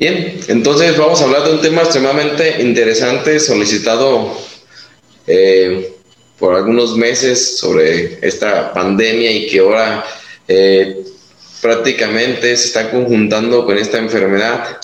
[0.00, 4.34] Bien, entonces vamos a hablar de un tema extremadamente interesante, solicitado
[5.26, 5.92] eh,
[6.38, 10.02] por algunos meses sobre esta pandemia y que ahora
[10.48, 11.04] eh,
[11.60, 14.78] prácticamente se está conjuntando con esta enfermedad.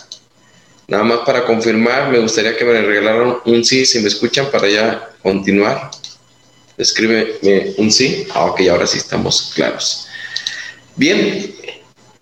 [0.87, 4.69] Nada más para confirmar, me gustaría que me regalaran un sí, si me escuchan, para
[4.69, 5.93] ya continuar.
[6.77, 8.27] Escríbeme un sí.
[8.35, 10.09] Ah, ok, ahora sí estamos claros.
[10.95, 11.55] Bien,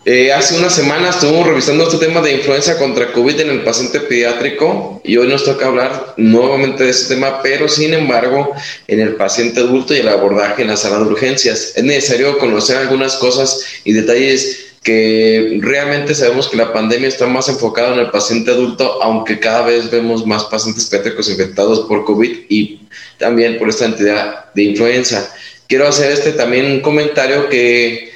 [0.07, 4.01] eh, hace unas semanas estuvimos revisando este tema de influenza contra COVID en el paciente
[4.01, 8.53] pediátrico y hoy nos toca hablar nuevamente de este tema, pero sin embargo
[8.87, 11.73] en el paciente adulto y el abordaje en la sala de urgencias.
[11.75, 17.49] Es necesario conocer algunas cosas y detalles que realmente sabemos que la pandemia está más
[17.49, 22.41] enfocada en el paciente adulto, aunque cada vez vemos más pacientes pediátricos infectados por COVID
[22.51, 22.81] y
[23.19, 25.33] también por esta entidad de influenza.
[25.67, 28.14] Quiero hacer este también un comentario que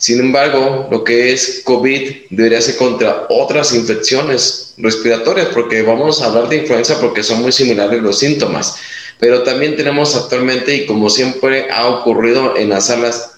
[0.00, 6.26] sin embargo, lo que es COVID debería ser contra otras infecciones respiratorias, porque vamos a
[6.26, 8.76] hablar de influenza porque son muy similares los síntomas.
[9.18, 13.32] Pero también tenemos actualmente, y como siempre ha ocurrido en las salas,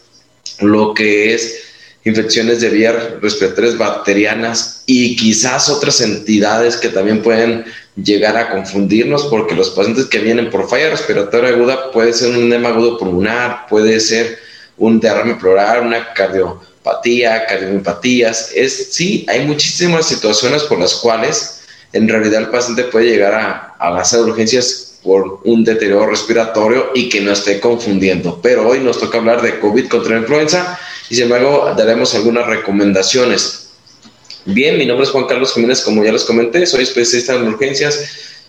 [0.61, 1.65] lo que es
[2.05, 7.65] infecciones de vías respiratorias bacterianas y quizás otras entidades que también pueden
[7.97, 12.53] llegar a confundirnos porque los pacientes que vienen por falla respiratoria aguda puede ser un
[12.53, 14.39] edema agudo pulmonar, puede ser
[14.83, 18.51] un derrame pleural, una cardiopatía, cardiomiopatías.
[18.53, 21.61] Es, sí, hay muchísimas situaciones por las cuales
[21.93, 26.07] en realidad el paciente puede llegar a, a la sala de urgencias por un deterioro
[26.07, 28.41] respiratorio y que no esté confundiendo.
[28.43, 30.79] Pero hoy nos toca hablar de COVID contra la influenza
[31.09, 33.69] y sin embargo daremos algunas recomendaciones.
[34.47, 38.01] Bien, mi nombre es Juan Carlos Jiménez, como ya les comenté, soy especialista en urgencias,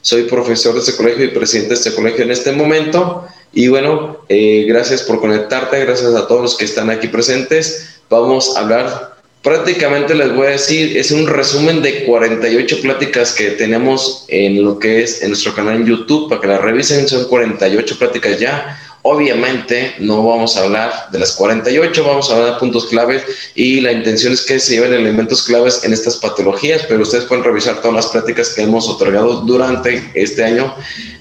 [0.01, 3.27] soy profesor de este colegio y presidente de este colegio en este momento.
[3.53, 7.99] Y bueno, eh, gracias por conectarte, gracias a todos los que están aquí presentes.
[8.09, 13.51] Vamos a hablar, prácticamente les voy a decir, es un resumen de 48 pláticas que
[13.51, 17.25] tenemos en lo que es en nuestro canal en YouTube, para que la revisen, son
[17.25, 18.79] 48 pláticas ya.
[19.05, 23.21] Obviamente no vamos a hablar de las 48, vamos a hablar de puntos claves
[23.53, 27.43] y la intención es que se lleven elementos claves en estas patologías, pero ustedes pueden
[27.43, 30.73] revisar todas las prácticas que hemos otorgado durante este año.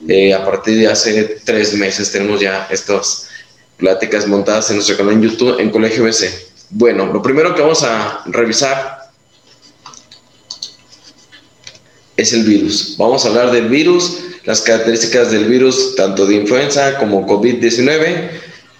[0.09, 3.29] Eh, a partir de hace tres meses tenemos ya estas
[3.77, 6.31] pláticas montadas en nuestro canal en YouTube en Colegio BC.
[6.71, 9.11] Bueno, lo primero que vamos a revisar
[12.17, 12.97] es el virus.
[12.99, 18.31] Vamos a hablar del virus las características del virus, tanto de influenza como COVID-19,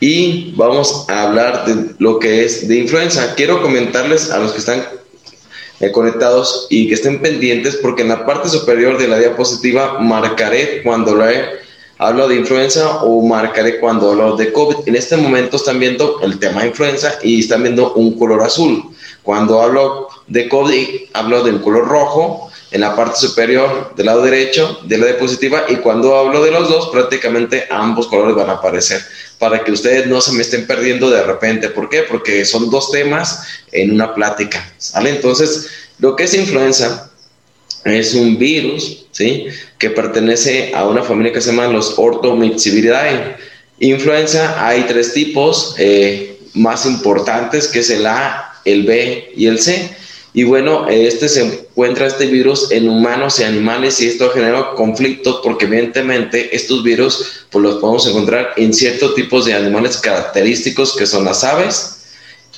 [0.01, 3.35] y vamos a hablar de lo que es de influenza.
[3.37, 4.85] Quiero comentarles a los que están
[5.83, 10.81] eh, conectados y que estén pendientes, porque en la parte superior de la diapositiva marcaré
[10.85, 11.25] cuando lo
[11.99, 14.87] hablo de influenza o marcaré cuando hablo de COVID.
[14.87, 18.95] En este momento están viendo el tema de influenza y están viendo un color azul.
[19.25, 24.79] Cuando hablo de COVID, hablo del color rojo en la parte superior del lado derecho
[24.85, 29.01] de la diapositiva y cuando hablo de los dos prácticamente ambos colores van a aparecer
[29.43, 31.69] para que ustedes no se me estén perdiendo de repente.
[31.69, 32.05] ¿Por qué?
[32.05, 33.43] Porque son dos temas
[33.73, 34.73] en una plática.
[34.79, 35.11] ¿sale?
[35.11, 35.67] Entonces,
[35.99, 37.11] lo que es influenza
[37.85, 39.47] es un virus ¿sí?
[39.79, 43.37] que pertenece a una familia que se llama los Orthomyxiviridae.
[43.81, 49.59] Influenza hay tres tipos eh, más importantes que es el A, el B y el
[49.59, 49.91] C
[50.35, 54.75] y bueno, este se encuentra este virus en humanos y animales y esto ha generado
[54.75, 60.95] conflictos porque evidentemente estos virus pues los podemos encontrar en ciertos tipos de animales característicos
[60.95, 62.03] que son las aves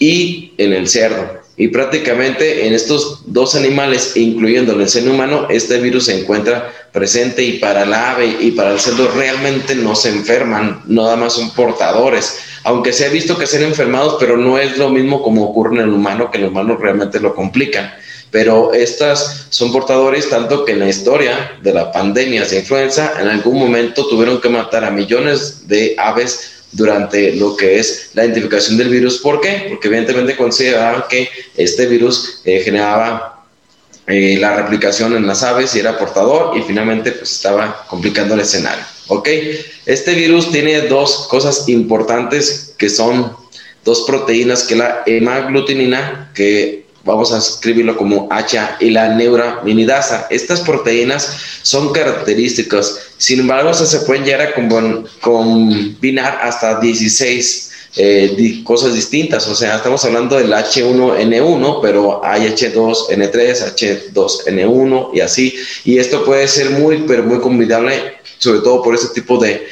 [0.00, 1.44] y en el cerdo.
[1.56, 7.44] Y prácticamente en estos dos animales, incluyendo el ser humano, este virus se encuentra presente
[7.44, 11.50] y para el ave y para el cerdo realmente no se enferman, nada más son
[11.54, 15.74] portadores aunque se ha visto que ser enfermados, pero no es lo mismo como ocurre
[15.74, 17.94] en el humano, que el humano realmente lo complican.
[18.34, 23.28] Pero estas son portadores tanto que en la historia de la pandemia de influenza, en
[23.28, 28.76] algún momento tuvieron que matar a millones de aves durante lo que es la identificación
[28.76, 29.18] del virus.
[29.18, 29.66] ¿Por qué?
[29.68, 33.44] Porque evidentemente consideraban que este virus eh, generaba
[34.08, 38.40] eh, la replicación en las aves y era portador y finalmente pues estaba complicando el
[38.40, 38.84] escenario.
[39.06, 39.28] ¿Ok?
[39.86, 43.36] Este virus tiene dos cosas importantes que son
[43.84, 50.26] dos proteínas, que la hemaglutinina, que vamos a escribirlo como HA y la neuraminidasa.
[50.30, 54.54] Estas proteínas son características, sin embargo, se pueden llegar a
[55.20, 64.12] combinar hasta 16 eh, cosas distintas, o sea, estamos hablando del H1N1, pero hay H2N3,
[64.12, 65.54] H2N1 y así,
[65.84, 69.64] y esto puede ser muy, pero muy combinable, sobre todo por ese tipo de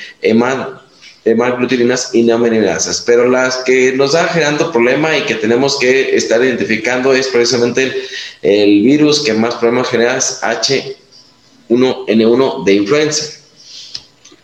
[1.24, 6.42] hemoglutirinas y neomeninasas, pero las que nos da generando problema y que tenemos que estar
[6.42, 7.92] identificando es precisamente
[8.42, 13.38] el, virus que más problemas genera es H1N1 de influenza.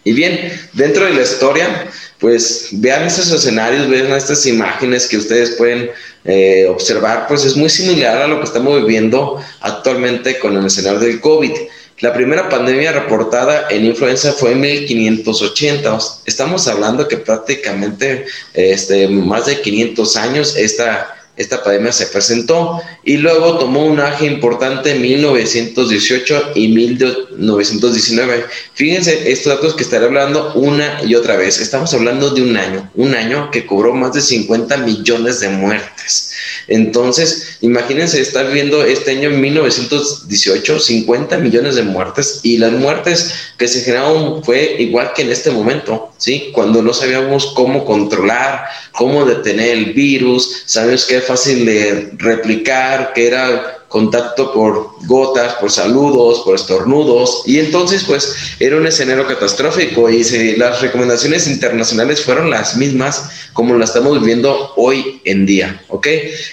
[0.05, 5.57] Y bien, dentro de la historia, pues vean estos escenarios, vean estas imágenes que ustedes
[5.57, 5.91] pueden
[6.25, 11.01] eh, observar, pues es muy similar a lo que estamos viviendo actualmente con el escenario
[11.01, 11.53] del COVID.
[12.01, 15.99] La primera pandemia reportada en influenza fue en 1580.
[16.27, 18.25] Estamos hablando que prácticamente
[18.55, 24.27] este, más de 500 años esta esta pandemia se presentó y luego tomó un aje
[24.27, 28.45] importante en 1918 y 1919.
[28.75, 31.61] Fíjense estos datos que estaré hablando una y otra vez.
[31.61, 36.33] Estamos hablando de un año, un año que cobró más de 50 millones de muertes.
[36.67, 43.33] Entonces, imagínense estar viendo este año en 1918, 50 millones de muertes y las muertes
[43.57, 46.51] que se generaron fue igual que en este momento, ¿sí?
[46.53, 53.29] Cuando no sabíamos cómo controlar, cómo detener el virus, sabemos que fácil de replicar, que
[53.29, 60.11] era contacto por gotas, por saludos, por estornudos, y entonces pues era un escenario catastrófico.
[60.11, 60.25] Y
[60.57, 66.07] las recomendaciones internacionales fueron las mismas como las estamos viviendo hoy en día, ¿ok?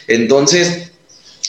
[0.08, 0.92] Entonces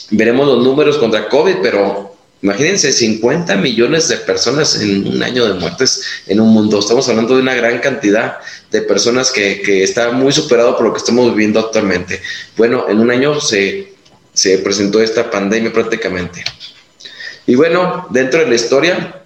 [0.09, 5.59] veremos los números contra COVID, pero imagínense 50 millones de personas en un año de
[5.59, 8.37] muertes en un mundo, estamos hablando de una gran cantidad
[8.71, 12.21] de personas que, que está muy superado por lo que estamos viviendo actualmente.
[12.55, 13.97] Bueno, en un año se
[14.37, 16.43] se presentó esta pandemia prácticamente.
[17.47, 19.23] Y bueno, dentro de la historia,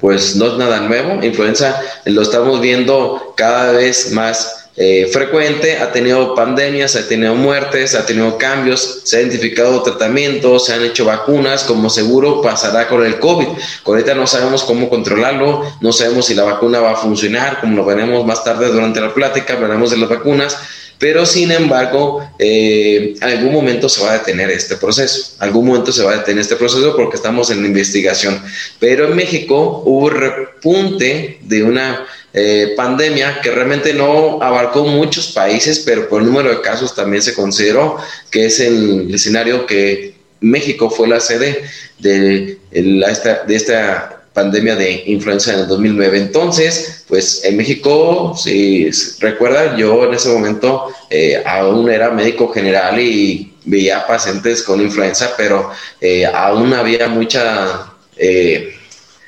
[0.00, 1.24] pues no es nada nuevo.
[1.24, 5.78] Influenza lo estamos viendo cada vez más eh, frecuente.
[5.78, 10.84] Ha tenido pandemias, ha tenido muertes, ha tenido cambios, se ha identificado tratamientos, se han
[10.84, 13.48] hecho vacunas, como seguro pasará con el COVID.
[13.84, 17.84] Ahorita no sabemos cómo controlarlo, no sabemos si la vacuna va a funcionar, como lo
[17.84, 20.56] veremos más tarde durante la plática, hablaremos de las vacunas
[20.98, 26.02] pero sin embargo, eh, algún momento se va a detener este proceso, algún momento se
[26.02, 28.40] va a detener este proceso porque estamos en investigación.
[28.78, 35.78] Pero en México hubo repunte de una eh, pandemia que realmente no abarcó muchos países,
[35.78, 37.96] pero por el número de casos también se consideró
[38.28, 41.62] que es el escenario que México fue la sede
[42.00, 46.18] de, de esta pandemia de influenza en el 2009.
[46.18, 48.90] Entonces, pues en México, si
[49.20, 55.34] recuerdan, yo en ese momento eh, aún era médico general y veía pacientes con influenza,
[55.36, 55.70] pero
[56.00, 57.92] eh, aún había mucha,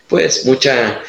[0.08, 1.00] pues mucha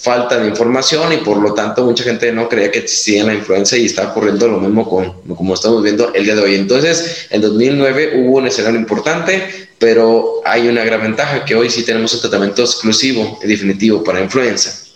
[0.00, 3.76] falta de información y por lo tanto mucha gente no creía que existía la influenza
[3.76, 6.54] y está ocurriendo lo mismo con, como estamos viendo el día de hoy.
[6.54, 11.84] Entonces, en 2009 hubo un escenario importante, pero hay una gran ventaja que hoy sí
[11.84, 14.86] tenemos un tratamiento exclusivo y definitivo para influenza.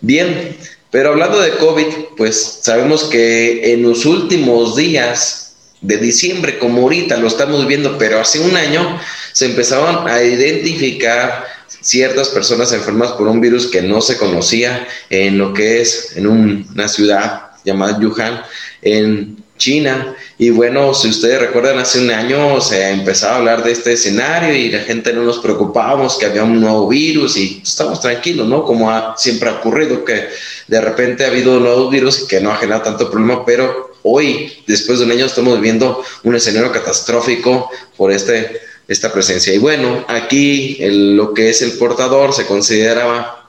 [0.00, 0.56] Bien,
[0.90, 1.86] pero hablando de COVID,
[2.16, 8.20] pues sabemos que en los últimos días de diciembre, como ahorita lo estamos viendo, pero
[8.20, 9.00] hace un año,
[9.32, 11.46] se empezaron a identificar
[11.82, 16.26] ciertas personas enfermas por un virus que no se conocía en lo que es en
[16.26, 18.42] una ciudad llamada Wuhan,
[18.80, 20.16] en China.
[20.38, 24.54] Y bueno, si ustedes recuerdan, hace un año se empezaba a hablar de este escenario
[24.54, 28.64] y la gente no nos preocupábamos que había un nuevo virus y estamos tranquilos, ¿no?
[28.64, 30.28] Como siempre ha ocurrido, que
[30.66, 34.98] de repente ha habido nuevos virus que no ha generado tanto problema, pero hoy, después
[34.98, 39.52] de un año, estamos viviendo un escenario catastrófico por este, esta presencia.
[39.54, 43.42] Y bueno, aquí lo que es el portador se consideraba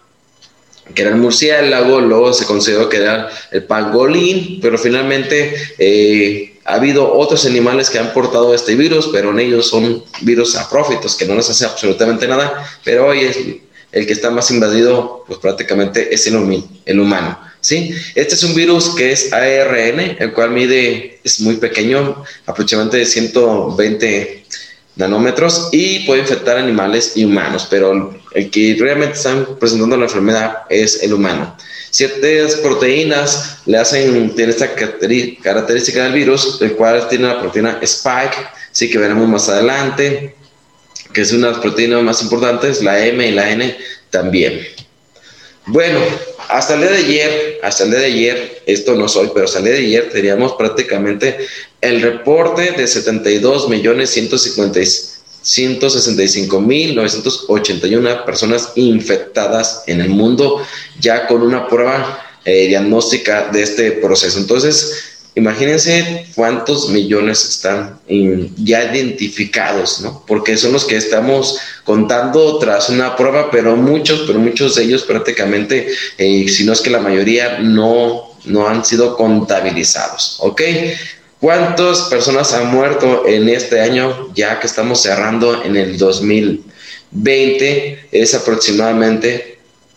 [0.94, 6.76] que era el murciélago, luego se consideró que era el pangolín, pero finalmente eh, ha
[6.76, 11.26] habido otros animales que han portado este virus, pero en ellos son virus aprófitos, que
[11.26, 13.38] no les hace absolutamente nada, pero hoy es
[13.92, 17.40] el que está más invadido, pues prácticamente es el, el humano.
[17.62, 17.94] ¿sí?
[18.16, 24.46] Este es un virus que es ARN, el cual mide, es muy pequeño, aproximadamente 120
[24.96, 30.58] nanómetros y puede infectar animales y humanos, pero el que realmente están presentando la enfermedad
[30.70, 31.56] es el humano.
[31.90, 38.38] Ciertas proteínas le hacen, tiene esta característica del virus, el cual tiene la proteína Spike,
[38.72, 40.36] sí que veremos más adelante,
[41.14, 43.78] que es una de las proteínas más importantes, la M y la N
[44.10, 44.60] también.
[45.66, 46.00] Bueno,
[46.50, 49.70] hasta el día de ayer, hasta el día de ayer, esto no soy, pero salí
[49.70, 51.38] de ayer, teníamos prácticamente
[51.80, 54.10] el reporte de 72 millones
[55.42, 60.66] 165 mil 981 personas infectadas en el mundo
[61.00, 64.40] ya con una prueba eh, diagnóstica de este proceso.
[64.40, 68.00] Entonces, Imagínense cuántos millones están
[68.58, 70.24] ya identificados, ¿no?
[70.28, 75.02] Porque son los que estamos contando tras una prueba, pero muchos, pero muchos de ellos
[75.04, 75.88] prácticamente,
[76.20, 80.62] eh, si no es que la mayoría, no, no han sido contabilizados, ¿ok?
[81.40, 88.10] ¿Cuántas personas han muerto en este año ya que estamos cerrando en el 2020?
[88.12, 89.53] Es aproximadamente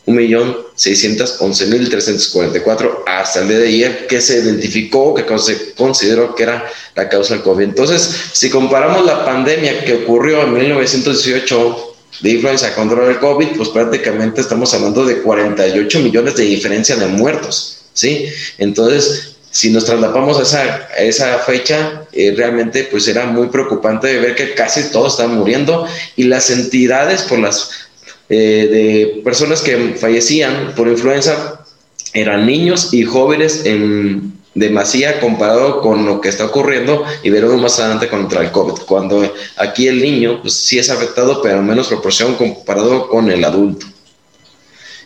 [0.06, 7.42] 1.611.344 hasta el día que se identificó, que se consideró que era la causa del
[7.42, 7.64] COVID.
[7.64, 13.70] Entonces, si comparamos la pandemia que ocurrió en 1918 de influenza contra el COVID, pues
[13.70, 18.28] prácticamente estamos hablando de 48 millones de diferencia de muertos, ¿sí?
[18.58, 24.34] Entonces, si nos trasladamos a esa, esa fecha, eh, realmente pues era muy preocupante ver
[24.34, 27.85] que casi todos están muriendo y las entidades por las
[28.28, 31.64] eh, de personas que fallecían por influenza
[32.12, 37.78] eran niños y jóvenes en demasía comparado con lo que está ocurriendo y veremos más
[37.78, 41.88] adelante contra el COVID, cuando aquí el niño pues, sí es afectado, pero en menos
[41.88, 43.86] proporción comparado con el adulto.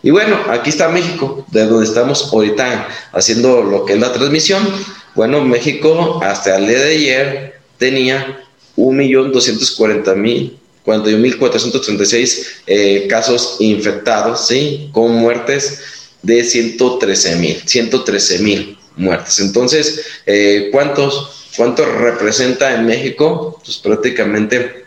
[0.03, 4.67] Y bueno, aquí está México, de donde estamos ahorita haciendo lo que es la transmisión.
[5.15, 8.41] Bueno, México hasta el día de ayer tenía
[8.77, 14.89] 1.240.000 41.436 eh, casos infectados, ¿sí?
[14.93, 15.81] Con muertes
[16.23, 19.41] de 113.000, 113.000 muertes.
[19.41, 23.61] Entonces, eh, ¿cuántos, ¿cuánto representa en México?
[23.65, 24.85] Pues prácticamente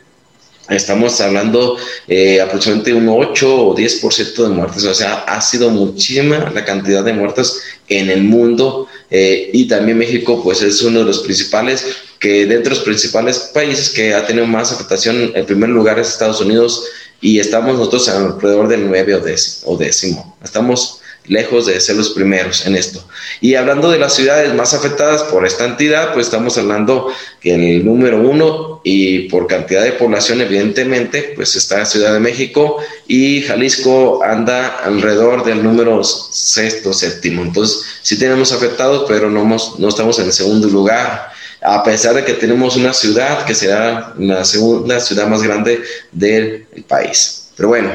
[0.69, 4.83] estamos hablando eh, aproximadamente un 8 o 10% de muertes.
[4.85, 9.97] O sea, ha sido muchísima la cantidad de muertes en el mundo eh, y también
[9.97, 11.85] México pues es uno de los principales
[12.23, 16.07] que dentro de los principales países que ha tenido más afectación, en primer lugar es
[16.07, 16.85] Estados Unidos
[17.19, 19.21] y estamos nosotros alrededor del 9
[19.65, 20.37] o décimo.
[20.41, 23.05] Estamos lejos de ser los primeros en esto.
[23.41, 27.61] Y hablando de las ciudades más afectadas por esta entidad, pues estamos hablando que en
[27.61, 33.41] el número uno y por cantidad de población, evidentemente, pues está Ciudad de México y
[33.41, 37.41] Jalisco anda alrededor del número sexto, séptimo.
[37.41, 39.43] Entonces, sí tenemos afectados, pero no,
[39.77, 41.32] no estamos en el segundo lugar
[41.63, 46.67] a pesar de que tenemos una ciudad que será la segunda ciudad más grande del
[46.88, 47.50] país.
[47.55, 47.91] Pero bueno,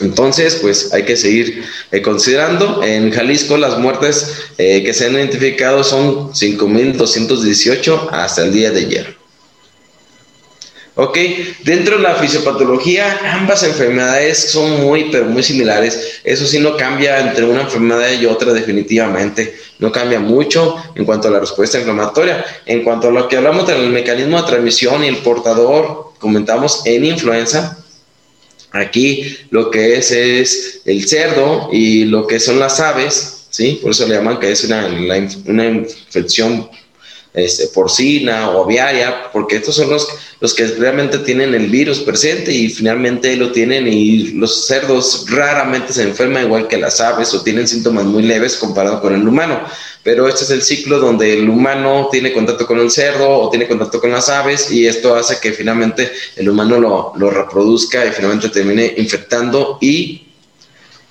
[0.00, 2.82] entonces, pues hay que seguir eh, considerando.
[2.82, 8.80] En Jalisco las muertes eh, que se han identificado son 5.218 hasta el día de
[8.80, 9.21] ayer.
[10.94, 11.16] Ok,
[11.64, 16.20] dentro de la fisiopatología, ambas enfermedades son muy, pero muy similares.
[16.22, 19.56] Eso sí no cambia entre una enfermedad y otra definitivamente.
[19.78, 22.44] No cambia mucho en cuanto a la respuesta inflamatoria.
[22.66, 27.06] En cuanto a lo que hablamos del mecanismo de transmisión y el portador, comentamos en
[27.06, 27.78] influenza.
[28.72, 33.78] Aquí lo que es es el cerdo y lo que son las aves, ¿sí?
[33.80, 34.86] Por eso le llaman que es una,
[35.46, 36.68] una infección
[37.34, 40.06] este, porcina o aviaria, porque estos son los,
[40.40, 45.92] los que realmente tienen el virus presente y finalmente lo tienen y los cerdos raramente
[45.92, 49.60] se enferman igual que las aves o tienen síntomas muy leves comparado con el humano.
[50.02, 53.68] Pero este es el ciclo donde el humano tiene contacto con el cerdo o tiene
[53.68, 58.10] contacto con las aves y esto hace que finalmente el humano lo, lo reproduzca y
[58.10, 60.26] finalmente termine infectando y,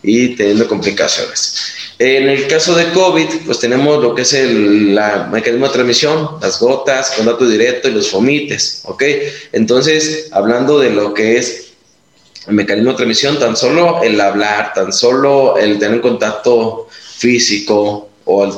[0.03, 1.80] y teniendo complicaciones.
[2.03, 4.99] En el caso de COVID, pues tenemos lo que es el
[5.31, 9.03] mecanismo de transmisión, las gotas, contacto directo y los fomites, ¿ok?
[9.51, 11.73] Entonces, hablando de lo que es
[12.47, 18.45] el mecanismo de transmisión, tan solo el hablar, tan solo el tener contacto físico o
[18.45, 18.51] el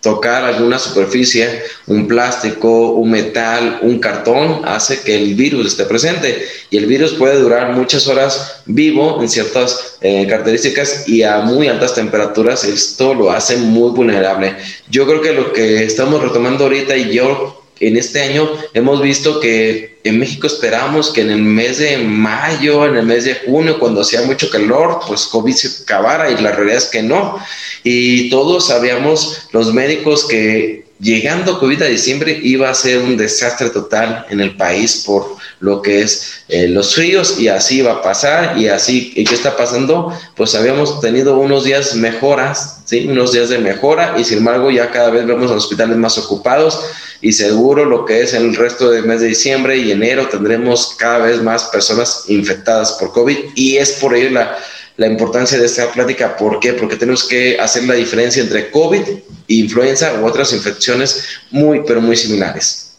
[0.00, 6.46] tocar alguna superficie, un plástico, un metal, un cartón, hace que el virus esté presente.
[6.70, 11.68] Y el virus puede durar muchas horas vivo en ciertas eh, características y a muy
[11.68, 12.64] altas temperaturas.
[12.64, 14.56] Esto lo hace muy vulnerable.
[14.88, 19.40] Yo creo que lo que estamos retomando ahorita y yo en este año hemos visto
[19.40, 23.78] que en México esperamos que en el mes de mayo, en el mes de junio,
[23.78, 27.38] cuando hacía mucho calor, pues COVID se acabara y la realidad es que no.
[27.84, 33.70] Y todos sabíamos, los médicos, que llegando COVID a diciembre iba a ser un desastre
[33.70, 38.02] total en el país por lo que es eh, los fríos y así va a
[38.02, 40.12] pasar y así, ¿y qué está pasando?
[40.36, 43.06] Pues habíamos tenido unos días mejoras, ¿sí?
[43.08, 46.18] Unos días de mejora y sin embargo ya cada vez vemos a los hospitales más
[46.18, 46.80] ocupados
[47.20, 51.18] y seguro lo que es el resto del mes de diciembre y enero tendremos cada
[51.26, 54.56] vez más personas infectadas por COVID y es por ello la,
[54.96, 56.36] la importancia de esta plática.
[56.36, 56.74] ¿Por qué?
[56.74, 59.02] Porque tenemos que hacer la diferencia entre COVID,
[59.48, 62.96] influenza u otras infecciones muy, pero muy similares.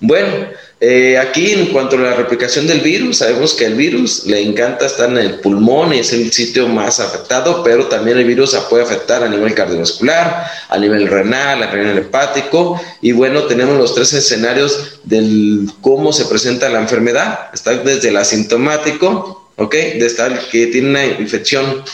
[0.00, 0.48] Bueno,
[0.78, 4.84] eh, aquí en cuanto a la replicación del virus, sabemos que el virus le encanta
[4.84, 8.82] estar en el pulmón y es el sitio más afectado, pero también el virus puede
[8.82, 12.78] afectar a nivel cardiovascular, a nivel renal, a nivel hepático.
[13.00, 17.48] Y bueno, tenemos los tres escenarios del cómo se presenta la enfermedad.
[17.54, 19.72] Está desde el asintomático, ¿ok?
[19.72, 21.84] De estar que tiene una infección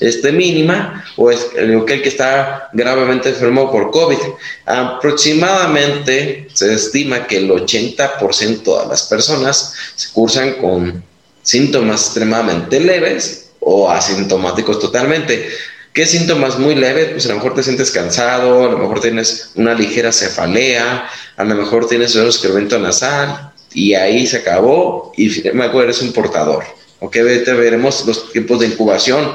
[0.00, 4.18] este, mínima o es el que está gravemente enfermo por COVID.
[4.66, 11.04] Aproximadamente se estima que el 80% de las personas se cursan con
[11.42, 15.50] síntomas extremadamente leves o asintomáticos totalmente.
[15.92, 17.10] ¿Qué síntomas muy leves?
[17.10, 21.44] Pues a lo mejor te sientes cansado, a lo mejor tienes una ligera cefalea, a
[21.44, 26.12] lo mejor tienes un excremento nasal y ahí se acabó y me acuerdo eres un
[26.12, 26.64] portador.
[27.00, 29.32] Ok, veremos los tiempos de incubación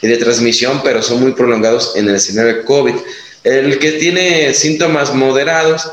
[0.00, 2.94] y de transmisión, pero son muy prolongados en el escenario de COVID.
[3.42, 5.90] El que tiene síntomas moderados,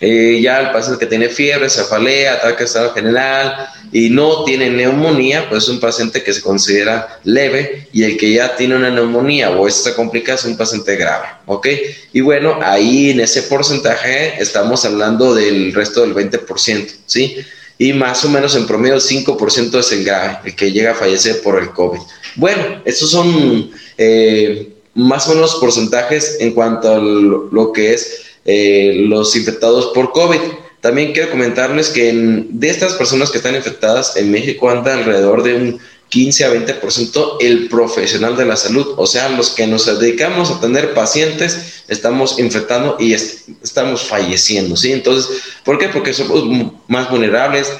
[0.00, 5.48] eh, ya el paciente que tiene fiebre, cefalea, ataque estado general y no tiene neumonía,
[5.48, 9.50] pues es un paciente que se considera leve y el que ya tiene una neumonía
[9.50, 11.66] o esta complicada es un paciente grave, ¿ok?
[12.12, 17.36] Y bueno, ahí en ese porcentaje estamos hablando del resto del 20%, ¿sí?
[17.80, 20.94] Y más o menos en promedio el 5% es el grave, el que llega a
[20.94, 22.00] fallecer por el COVID.
[22.36, 28.92] Bueno, estos son eh, más o menos porcentajes en cuanto a lo, que es eh,
[29.08, 30.40] los infectados por COVID.
[30.82, 32.12] También quiero comentarles que
[32.50, 35.80] de estas personas que están infectadas en México anda alrededor de un
[36.10, 40.56] 15 a 20% el profesional de la salud, o sea, los que nos dedicamos a
[40.56, 44.92] atender pacientes, estamos infectando y estamos falleciendo, ¿sí?
[44.92, 45.88] Entonces, ¿por qué?
[45.88, 46.44] Porque somos
[46.88, 47.72] más vulnerables,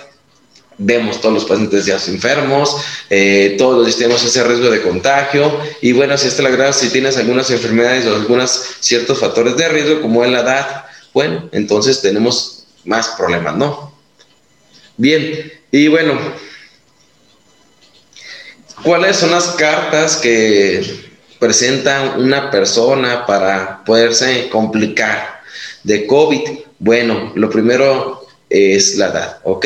[0.79, 2.77] vemos todos los pacientes ya enfermos,
[3.11, 7.17] eh, todos tenemos ese riesgo de contagio y bueno, si está la grave, si tienes
[7.17, 12.65] algunas enfermedades o algunos ciertos factores de riesgo como es la edad, bueno, entonces tenemos
[12.85, 13.93] más problemas, ¿no?
[14.97, 16.19] Bien, y bueno,
[18.83, 25.43] ¿Cuáles son las cartas que presenta una persona para poderse complicar
[25.83, 26.41] de COVID?
[26.79, 28.20] Bueno, lo primero
[28.51, 29.65] es la edad, ¿ok?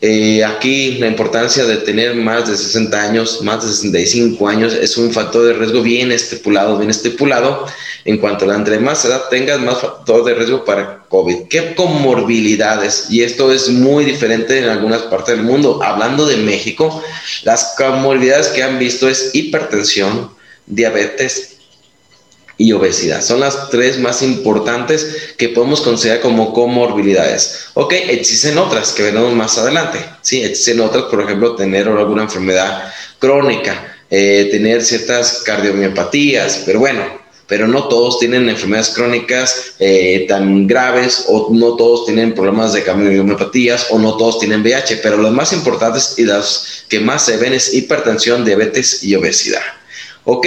[0.00, 4.96] Eh, aquí la importancia de tener más de 60 años, más de 65 años, es
[4.96, 7.66] un factor de riesgo bien estipulado, bien estipulado.
[8.04, 11.46] En cuanto a entre más edad tengas, más factor de riesgo para COVID.
[11.48, 13.06] ¿Qué comorbilidades?
[13.10, 15.80] Y esto es muy diferente en algunas partes del mundo.
[15.82, 17.02] Hablando de México,
[17.44, 20.30] las comorbilidades que han visto es hipertensión,
[20.66, 21.51] diabetes,
[22.58, 23.22] y obesidad.
[23.22, 27.66] Son las tres más importantes que podemos considerar como comorbilidades.
[27.74, 29.98] Ok, existen otras que veremos más adelante.
[30.20, 37.22] Sí, existen otras, por ejemplo, tener alguna enfermedad crónica, eh, tener ciertas cardiomiopatías, pero bueno,
[37.46, 42.82] pero no todos tienen enfermedades crónicas eh, tan graves o no todos tienen problemas de
[42.82, 47.36] cardiomiopatías o no todos tienen VIH, pero los más importantes y las que más se
[47.36, 49.60] ven es hipertensión, diabetes y obesidad.
[50.24, 50.46] ¿Ok?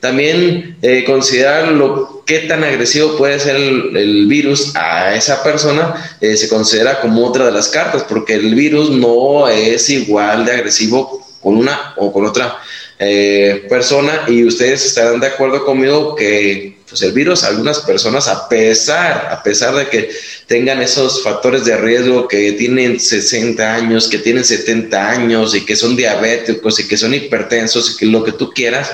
[0.00, 6.36] También eh, considerar lo qué tan agresivo puede ser el, virus a esa persona eh,
[6.36, 11.26] se considera como otra de las cartas, porque el virus no es igual de agresivo
[11.40, 12.58] con una o con otra
[12.98, 18.46] eh, persona y ustedes estarán de acuerdo conmigo que pues el virus algunas personas a
[18.46, 20.10] pesar a pesar de que
[20.46, 25.76] tengan esos factores de riesgo que tienen 60 años que tienen 70 años y que
[25.76, 28.92] son diabéticos y que son hipertensos y que lo que tú quieras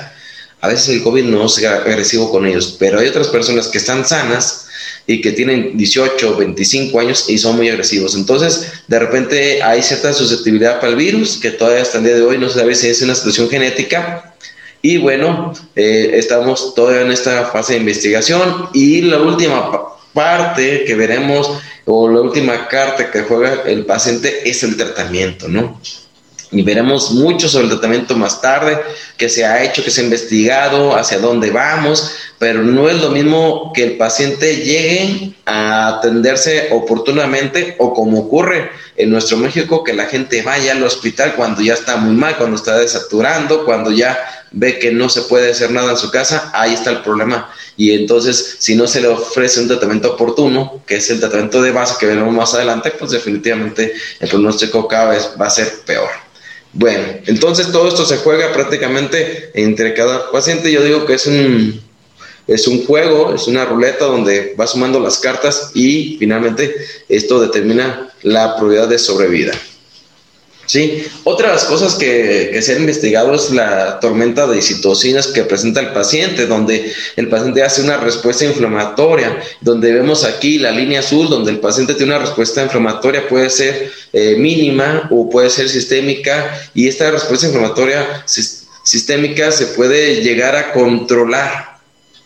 [0.61, 4.05] a veces el COVID no es agresivo con ellos, pero hay otras personas que están
[4.05, 4.67] sanas
[5.05, 8.15] y que tienen 18, 25 años y son muy agresivos.
[8.15, 12.23] Entonces, de repente hay cierta susceptibilidad para el virus que todavía hasta el día de
[12.23, 14.35] hoy no se sabe si es una situación genética.
[14.81, 19.71] Y bueno, eh, estamos todavía en esta fase de investigación y la última
[20.13, 21.51] parte que veremos
[21.85, 25.79] o la última carta que juega el paciente es el tratamiento, ¿no?
[26.51, 28.79] Y veremos mucho sobre el tratamiento más tarde,
[29.17, 33.09] que se ha hecho, que se ha investigado, hacia dónde vamos, pero no es lo
[33.09, 39.93] mismo que el paciente llegue a atenderse oportunamente o como ocurre en nuestro México, que
[39.93, 44.17] la gente vaya al hospital cuando ya está muy mal, cuando está desaturando, cuando ya
[44.51, 47.51] ve que no se puede hacer nada en su casa, ahí está el problema.
[47.75, 51.71] Y entonces, si no se le ofrece un tratamiento oportuno, que es el tratamiento de
[51.71, 56.26] base que veremos más adelante, pues definitivamente el pronóstico cada vez va a ser peor.
[56.77, 60.71] Bueno, entonces todo esto se juega prácticamente entre cada paciente.
[60.71, 61.81] Yo digo que es un,
[62.45, 66.75] es un juego, es una ruleta donde va sumando las cartas y finalmente
[67.09, 69.53] esto determina la probabilidad de sobrevida.
[70.67, 75.43] Sí, otra de las cosas que, se han investigado es la tormenta de citocinas que
[75.43, 80.99] presenta el paciente, donde el paciente hace una respuesta inflamatoria, donde vemos aquí la línea
[80.99, 85.69] azul, donde el paciente tiene una respuesta inflamatoria, puede ser eh, mínima o puede ser
[85.69, 88.25] sistémica, y esta respuesta inflamatoria
[88.83, 91.76] sistémica se puede llegar a controlar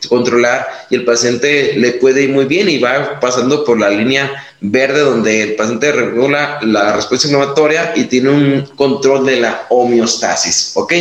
[0.07, 4.31] controlar y el paciente le puede ir muy bien y va pasando por la línea
[4.61, 10.71] verde donde el paciente regula la respuesta inflamatoria y tiene un control de la homeostasis,
[10.75, 10.93] ¿ok?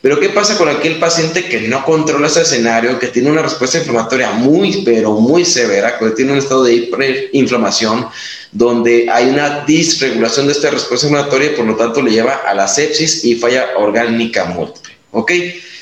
[0.00, 3.78] Pero ¿qué pasa con aquel paciente que no controla ese escenario, que tiene una respuesta
[3.78, 8.06] inflamatoria muy, pero muy severa, que tiene un estado de hiperinflamación,
[8.52, 12.54] donde hay una disregulación de esta respuesta inflamatoria y por lo tanto le lleva a
[12.54, 15.32] la sepsis y falla orgánica múltiple, ¿ok?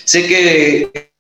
[0.04, 1.10] Sé que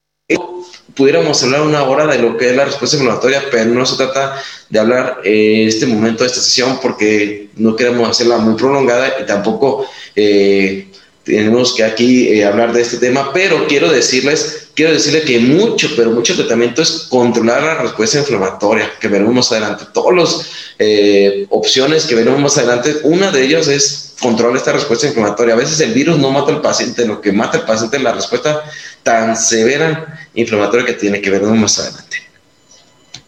[0.98, 4.42] pudiéramos hablar una hora de lo que es la respuesta inflamatoria, pero no se trata
[4.68, 9.24] de hablar eh, este momento de esta sesión porque no queremos hacerla muy prolongada y
[9.24, 10.88] tampoco eh,
[11.22, 15.88] tenemos que aquí eh, hablar de este tema, pero quiero decirles, quiero decirles que mucho,
[15.94, 19.84] pero mucho tratamiento es controlar la respuesta inflamatoria, que veremos más adelante.
[19.94, 20.46] Todas las
[21.50, 25.54] opciones que veremos más adelante, una de ellas es controlar esta respuesta inflamatoria.
[25.54, 28.12] A veces el virus no mata al paciente, lo que mata al paciente es la
[28.12, 28.64] respuesta
[29.04, 32.18] tan severa inflamatoria que tiene que ver más adelante.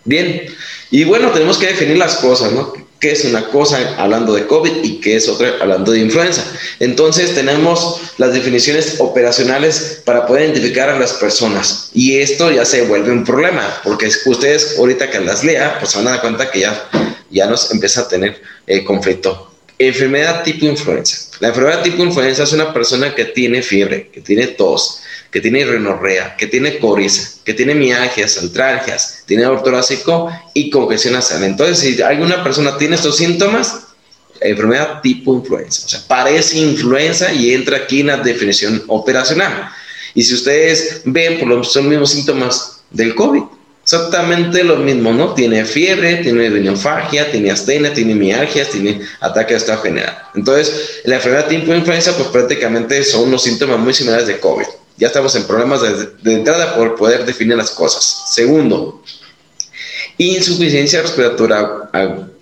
[0.04, 0.46] Bien,
[0.90, 2.72] y bueno, tenemos que definir las cosas, ¿no?
[2.98, 6.44] ¿Qué es una cosa hablando de COVID y qué es otra hablando de influenza?
[6.80, 12.82] Entonces tenemos las definiciones operacionales para poder identificar a las personas y esto ya se
[12.82, 16.50] vuelve un problema porque ustedes ahorita que las lea pues se van a dar cuenta
[16.50, 16.90] que ya,
[17.30, 19.50] ya nos empieza a tener eh, conflicto.
[19.78, 21.30] Enfermedad tipo influenza.
[21.40, 25.64] La enfermedad tipo influenza es una persona que tiene fiebre, que tiene tos, que tiene
[25.64, 31.44] rinorrea, que tiene coriza, que tiene mialgias, altralgias, tiene ortorácico y congestión nasal.
[31.44, 33.86] Entonces, si alguna persona tiene estos síntomas,
[34.40, 39.70] enfermedad tipo influenza, o sea, parece influenza y entra aquí en la definición operacional.
[40.14, 43.42] Y si ustedes ven, por lo son los mismos síntomas del COVID.
[43.82, 45.34] Exactamente lo mismo, ¿no?
[45.34, 50.18] Tiene fiebre, tiene rinofagia, tiene astenia, tiene mialgias, tiene ataque de estado general.
[50.34, 54.66] Entonces, la enfermedad tipo influenza, pues prácticamente son unos síntomas muy similares de COVID
[55.00, 58.26] ya estamos en problemas de, entrada por poder definir las cosas.
[58.34, 59.02] Segundo,
[60.18, 61.66] insuficiencia respiratoria,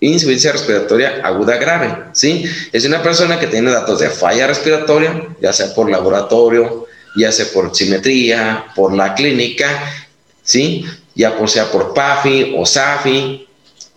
[0.01, 2.45] insuficiencia respiratoria aguda grave, ¿sí?
[2.73, 7.47] Es una persona que tiene datos de falla respiratoria, ya sea por laboratorio, ya sea
[7.55, 9.95] por simetría, por la clínica,
[10.43, 10.85] ¿sí?
[11.15, 13.48] Ya por sea por PAFI o SAFI,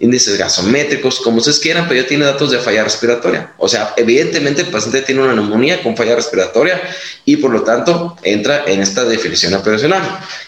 [0.02, 3.54] índices gasométricos, como ustedes quieran, pero ya tiene datos de falla respiratoria.
[3.58, 6.82] O sea, evidentemente el paciente tiene una neumonía con falla respiratoria
[7.24, 10.02] y por lo tanto entra en esta definición operacional.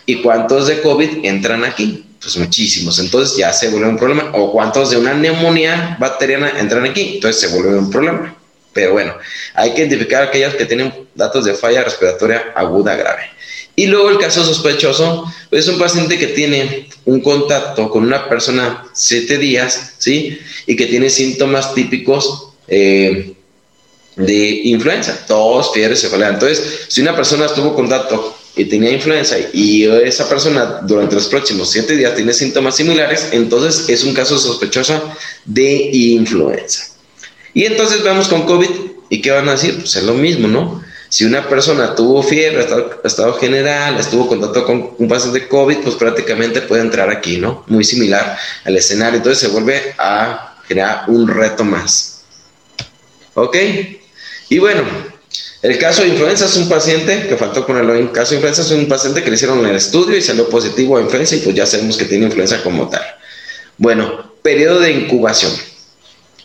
[0.07, 2.03] ¿Y cuántos de COVID entran aquí?
[2.19, 2.97] Pues muchísimos.
[2.97, 4.31] Entonces ya se vuelve un problema.
[4.33, 7.15] ¿O cuántos de una neumonía bacteriana entran aquí?
[7.15, 8.35] Entonces se vuelve un problema.
[8.73, 9.13] Pero bueno,
[9.53, 13.29] hay que identificar aquellas que tienen datos de falla respiratoria aguda grave.
[13.75, 18.85] Y luego el caso sospechoso es un paciente que tiene un contacto con una persona
[18.93, 20.39] siete días, ¿sí?
[20.67, 23.33] Y que tiene síntomas típicos eh,
[24.15, 26.29] de influenza, tos, fiebre, cefalea.
[26.29, 31.71] Entonces, si una persona estuvo contacto y tenía influenza y esa persona durante los próximos
[31.71, 35.11] siete días tiene síntomas similares, entonces es un caso sospechoso
[35.45, 36.89] de influenza.
[37.55, 38.69] Y entonces vamos con COVID
[39.09, 39.77] y ¿qué van a decir?
[39.79, 40.82] Pues es lo mismo, ¿no?
[41.13, 42.65] Si una persona tuvo fiebre,
[43.03, 47.63] estado, general, estuvo contacto con un paciente de COVID, pues prácticamente puede entrar aquí, ¿no?
[47.67, 49.17] Muy similar al escenario.
[49.17, 52.23] Entonces se vuelve a generar un reto más.
[53.35, 53.55] ¿Ok?
[54.49, 54.81] Y bueno,
[55.61, 58.71] el caso de influenza es un paciente que faltó con el caso de influenza es
[58.71, 61.67] un paciente que le hicieron el estudio y salió positivo a influenza y pues ya
[61.67, 63.05] sabemos que tiene influenza como tal.
[63.77, 65.51] Bueno, periodo de incubación.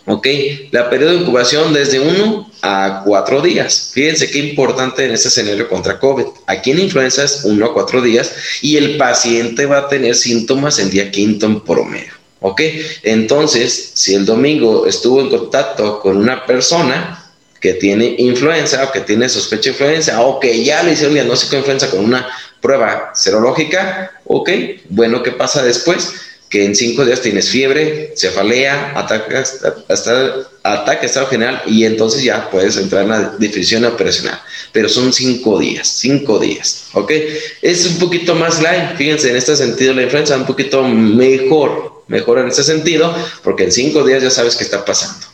[0.09, 0.27] ¿Ok?
[0.71, 3.91] La periodo de incubación desde 1 a 4 días.
[3.93, 6.25] Fíjense qué importante en este escenario contra COVID.
[6.47, 10.79] Aquí en influenza es 1 a 4 días y el paciente va a tener síntomas
[10.79, 12.15] el día quinto en promedio.
[12.41, 12.63] ¿Ok?
[13.03, 17.25] Entonces, si el domingo estuvo en contacto con una persona
[17.61, 21.53] que tiene influenza o que tiene sospecha de influenza o que ya le hicieron diagnóstico
[21.53, 22.27] de influenza con una
[22.63, 24.51] prueba serológica, ¿ok?
[24.89, 26.28] Bueno, ¿qué pasa después?
[26.49, 32.51] Que en cinco días tienes fiebre, cefalea, ataque, hasta, ataque estado general y entonces ya
[32.51, 34.41] puedes entrar en la definición operacional.
[34.73, 37.13] Pero son cinco días, cinco días, ¿ok?
[37.61, 42.05] Es un poquito más light, fíjense, en este sentido la influenza es un poquito mejor,
[42.09, 45.27] mejor en este sentido, porque en cinco días ya sabes qué está pasando.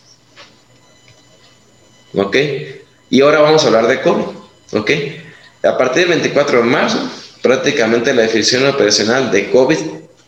[2.14, 2.36] ¿Ok?
[3.10, 4.24] Y ahora vamos a hablar de COVID,
[4.72, 4.90] ¿ok?
[5.62, 6.98] A partir del 24 de marzo,
[7.40, 9.78] prácticamente la definición operacional de COVID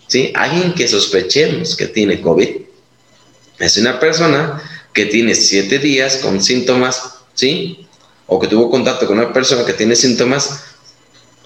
[0.07, 0.33] ¿sí?
[0.35, 2.49] Alguien que sospechemos que tiene COVID
[3.59, 7.87] es una persona que tiene siete días con síntomas ¿sí?
[8.27, 10.64] O que tuvo contacto con una persona que tiene síntomas,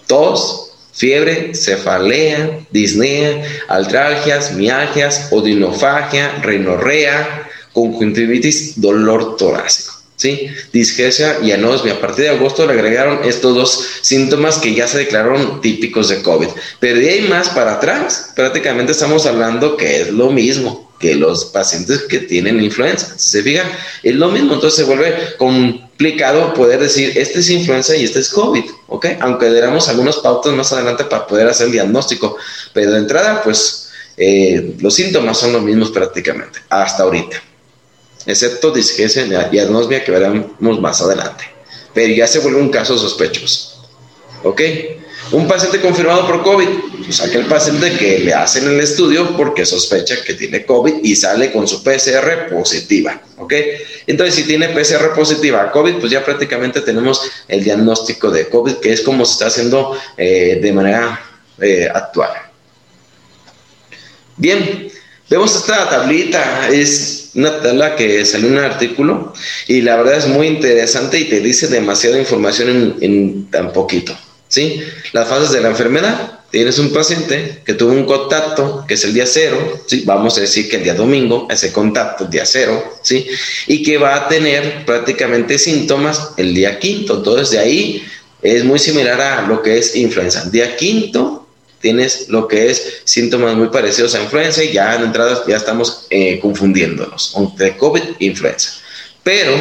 [0.06, 9.99] tos, fiebre, cefalea, disnea, altralgias, mialgias, odinofagia, rinorrea, conjuntivitis, dolor torácico.
[10.20, 10.48] ¿Sí?
[10.70, 11.94] Disgesia y anosmia.
[11.94, 16.20] A partir de agosto le agregaron estos dos síntomas que ya se declararon típicos de
[16.20, 16.48] COVID.
[16.78, 21.46] Pero de ahí más para atrás, prácticamente estamos hablando que es lo mismo que los
[21.46, 23.14] pacientes que tienen influenza.
[23.16, 23.66] Si se fijan,
[24.02, 24.52] es lo mismo.
[24.52, 29.06] Entonces se vuelve complicado poder decir, este es influenza y este es COVID, ¿ok?
[29.20, 32.36] Aunque diéramos algunos pautas más adelante para poder hacer el diagnóstico.
[32.74, 37.42] Pero de entrada, pues eh, los síntomas son los mismos prácticamente, hasta ahorita
[38.30, 41.44] excepto disgesia y anosmia que veremos más adelante.
[41.92, 43.88] Pero ya se vuelve un caso sospechoso.
[44.42, 44.62] ¿Ok?
[45.32, 46.68] Un paciente confirmado por COVID,
[47.04, 51.52] pues aquel paciente que le hacen el estudio porque sospecha que tiene COVID y sale
[51.52, 53.22] con su PCR positiva.
[53.36, 53.54] ¿Ok?
[54.06, 58.92] Entonces, si tiene PCR positiva COVID, pues ya prácticamente tenemos el diagnóstico de COVID, que
[58.92, 61.20] es como se está haciendo eh, de manera
[61.60, 62.30] eh, actual.
[64.36, 64.90] Bien,
[65.28, 69.32] vemos esta tablita, es una tabla que salió en un artículo
[69.66, 74.16] y la verdad es muy interesante y te dice demasiada información en, tan poquito.
[74.48, 74.82] ¿sí?
[75.12, 76.38] Las fases de la enfermedad.
[76.50, 80.02] Tienes un paciente que tuvo un contacto, que es el día cero, ¿sí?
[80.04, 83.24] vamos a decir que el día domingo, ese contacto, día cero, ¿sí?
[83.68, 87.18] y que va a tener prácticamente síntomas el día quinto.
[87.18, 88.04] Entonces, de ahí
[88.42, 90.50] es muy similar a lo que es influenza.
[90.50, 91.39] Día quinto
[91.80, 96.06] tienes lo que es síntomas muy parecidos a influenza y ya en entradas ya estamos
[96.10, 98.70] eh, confundiéndonos entre COVID e influenza.
[99.22, 99.54] Pero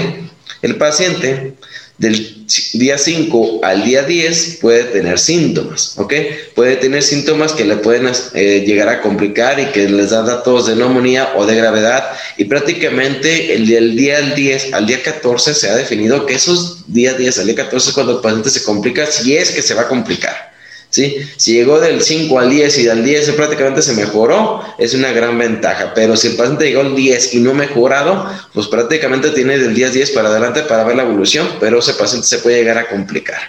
[0.62, 1.56] el paciente
[2.00, 6.14] del día 5 al día 10 puede tener síntomas, ¿ok?
[6.56, 10.68] Puede tener síntomas que le pueden eh, llegar a complicar y que les da datos
[10.68, 12.06] de neumonía o de gravedad
[12.38, 16.86] y prácticamente el, del día al 10 al día 14 se ha definido que esos
[16.88, 19.74] días 10 al día 14 es cuando el paciente se complica si es que se
[19.74, 20.49] va a complicar.
[20.90, 21.18] ¿Sí?
[21.38, 25.38] Si llegó del 5 al 10 y del 10 prácticamente se mejoró, es una gran
[25.38, 25.94] ventaja.
[25.94, 29.94] Pero si el paciente llegó al 10 y no mejorado, pues prácticamente tiene del 10
[29.94, 33.40] 10 para adelante para ver la evolución, pero ese paciente se puede llegar a complicar.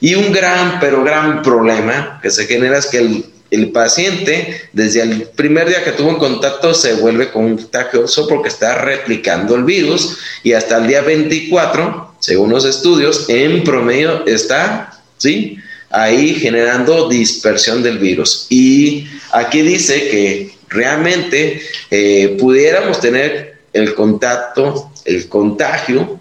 [0.00, 5.02] Y un gran, pero gran problema que se genera es que el, el paciente, desde
[5.02, 10.18] el primer día que tuvo un contacto, se vuelve contagioso porque está replicando el virus
[10.42, 15.58] y hasta el día 24, según los estudios, en promedio está, ¿sí?
[15.94, 18.46] Ahí generando dispersión del virus.
[18.50, 26.20] Y aquí dice que realmente eh, pudiéramos tener el contacto, el contagio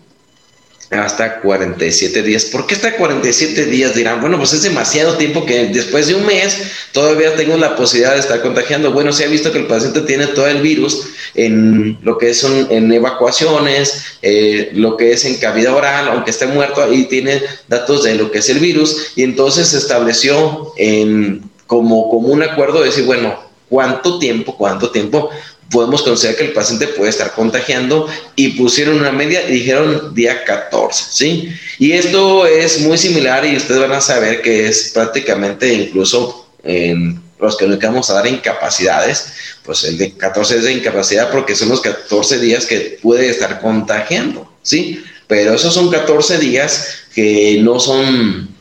[0.91, 2.45] hasta 47 días.
[2.45, 3.95] ¿Por qué hasta 47 días?
[3.95, 6.57] Dirán, bueno, pues es demasiado tiempo que después de un mes
[6.91, 8.91] todavía tengo la posibilidad de estar contagiando.
[8.91, 12.67] Bueno, se ha visto que el paciente tiene todo el virus en lo que son
[12.69, 18.03] en evacuaciones, eh, lo que es en cavidad oral, aunque esté muerto, ahí tiene datos
[18.03, 22.79] de lo que es el virus y entonces se estableció en, como, como un acuerdo
[22.79, 25.29] de decir, bueno, ¿cuánto tiempo, cuánto tiempo
[25.71, 30.43] podemos considerar que el paciente puede estar contagiando y pusieron una media y dijeron día
[30.43, 31.53] 14, ¿sí?
[31.79, 37.21] Y esto es muy similar y ustedes van a saber que es prácticamente incluso en
[37.39, 41.55] los que nos vamos a dar incapacidades, pues el de 14 es de incapacidad porque
[41.55, 45.03] son los 14 días que puede estar contagiando, ¿sí?
[45.27, 48.53] Pero esos son 14 días que no son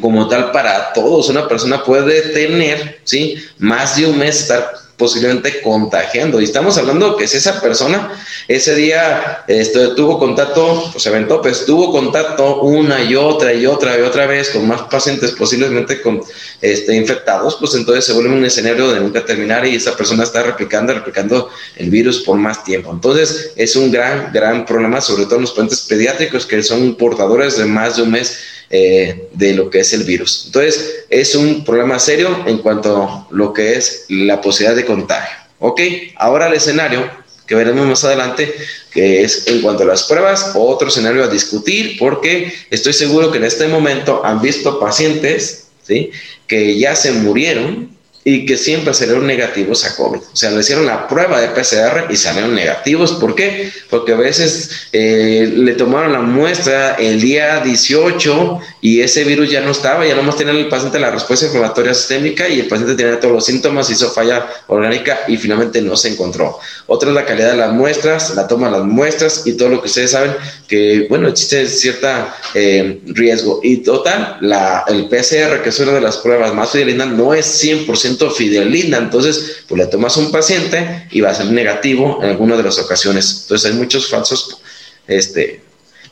[0.00, 1.28] como tal para todos.
[1.28, 3.36] Una persona puede tener, ¿sí?
[3.58, 6.40] Más de un mes estar posiblemente contagiando.
[6.40, 8.12] Y estamos hablando que si esa persona
[8.46, 13.64] ese día este, tuvo contacto, pues se aventó, pues tuvo contacto una y otra y
[13.64, 16.20] otra y otra vez con más pacientes posiblemente con
[16.60, 20.42] este, infectados, pues entonces se vuelve un escenario de nunca terminar y esa persona está
[20.42, 22.92] replicando, replicando el virus por más tiempo.
[22.92, 27.56] Entonces es un gran, gran problema, sobre todo en los pacientes pediátricos que son portadores
[27.56, 28.38] de más de un mes
[28.70, 30.44] eh, de lo que es el virus.
[30.46, 35.36] Entonces, es un problema serio en cuanto a lo que es la posibilidad de contagio.
[35.58, 35.80] Ok,
[36.16, 37.10] ahora el escenario
[37.46, 38.54] que veremos más adelante,
[38.92, 43.38] que es en cuanto a las pruebas, otro escenario a discutir, porque estoy seguro que
[43.38, 46.12] en este momento han visto pacientes ¿sí?
[46.46, 47.90] que ya se murieron
[48.22, 50.20] y que siempre salieron negativos a COVID.
[50.20, 53.12] O sea, le hicieron la prueba de PCR y salieron negativos.
[53.12, 53.72] ¿Por qué?
[53.88, 59.62] Porque a veces eh, le tomaron la muestra el día 18 y ese virus ya
[59.62, 63.18] no estaba, ya nomás tenía el paciente la respuesta inflamatoria sistémica y el paciente tenía
[63.18, 66.58] todos los síntomas, hizo falla orgánica y finalmente no se encontró.
[66.86, 69.80] Otra es la calidad de las muestras, la toma de las muestras y todo lo
[69.80, 70.32] que ustedes saben
[70.68, 73.60] que, bueno, existe cierta eh, riesgo.
[73.62, 77.64] Y total, la, el PCR, que es una de las pruebas más fidelignas, no es
[77.64, 78.98] 100% fidelina.
[78.98, 82.78] Entonces, pues le tomas un paciente y va a ser negativo en alguna de las
[82.78, 83.42] ocasiones.
[83.42, 84.60] Entonces, hay muchos falsos
[85.06, 85.62] este,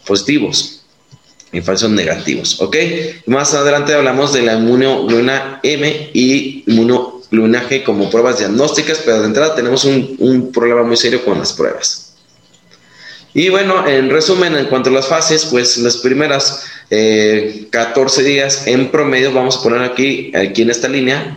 [0.06, 0.80] positivos
[1.52, 2.76] y falsos negativos, ¿ok?
[3.26, 9.26] Más adelante hablamos de la inmunoglobulina M y inmunoglobulina G como pruebas diagnósticas, pero de
[9.26, 12.12] entrada tenemos un, un problema muy serio con las pruebas.
[13.34, 18.66] Y bueno, en resumen, en cuanto a las fases, pues las primeras 14 eh, días
[18.66, 21.36] en promedio, vamos a poner aquí, aquí en esta línea,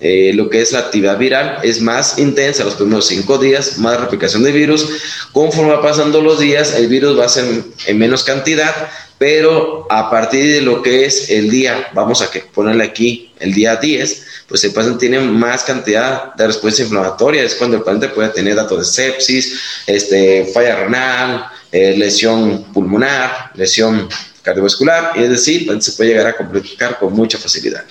[0.00, 4.00] eh, lo que es la actividad viral es más intensa los primeros 5 días, más
[4.00, 4.88] replicación de virus.
[5.32, 7.44] Conforme va pasando los días, el virus va a ser
[7.86, 8.74] en menos cantidad,
[9.18, 13.76] pero a partir de lo que es el día, vamos a ponerle aquí el día
[13.76, 18.30] 10, pues el paciente tiene más cantidad de respuesta inflamatoria, es cuando el paciente puede
[18.30, 24.08] tener datos de sepsis, este, falla renal, eh, lesión pulmonar, lesión
[24.42, 27.84] cardiovascular, es decir, se puede llegar a complicar con mucha facilidad.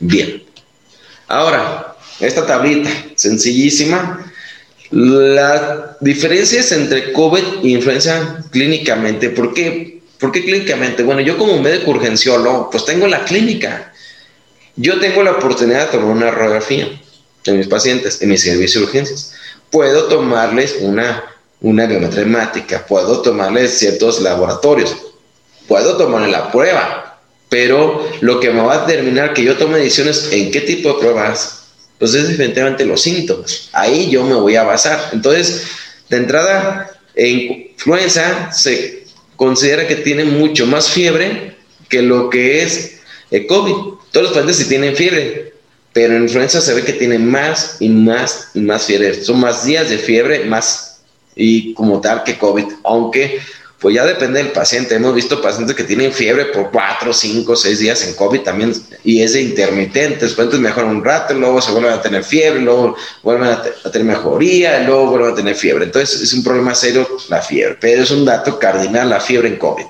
[0.00, 0.42] Bien,
[1.26, 4.32] ahora, esta tablita sencillísima,
[4.90, 10.00] las diferencias entre COVID e influenza clínicamente, ¿por qué?
[10.18, 11.02] ¿Por qué clínicamente?
[11.02, 13.92] Bueno, yo como médico urgenciólogo, pues tengo la clínica,
[14.74, 16.88] yo tengo la oportunidad de tomar una radiografía
[17.44, 19.34] de mis pacientes en mi servicio de urgencias.
[19.70, 21.24] Puedo tomarles una,
[21.60, 21.86] una
[22.88, 24.96] puedo tomarles ciertos laboratorios,
[25.68, 30.30] puedo tomarle la prueba, pero lo que me va a determinar que yo tome decisiones
[30.32, 31.66] en qué tipo de pruebas,
[31.98, 33.68] pues es definitivamente los síntomas.
[33.72, 35.10] Ahí yo me voy a basar.
[35.12, 35.66] Entonces,
[36.08, 39.04] de entrada, en influenza se
[39.36, 41.56] considera que tiene mucho más fiebre
[41.88, 43.00] que lo que es
[43.30, 43.74] el COVID.
[44.10, 45.52] Todos los pacientes sí tienen fiebre,
[45.92, 49.22] pero en influenza se ve que tienen más y más y más fiebre.
[49.22, 51.00] Son más días de fiebre, más
[51.34, 53.40] y como tal que COVID, aunque
[53.80, 54.96] pues ya depende del paciente.
[54.96, 58.72] Hemos visto pacientes que tienen fiebre por 4, 5, 6 días en COVID también
[59.04, 60.22] y es de intermitente.
[60.22, 63.90] Los pacientes mejoran un rato, luego se vuelven a tener fiebre, luego vuelven a, a,
[63.90, 65.84] tener mejoría, luego vuelven a tener fiebre.
[65.84, 69.56] Entonces es un problema serio la fiebre, pero es un dato cardinal la fiebre en
[69.56, 69.86] COVID.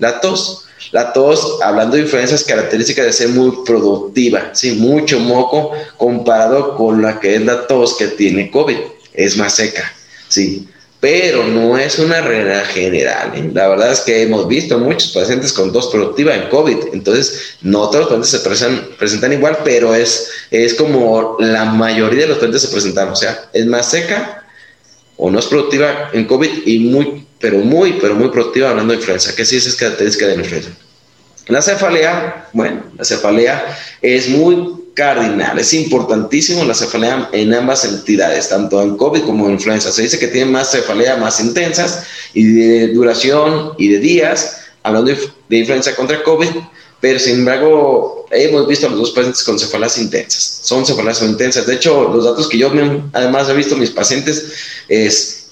[0.00, 5.72] La tos, la tos, hablando de influencias características de ser muy productiva, sí, mucho moco
[5.96, 8.78] comparado con la que es la tos que tiene COVID,
[9.12, 9.92] es más seca,
[10.28, 10.68] sí,
[11.00, 13.32] pero no es una regla general.
[13.34, 13.50] ¿eh?
[13.52, 17.88] La verdad es que hemos visto muchos pacientes con tos productiva en COVID, entonces no
[17.88, 22.36] todos los pacientes se presentan, presentan igual, pero es, es como la mayoría de los
[22.36, 24.44] pacientes se presentan, o sea, es más seca
[25.16, 28.98] o no es productiva en COVID y muy pero muy, pero muy productiva hablando de
[28.98, 30.70] influenza, que sí es característica de la influenza.
[31.48, 38.50] La cefalea, bueno, la cefalea es muy cardinal, es importantísimo la cefalea en ambas entidades,
[38.50, 39.90] tanto en COVID como en influenza.
[39.90, 45.10] Se dice que tienen más cefalea más intensas y de duración y de días, hablando
[45.48, 46.50] de, influenza contra COVID,
[47.00, 51.66] pero sin embargo hemos visto a los dos pacientes con cefaleas intensas, son cefaleas intensas.
[51.66, 52.70] De hecho, los datos que yo
[53.14, 54.52] además he visto mis pacientes
[54.86, 55.46] es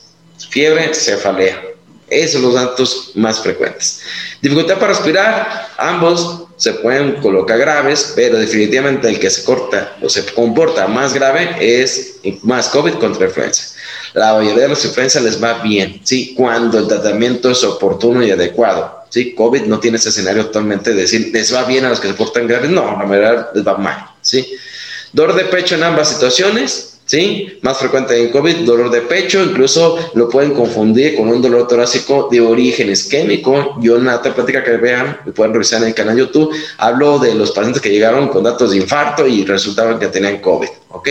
[0.51, 1.63] fiebre, cefalea.
[2.11, 4.01] Esos son los datos más frecuentes.
[4.43, 10.09] Dificultad para respirar, ambos se pueden colocar graves, pero definitivamente el que se corta o
[10.09, 13.77] se comporta más grave es más COVID contra influenza.
[14.13, 16.35] La mayoría de las influencias les va bien, ¿sí?
[16.37, 19.35] Cuando el tratamiento es oportuno y adecuado, ¿sí?
[19.35, 22.15] COVID no tiene ese escenario totalmente de decir, les va bien a los que se
[22.15, 24.57] portan graves, no, la mayoría les va mal, ¿sí?
[25.13, 27.59] Dolor de pecho en ambas situaciones, ¿sí?
[27.63, 32.29] Más frecuente en COVID, dolor de pecho, incluso lo pueden confundir con un dolor torácico
[32.31, 33.77] de origen isquémico.
[33.81, 37.19] Yo en la otra plática que vean, lo pueden revisar en el canal YouTube, hablo
[37.19, 41.09] de los pacientes que llegaron con datos de infarto y resultaban que tenían COVID, ¿ok?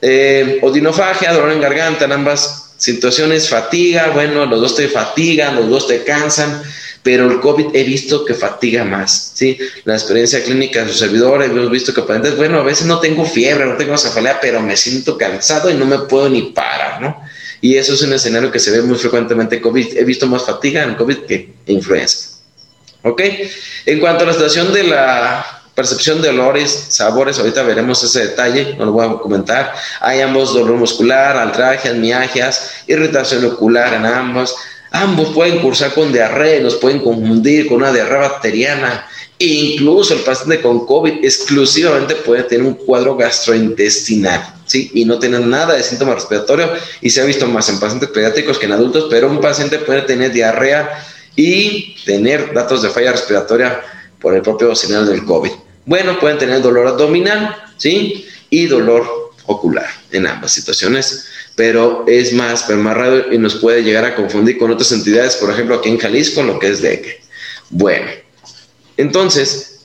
[0.00, 5.68] Eh, odinofagia, dolor en garganta, en ambas situaciones, fatiga, bueno, los dos te fatigan, los
[5.68, 6.62] dos te cansan,
[7.04, 9.58] pero el COVID he visto que fatiga más, ¿sí?
[9.84, 13.26] La experiencia clínica de su servidor, hemos visto que pacientes, bueno, a veces no tengo
[13.26, 17.22] fiebre, no tengo cefalea, pero me siento cansado y no me puedo ni parar, ¿no?
[17.60, 19.98] Y eso es un escenario que se ve muy frecuentemente en COVID.
[19.98, 22.30] He visto más fatiga en COVID que influenza.
[23.02, 23.20] ¿Ok?
[23.84, 28.76] En cuanto a la situación de la percepción de olores, sabores, ahorita veremos ese detalle,
[28.78, 29.74] no lo voy a comentar.
[30.00, 34.54] Hay ambos dolor muscular, altragias, miagias, irritación ocular en ambos,
[34.94, 39.08] Ambos pueden cursar con diarrea, nos pueden confundir con una diarrea bacteriana.
[39.36, 44.92] E incluso el paciente con COVID exclusivamente puede tener un cuadro gastrointestinal, ¿sí?
[44.94, 46.70] Y no tener nada de síntoma respiratorio.
[47.00, 50.02] Y se ha visto más en pacientes pediátricos que en adultos, pero un paciente puede
[50.02, 51.04] tener diarrea
[51.34, 53.80] y tener datos de falla respiratoria
[54.20, 55.50] por el propio señal del COVID.
[55.86, 58.28] Bueno, pueden tener dolor abdominal, ¿sí?
[58.48, 61.26] Y dolor ocular en ambas situaciones
[61.56, 65.76] pero es más, raro y nos puede llegar a confundir con otras entidades, por ejemplo,
[65.76, 67.20] aquí en Jalisco, lo que es dengue.
[67.70, 68.06] Bueno,
[68.96, 69.80] entonces,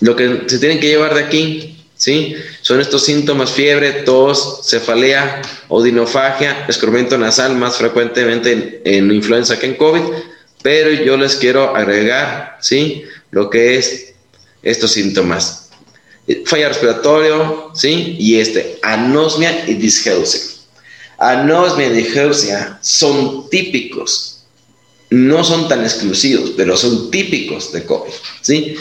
[0.00, 2.36] lo que se tienen que llevar de aquí, ¿sí?
[2.62, 9.74] Son estos síntomas, fiebre, tos, cefalea, odinofagia, escurrimiento nasal, más frecuentemente en, influenza que en
[9.74, 10.02] COVID,
[10.62, 13.04] pero yo les quiero agregar, ¿sí?
[13.30, 14.14] Lo que es
[14.62, 15.70] estos síntomas.
[16.44, 18.16] Falla respiratorio, ¿sí?
[18.18, 20.57] Y este, anosmia y disgeusia.
[21.18, 24.44] Anosmia y disgeusia son típicos,
[25.10, 28.76] no son tan exclusivos, pero son típicos de COVID, ¿sí?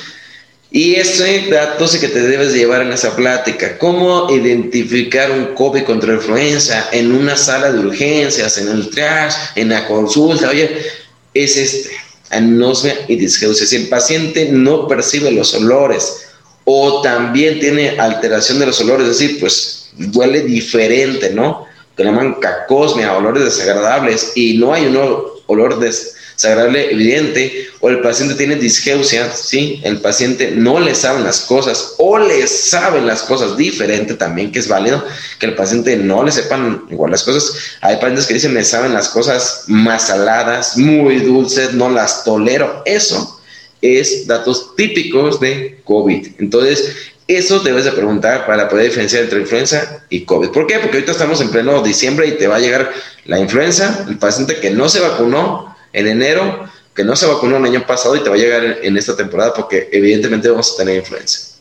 [0.69, 3.77] Y ese dato que te debes llevar en esa plática.
[3.77, 9.69] ¿Cómo identificar un COVID contra influenza en una sala de urgencias, en el triage, en
[9.69, 10.49] la consulta?
[10.49, 10.69] Oye,
[11.33, 11.91] es este,
[12.29, 13.65] anosmia y disgeusia.
[13.65, 16.27] Si el paciente no percibe los olores
[16.65, 21.65] o también tiene alteración de los olores, es decir, pues huele diferente, ¿no?
[21.97, 24.97] Que llaman cacosmia, olores desagradables, y no hay un
[25.47, 29.81] olor des sagrable evidente, o el paciente tiene disgeusia, ¿sí?
[29.83, 34.59] El paciente no le saben las cosas, o le saben las cosas diferente también, que
[34.59, 35.03] es válido,
[35.39, 37.53] que el paciente no le sepan igual las cosas.
[37.81, 42.83] Hay pacientes que dicen, me saben las cosas más saladas, muy dulces, no las tolero.
[42.85, 43.41] Eso
[43.81, 46.27] es datos típicos de COVID.
[46.37, 46.93] Entonces,
[47.27, 50.49] eso debes de preguntar para poder diferenciar entre influenza y COVID.
[50.49, 50.79] ¿Por qué?
[50.79, 52.91] Porque ahorita estamos en pleno diciembre y te va a llegar
[53.25, 57.65] la influenza, el paciente que no se vacunó en enero, que no se vacunó el
[57.65, 60.95] año pasado y te va a llegar en, esta temporada porque evidentemente vamos a tener
[60.95, 61.57] influenza.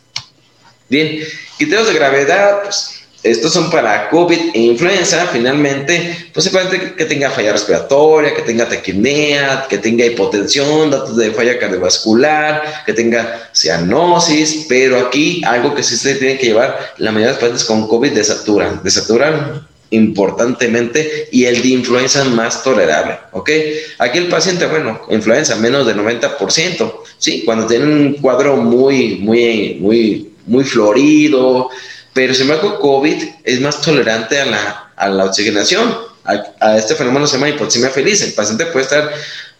[0.88, 1.20] Bien,
[1.58, 2.95] criterios de gravedad, pues
[3.30, 8.42] estos son para COVID e influenza, finalmente, pues se puede que tenga falla respiratoria, que
[8.42, 15.74] tenga taquimia, que tenga hipotensión, datos de falla cardiovascular, que tenga cianosis, pero aquí algo
[15.74, 19.66] que sí se tiene que llevar, la mayoría de los pacientes con COVID desaturan, desaturan
[19.90, 23.50] importantemente y el de influenza más tolerable, ¿ok?
[23.98, 27.42] Aquí el paciente, bueno, influenza menos del 90%, ¿sí?
[27.44, 31.68] Cuando tiene un cuadro muy, muy, muy, muy florido,
[32.16, 35.94] pero sin embargo COVID es más tolerante a la, a la oxigenación,
[36.24, 39.12] a, este fenómeno se llama hipoxemia feliz, el paciente puede estar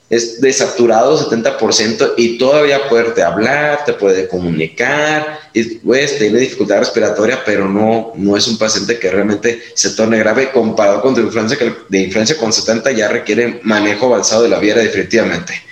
[0.09, 7.43] es desaturado 70% y todavía puede hablar, te puede comunicar, y pues tiene dificultad respiratoria,
[7.45, 11.59] pero no, no es un paciente que realmente se torne grave comparado con de influencia,
[11.59, 15.66] que de influencia con 70 ya requiere manejo avanzado de la vía definitivamente.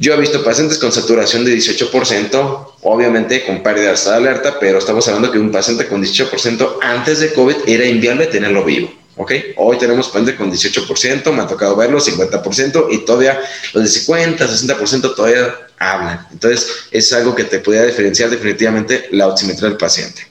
[0.00, 5.06] Yo he visto pacientes con saturación de 18%, obviamente con pérdidas de alerta, pero estamos
[5.06, 8.90] hablando que un paciente con 18% antes de COVID era inviable tenerlo vivo.
[9.18, 9.32] ¿ok?
[9.56, 13.38] Hoy tenemos pacientes con 18%, me ha tocado verlo, 50%, y todavía
[13.74, 16.26] los de 50, 60% todavía hablan.
[16.32, 20.26] Entonces, es algo que te podría diferenciar definitivamente la oximetría del paciente.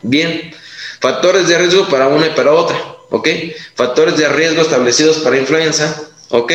[0.00, 0.54] Bien,
[1.00, 2.78] factores de riesgo para una y para otra,
[3.10, 3.28] ¿ok?
[3.74, 6.00] Factores de riesgo establecidos para influenza,
[6.30, 6.50] ¿ok?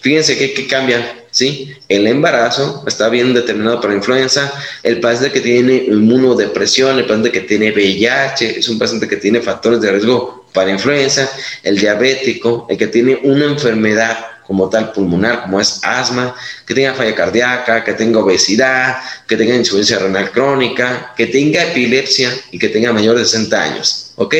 [0.00, 1.74] Fíjense que, que cambian, ¿sí?
[1.88, 4.52] El embarazo está bien determinado para influenza,
[4.82, 9.40] el paciente que tiene inmunodepresión, el paciente que tiene VIH, es un paciente que tiene
[9.40, 11.30] factores de riesgo para influenza,
[11.62, 14.18] el diabético, el que tiene una enfermedad
[14.50, 16.34] como tal pulmonar, como es asma,
[16.66, 18.96] que tenga falla cardíaca, que tenga obesidad,
[19.28, 24.10] que tenga insuficiencia renal crónica, que tenga epilepsia y que tenga mayor de 60 años.
[24.16, 24.34] ¿Ok?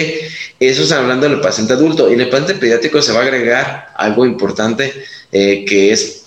[0.58, 2.10] Eso está hablando del paciente adulto.
[2.10, 4.92] Y en el paciente pediátrico se va a agregar algo importante
[5.30, 6.19] eh, que es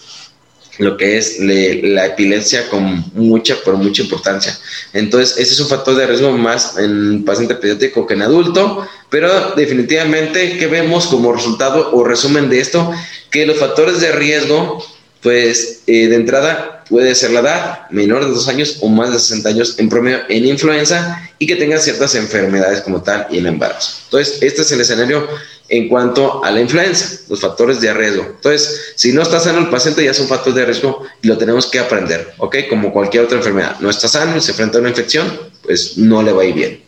[0.80, 4.58] lo que es la epilepsia con mucha, por mucha importancia.
[4.94, 9.52] Entonces, ese es un factor de riesgo más en paciente pediátrico que en adulto, pero
[9.56, 12.92] definitivamente, ¿qué vemos como resultado o resumen de esto?
[13.30, 14.84] Que los factores de riesgo,
[15.22, 19.20] pues eh, de entrada puede ser la edad, menor de dos años o más de
[19.20, 23.48] 60 años en promedio en influenza y que tenga ciertas enfermedades como tal y el
[23.48, 24.02] embarazo.
[24.06, 25.28] Entonces, este es el escenario
[25.74, 28.24] en cuanto a la influenza, los factores de riesgo.
[28.36, 31.36] Entonces, si no está sano el paciente, ya es un factor de riesgo y lo
[31.36, 32.58] tenemos que aprender, ¿ok?
[32.70, 33.78] Como cualquier otra enfermedad.
[33.80, 36.54] No está sano y se enfrenta a una infección, pues no le va a ir
[36.54, 36.84] bien.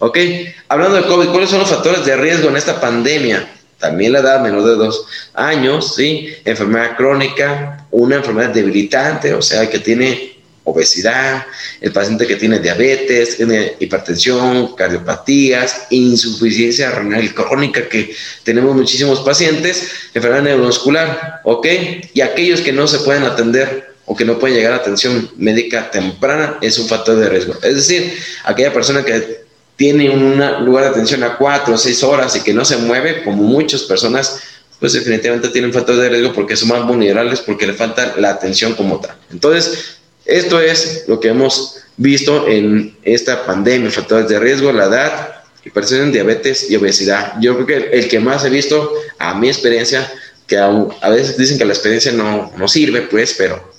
[0.00, 0.18] ¿Ok?
[0.66, 3.52] Hablando de COVID, ¿cuáles son los factores de riesgo en esta pandemia?
[3.78, 6.34] También la edad menor de dos años, ¿sí?
[6.44, 10.33] Enfermedad crónica, una enfermedad debilitante, o sea, que tiene
[10.64, 11.46] obesidad,
[11.80, 19.90] el paciente que tiene diabetes, tiene hipertensión, cardiopatías, insuficiencia renal crónica, que tenemos muchísimos pacientes,
[20.14, 21.66] enfermedad neuromuscular, ¿ok?
[22.14, 25.90] Y aquellos que no se pueden atender o que no pueden llegar a atención médica
[25.90, 27.54] temprana es un factor de riesgo.
[27.62, 29.44] Es decir, aquella persona que
[29.76, 33.22] tiene un lugar de atención a cuatro o seis horas y que no se mueve,
[33.22, 34.40] como muchas personas,
[34.78, 38.74] pues definitivamente tienen factor de riesgo porque son más vulnerables porque le falta la atención
[38.74, 39.16] como tal.
[39.30, 45.44] Entonces, esto es lo que hemos visto en esta pandemia, factores de riesgo, la edad,
[45.64, 47.34] hipertensión, diabetes y obesidad.
[47.40, 50.10] Yo creo que el que más he visto, a mi experiencia,
[50.46, 53.72] que a veces dicen que la experiencia no, no sirve, pues, pero,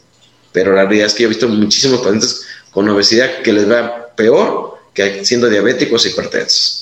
[0.52, 4.76] pero la realidad es que he visto muchísimos pacientes con obesidad que les va peor
[4.94, 6.82] que siendo diabéticos e hipertensos.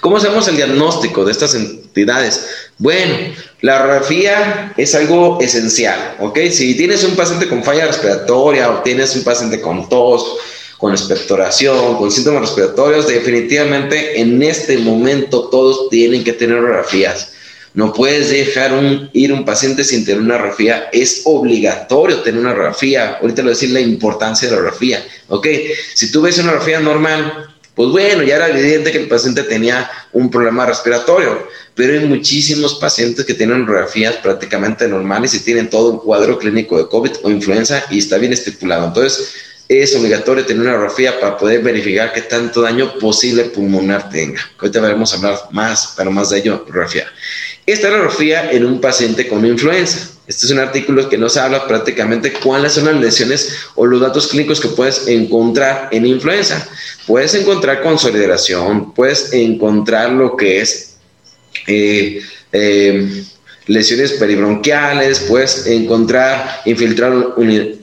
[0.00, 2.46] ¿Cómo hacemos el diagnóstico de estas entidades?
[2.78, 6.36] Bueno, La radiografía es algo esencial, ¿ok?
[6.50, 10.36] Si tienes un paciente con falla respiratoria o tienes un paciente con tos,
[10.78, 17.34] con expectoración, con síntomas respiratorios, definitivamente en este momento todos tienen que tener radiografías.
[17.74, 20.88] No puedes dejar un, ir un paciente sin tener una radiografía.
[20.92, 23.18] Es obligatorio tener una radiografía.
[23.20, 25.06] Ahorita le voy a decir la importancia de la radiografía.
[25.28, 25.46] ¿Ok?
[25.94, 29.90] Si tú ves una radiografía normal, pues bueno, ya era evidente que el paciente tenía
[30.12, 35.90] un problema respiratorio, pero hay muchísimos pacientes que tienen radiografías prácticamente normales y tienen todo
[35.90, 38.86] un cuadro clínico de COVID o influenza y está bien estipulado.
[38.88, 39.34] Entonces,
[39.68, 44.40] es obligatorio tener una radiografía para poder verificar qué tanto daño posible pulmonar tenga.
[44.58, 47.06] Ahorita veremos hablar más, pero más de ello, radiografía.
[47.64, 50.11] Esta radiografía en un paciente con influenza.
[50.26, 54.28] Este es un artículo que nos habla prácticamente cuáles son las lesiones o los datos
[54.28, 56.68] clínicos que puedes encontrar en influenza.
[57.06, 60.96] Puedes encontrar consolidación, puedes encontrar lo que es
[61.66, 63.24] eh, eh,
[63.66, 67.34] lesiones peribronquiales, puedes encontrar infiltrado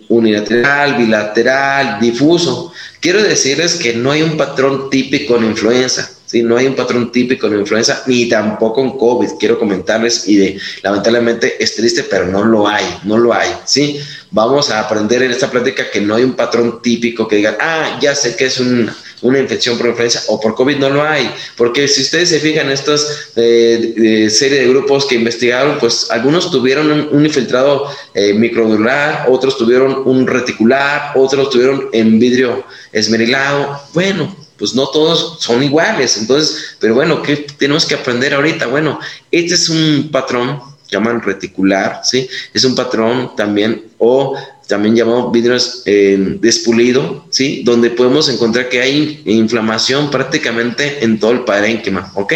[0.08, 2.72] unilateral, bilateral, difuso.
[3.02, 6.10] Quiero decirles que no hay un patrón típico en influenza.
[6.30, 6.43] ¿Sí?
[6.43, 9.30] No hay un patrón típico en influenza ni tampoco en COVID.
[9.39, 13.99] Quiero comentarles y de, lamentablemente es triste, pero no lo hay, no lo hay, ¿sí?
[14.30, 17.97] Vamos a aprender en esta plática que no hay un patrón típico que digan, ah,
[17.99, 21.32] ya sé que es una infección por influenza o por COVID, no lo hay.
[21.57, 22.93] Porque si ustedes se fijan, esta
[23.36, 30.03] eh, serie de grupos que investigaron, pues algunos tuvieron un, infiltrado eh, microdular, otros tuvieron
[30.05, 33.82] un reticular, otros tuvieron en vidrio esmerilado.
[33.95, 36.18] Bueno, pues no todos son iguales.
[36.18, 38.68] Entonces, pero bueno, ¿qué tenemos que aprender ahorita?
[38.68, 38.99] Bueno,
[39.32, 40.60] este es un patrón,
[40.91, 42.28] llaman reticular, ¿sí?
[42.53, 44.36] Es un patrón también, o
[44.68, 47.64] también llamado vidrio eh, despulido, ¿sí?
[47.64, 52.34] Donde podemos encontrar que hay inflamación prácticamente en todo el parénquima, ¿ok?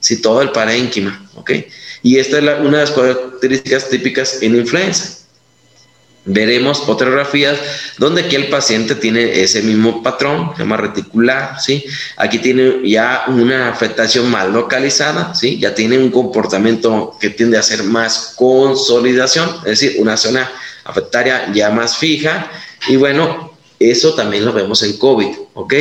[0.00, 1.50] Sí, todo el parénquima, ¿ok?
[2.02, 5.23] Y esta es una de las características típicas en influenza.
[6.26, 7.58] Veremos fotografías
[7.98, 11.84] donde aquí el paciente tiene ese mismo patrón, se llama reticular, ¿sí?
[12.16, 15.58] Aquí tiene ya una afectación más localizada, ¿sí?
[15.58, 20.50] Ya tiene un comportamiento que tiende a ser más consolidación, es decir, una zona
[20.84, 22.50] afectaria ya más fija.
[22.88, 25.74] Y bueno, eso también lo vemos en COVID, ¿ok?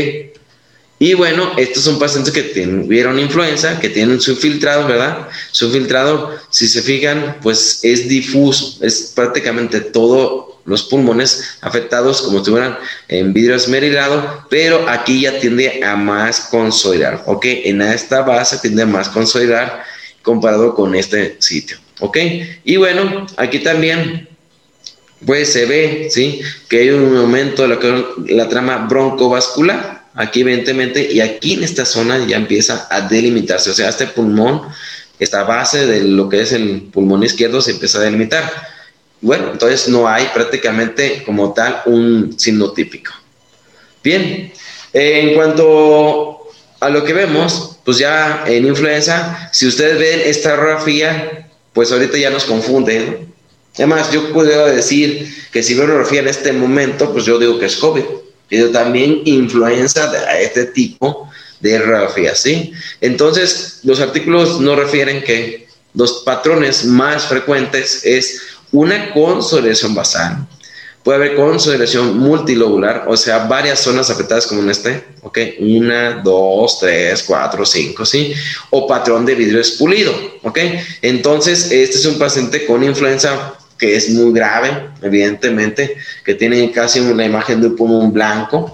[1.03, 5.27] Y bueno, estos son pacientes que tuvieron influenza, que tienen su infiltrado, ¿verdad?
[5.51, 12.37] Su infiltrado, si se fijan, pues es difuso, es prácticamente todos los pulmones afectados como
[12.37, 12.77] si estuvieran
[13.09, 17.47] en vidrio esmerilado, pero aquí ya tiende a más consolidar, ¿ok?
[17.47, 19.83] En esta base tiende a más consolidar
[20.21, 22.17] comparado con este sitio, ¿ok?
[22.63, 24.29] Y bueno, aquí también
[25.25, 26.39] pues se ve, ¿sí?
[26.69, 31.63] Que hay un aumento de lo que la trama broncovascular, aquí evidentemente, y aquí en
[31.63, 34.61] esta zona ya empieza a delimitarse, o sea, este pulmón,
[35.19, 38.51] esta base de lo que es el pulmón izquierdo se empieza a delimitar.
[39.21, 43.13] Bueno, entonces no hay prácticamente como tal un signo típico.
[44.03, 44.51] Bien,
[44.91, 46.39] en cuanto
[46.79, 52.17] a lo que vemos, pues ya en influenza, si ustedes ven esta radiografía, pues ahorita
[52.17, 53.27] ya nos confunde.
[53.75, 57.67] Además, yo puedo decir que si veo radiografía en este momento, pues yo digo que
[57.67, 58.03] es COVID
[58.71, 61.29] también influenza de este tipo
[61.59, 62.73] de radiografía, ¿sí?
[63.01, 68.41] Entonces, los artículos nos refieren que los patrones más frecuentes es
[68.71, 70.47] una consolidación basal,
[71.03, 75.37] puede haber consolidación multilobular, o sea, varias zonas afectadas como en este, ¿ok?
[75.59, 78.33] Una, dos, tres, cuatro, cinco, ¿sí?
[78.69, 80.59] O patrón de vidrio expulido, ¿ok?
[81.01, 86.99] Entonces, este es un paciente con influenza que es muy grave, evidentemente, que tiene casi
[86.99, 88.71] una imagen de un pulmón blanco,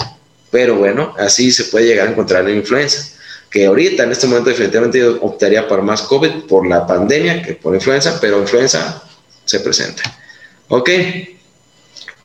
[0.51, 3.15] pero bueno, así se puede llegar a encontrar la influenza.
[3.49, 7.53] Que ahorita, en este momento, definitivamente yo optaría por más COVID por la pandemia que
[7.53, 9.03] por influenza, pero influenza
[9.45, 10.03] se presenta.
[10.67, 10.89] ¿Ok?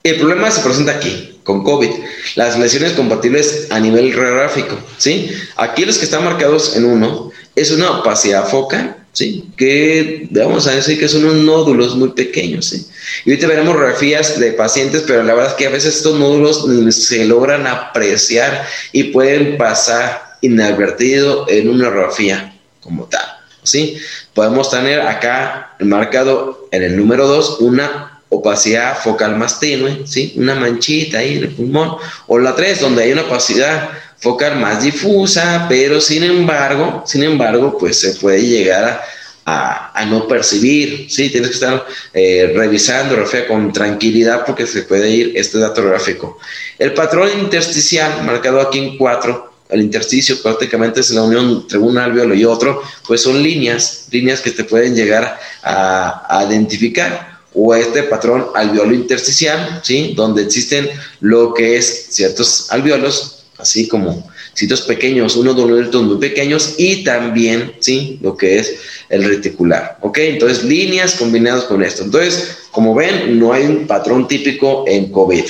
[0.03, 1.91] El problema se presenta aquí, con COVID.
[2.35, 5.31] Las lesiones compatibles a nivel radiográfico, ¿sí?
[5.57, 9.44] Aquí los que están marcados en uno es una opacidad focal ¿sí?
[9.56, 12.86] Que vamos a decir que son unos nódulos muy pequeños, ¿sí?
[13.24, 16.66] Y ahorita veremos radiografías de pacientes, pero la verdad es que a veces estos nódulos
[16.94, 23.24] se logran apreciar y pueden pasar inadvertido en una radiografía como tal,
[23.62, 23.96] ¿sí?
[24.34, 30.34] Podemos tener acá marcado en el número 2 una opacidad focal más tenue, ¿sí?
[30.36, 31.96] Una manchita ahí en el pulmón,
[32.26, 33.90] o la 3 donde hay una opacidad
[34.25, 39.03] focal más difusa, pero sin embargo, sin embargo, pues se puede llegar
[39.45, 41.29] a, no percibir, ¿sí?
[41.29, 46.39] Tienes que estar eh, revisando refiere con tranquilidad porque se puede ir este dato gráfico.
[46.79, 51.99] El patrón intersticial, marcado aquí en 4, el intersticio prácticamente es la unión entre un
[51.99, 58.05] alveolo y otro, pues son líneas, líneas que te pueden llegar a, identificar o este
[58.05, 60.14] patrón alveolo intersticial, ¿sí?
[60.16, 60.89] Donde existen
[61.20, 67.74] lo que es ciertos alveolos, así como sitios pequeños, unos doloritos muy pequeños y también,
[67.80, 68.18] ¿sí?
[68.22, 68.76] Lo que es
[69.09, 70.18] el reticular, ¿ok?
[70.18, 72.05] Entonces, líneas combinadas con esto.
[72.05, 75.44] Entonces, como ven, no hay un patrón típico en COVID.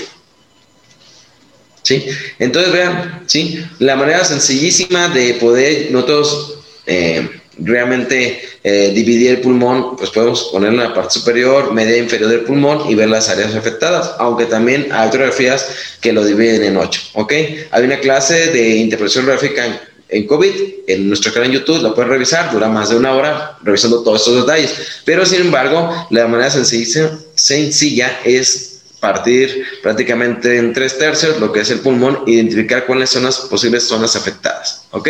[1.83, 2.07] ¿Sí?
[2.39, 3.63] Entonces, vean, ¿sí?
[3.79, 7.29] La manera sencillísima de poder nosotros eh,
[7.59, 12.41] realmente eh, dividir el pulmón, pues podemos poner en la parte superior, media inferior del
[12.41, 15.67] pulmón y ver las áreas afectadas, aunque también hay fotografías
[16.01, 17.33] que lo dividen en ocho, ¿ok?
[17.71, 20.53] Hay una clase de interpretación gráfica en, COVID
[20.87, 24.21] en nuestro canal en YouTube, la pueden revisar, dura más de una hora revisando todos
[24.21, 24.75] estos detalles,
[25.05, 28.74] pero sin embargo, la manera sencilla es
[29.05, 33.87] partir prácticamente en tres tercios lo que es el pulmón, identificar cuáles son las posibles
[33.87, 34.87] zonas afectadas.
[34.93, 35.09] ¿Ok?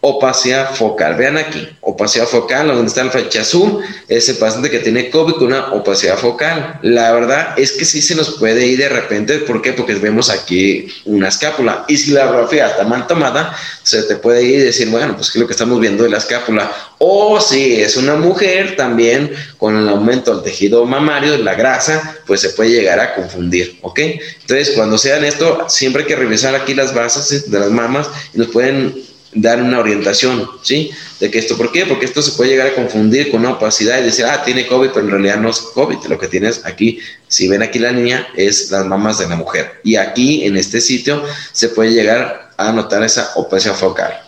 [0.00, 1.16] Opacidad focal.
[1.16, 5.34] Vean aquí, opacidad focal, donde está el flecha azul, es el paciente que tiene COVID
[5.34, 6.78] con una opacidad focal.
[6.82, 9.40] La verdad es que sí se nos puede ir de repente.
[9.40, 9.72] ¿Por qué?
[9.74, 11.84] Porque vemos aquí una escápula.
[11.88, 13.54] Y si la radiografía está mal tomada,
[13.88, 16.10] se te puede ir y decir, bueno, pues que es lo que estamos viendo de
[16.10, 16.70] la escápula.
[16.98, 22.42] O si es una mujer también con el aumento del tejido mamario, la grasa, pues
[22.42, 23.78] se puede llegar a confundir.
[23.80, 24.00] ¿Ok?
[24.42, 28.38] Entonces, cuando sean esto, siempre hay que revisar aquí las bases de las mamas y
[28.38, 28.94] nos pueden
[29.32, 30.90] dar una orientación, ¿sí?
[31.18, 31.86] De que esto, ¿por qué?
[31.86, 34.90] Porque esto se puede llegar a confundir con una opacidad y decir, ah, tiene COVID,
[34.90, 35.96] pero en realidad no es COVID.
[36.10, 39.80] Lo que tienes aquí, si ven aquí la niña, es las mamas de la mujer.
[39.82, 41.22] Y aquí, en este sitio,
[41.52, 44.20] se puede llegar a notar esa opacidad focal.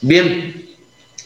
[0.00, 0.62] Bien,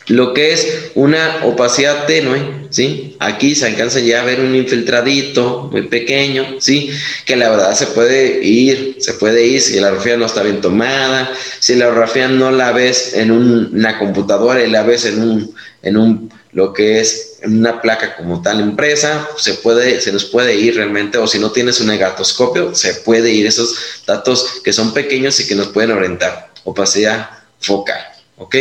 [0.09, 3.17] lo que es una opacidad tenue, ¿sí?
[3.19, 6.91] Aquí se alcanza ya a ver un infiltradito muy pequeño, ¿sí?
[7.25, 10.61] Que la verdad se puede ir, se puede ir si la radiografía no está bien
[10.61, 15.55] tomada, si la radiografía no la ves en una computadora y la ves en un,
[15.83, 20.55] en un, lo que es una placa como tal impresa, se puede, se nos puede
[20.55, 23.77] ir realmente, o si no tienes un negatoscopio, se puede ir esos
[24.07, 26.51] datos que son pequeños y que nos pueden orientar.
[26.65, 27.29] Opacidad
[27.61, 28.03] focal,
[28.39, 28.57] ¿ok?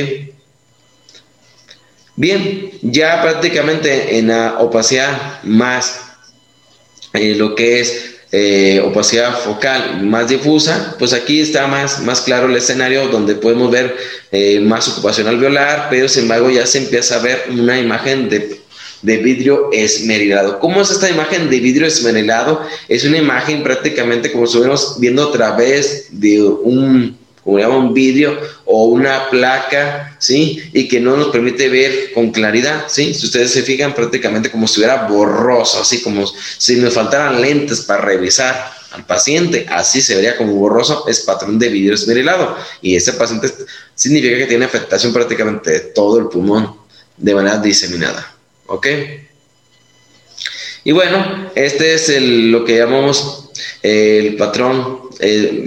[2.18, 6.02] Bien, ya prácticamente en la opacidad más,
[7.14, 12.47] eh, lo que es eh, opacidad focal más difusa, pues aquí está más, más claro
[12.47, 13.95] el escenario donde podemos ver
[14.29, 18.59] eh, más ocupación alveolar, pero sin embargo ya se empieza a ver una imagen de,
[19.03, 20.59] de vidrio esmerilado.
[20.59, 22.61] ¿Cómo es esta imagen de vidrio esmerilado?
[22.89, 27.93] Es una imagen prácticamente como si estuviéramos viendo a través de un como llama un
[27.93, 30.68] vídeo o una placa, ¿sí?
[30.74, 33.14] Y que no nos permite ver con claridad, ¿sí?
[33.14, 37.82] Si ustedes se fijan prácticamente como si estuviera borroso, así como si nos faltaran lentes
[37.82, 42.58] para revisar al paciente, así se vería como borroso, es patrón de vidrio esmerilado.
[42.82, 43.52] Y ese paciente
[43.93, 46.76] significa que tiene afectación prácticamente de todo el pulmón
[47.16, 48.36] de manera diseminada,
[48.66, 48.88] ¿ok?
[50.84, 53.50] Y bueno, este es lo que llamamos
[53.84, 55.02] el patrón,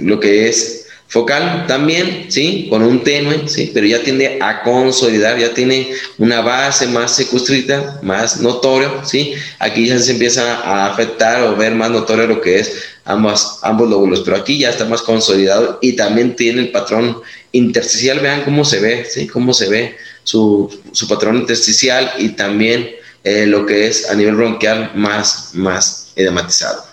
[0.01, 0.78] lo que es
[1.09, 2.67] Focal también, ¿sí?
[2.69, 3.71] Con un tenue, ¿sí?
[3.73, 9.33] Pero ya tiende a consolidar, ya tiene una base más circunscrita, más notorio, ¿sí?
[9.57, 14.21] Aquí ya se empieza a afectar o ver más notorio lo que es ambos, lóbulos,
[14.21, 17.19] pero aquí ya está más consolidado y también tiene el patrón
[17.53, 19.25] intersticial, vean cómo se ve, ¿sí?
[19.25, 20.69] Cómo se ve su,
[21.09, 22.87] patrón intersticial y también
[23.23, 26.83] eh, lo que es a nivel bronquial más, más edematizado.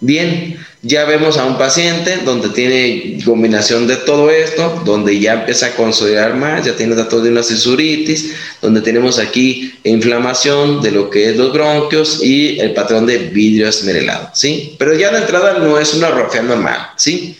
[0.00, 5.68] Bien, ya vemos a un paciente donde tiene combinación de todo esto, donde ya empieza
[5.68, 11.08] a consolidar más, ya tiene datos de una cesuritis, donde tenemos aquí inflamación de lo
[11.08, 14.76] que es los bronquios y el patrón de vidrio esmerelado, ¿sí?
[14.78, 17.34] Pero ya de entrada no es una radiografía normal, ¿sí?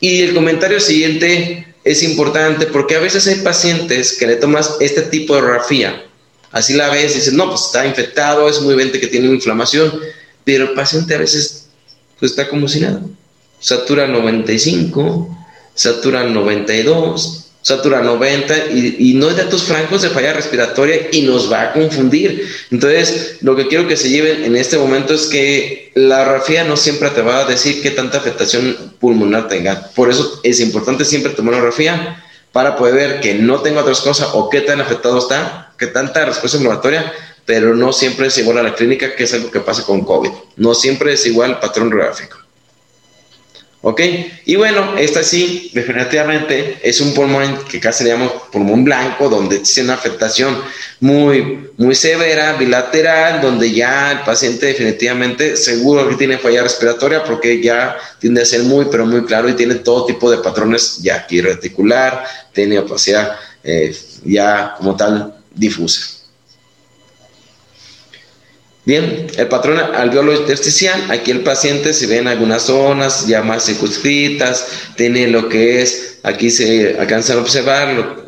[0.00, 5.02] Y el comentario siguiente es importante porque a veces hay pacientes que le tomas este
[5.02, 6.02] tipo de radiografía,
[6.50, 9.92] así la ves y dices, no, pues está infectado, es muy evidente que tiene inflamación,
[10.44, 11.65] pero el paciente a veces
[12.18, 13.00] pues está como si nada.
[13.60, 15.36] Satura 95,
[15.74, 21.62] satura 92, satura 90 y, no hay datos francos de falla respiratoria y nos va
[21.62, 22.48] a confundir.
[22.70, 26.76] Entonces, lo que quiero que se lleven en este momento es que la radiografía no
[26.76, 29.90] siempre te va a decir qué tanta afectación pulmonar tenga.
[29.96, 34.00] Por eso es importante siempre tomar una radiografía para poder ver que no tenga otras
[34.00, 37.12] cosas o qué tan afectado está, qué tanta respuesta inflamatoria
[37.46, 40.30] pero no siempre es igual a la clínica, que es algo que pasa con COVID.
[40.56, 42.38] No siempre es igual el patrón gráfico.
[43.82, 44.00] ¿Ok?
[44.46, 49.60] Y bueno, esta sí, definitivamente es un pulmón que casi le llamamos pulmón blanco, donde
[49.60, 50.60] tiene una afectación
[50.98, 57.62] muy, muy severa, bilateral, donde ya el paciente definitivamente seguro que tiene falla respiratoria porque
[57.62, 61.14] ya tiende a ser muy, pero muy claro y tiene todo tipo de patrones ya
[61.14, 66.15] aquí reticular, tiene opacidad eh, ya como tal difusa.
[68.86, 73.66] Bien, el patrón alveolo intersticial, aquí el paciente se ve en algunas zonas ya más
[73.66, 78.24] circunscritas, tiene lo que es, aquí se alcanza a observar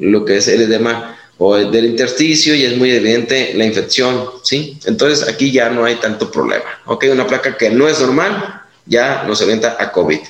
[0.00, 4.78] lo, que es el edema o del intersticio y es muy evidente la infección, ¿sí?
[4.86, 7.04] Entonces aquí ya no hay tanto problema, ¿ok?
[7.12, 10.20] Una placa que no es normal ya nos orienta a COVID.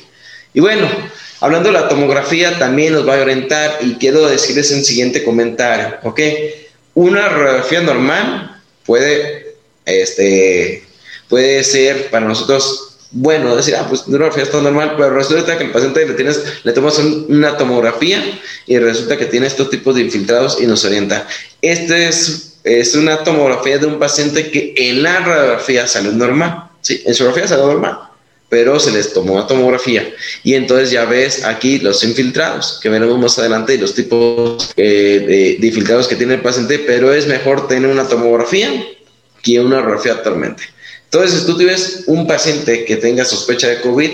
[0.52, 0.88] Y bueno,
[1.40, 5.98] hablando de la tomografía también nos va a orientar y quiero decirles el siguiente comentario,
[6.02, 6.20] ¿ok?
[6.94, 9.43] Una radiografía normal puede
[9.86, 10.84] este,
[11.28, 15.70] puede ser para nosotros bueno decir, ah, pues una está normal, pero resulta que el
[15.70, 18.22] paciente le, tienes, le tomas una tomografía
[18.66, 21.26] y resulta que tiene estos tipos de infiltrados y nos orienta.
[21.62, 27.02] Este es, es una tomografía de un paciente que en la radiografía salió normal, sí,
[27.06, 27.98] en radiografía salió normal,
[28.48, 30.12] pero se les tomó una tomografía
[30.42, 35.56] y entonces ya ves aquí los infiltrados que veremos más adelante y los tipos eh,
[35.60, 38.70] de infiltrados que tiene el paciente, pero es mejor tener una tomografía
[39.44, 40.64] que una radiografía actualmente.
[41.04, 44.10] Entonces, si tú tienes un paciente que tenga sospecha de COVID,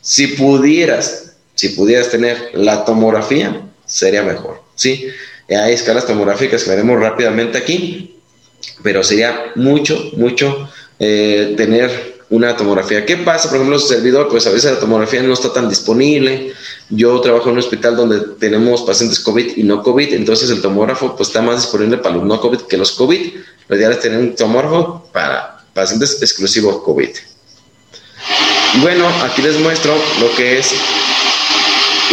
[0.00, 5.08] si pudieras, si pudieras tener la tomografía, sería mejor, ¿sí?
[5.50, 8.16] Hay escalas tomográficas que veremos rápidamente aquí,
[8.82, 13.06] pero sería mucho, mucho eh, tener una tomografía.
[13.06, 13.48] ¿Qué pasa?
[13.48, 16.52] Por ejemplo, su servidor, pues a veces la tomografía no está tan disponible.
[16.90, 21.14] Yo trabajo en un hospital donde tenemos pacientes COVID y no COVID, entonces el tomógrafo
[21.16, 23.34] pues está más disponible para los no COVID que los COVID.
[23.68, 27.10] Lo ideal es tener un tomógrafo para pacientes exclusivos COVID.
[28.74, 30.72] Y bueno, aquí les muestro lo que es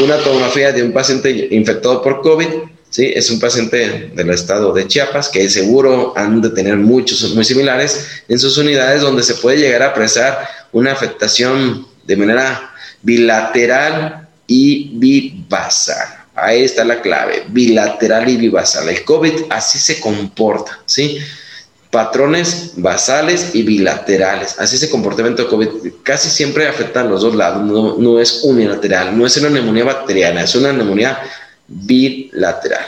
[0.03, 2.47] una tomografía de un paciente infectado por COVID.
[2.89, 3.13] ¿sí?
[3.15, 8.23] Es un paciente del estado de Chiapas que seguro han de tener muchos muy similares
[8.27, 14.89] en sus unidades donde se puede llegar a apreciar una afectación de manera bilateral y
[14.93, 16.25] bivasal.
[16.35, 18.89] Ahí está la clave, bilateral y bivasal.
[18.89, 21.19] El COVID así se comporta, ¿sí?
[21.95, 24.59] patrones basales y bilaterales.
[24.59, 25.69] Así es el comportamiento de COVID.
[26.03, 30.43] Casi siempre afecta a los dos lados, no, es unilateral, no es una neumonía bacteriana,
[30.43, 31.17] es una neumonía
[31.69, 32.85] bilateral.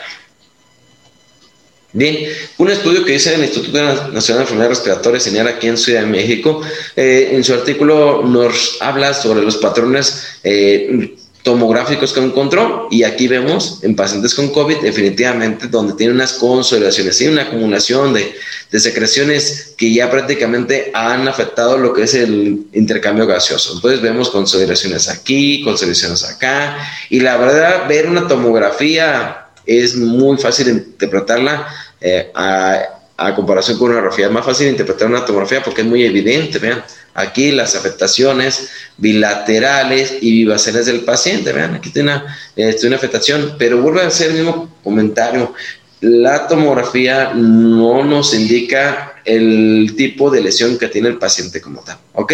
[1.93, 2.17] Bien,
[2.57, 6.07] un estudio que dice el Instituto Nacional de Enfermedades Respiratorias señala aquí en Ciudad de
[6.07, 6.61] México,
[6.97, 11.15] eh, en su artículo nos habla sobre los patrones eh,
[11.47, 17.21] tomográficos que encontró y aquí vemos en pacientes con COVID definitivamente donde tiene unas consolidaciones,
[17.21, 18.35] y una acumulación de,
[18.77, 23.75] secreciones que ya prácticamente han afectado lo que es el intercambio gaseoso.
[23.75, 26.77] Entonces vemos consolidaciones aquí, consolidaciones acá
[27.09, 31.65] y la verdad ver una tomografía es muy fácil interpretarla
[32.01, 32.81] eh, a,
[33.15, 34.25] a comparación con una radiografía.
[34.25, 36.83] Es más fácil interpretar una tomografía porque es muy evidente, vean
[37.17, 41.51] Aquí las afectaciones bilaterales y vivacales del paciente.
[41.51, 45.51] Vean, aquí tiene una, este, una afectación, pero vuelve a hacer el mismo comentario.
[45.99, 51.97] La tomografía no nos indica el tipo de lesión que tiene el paciente como tal,
[52.13, 52.33] ¿ok?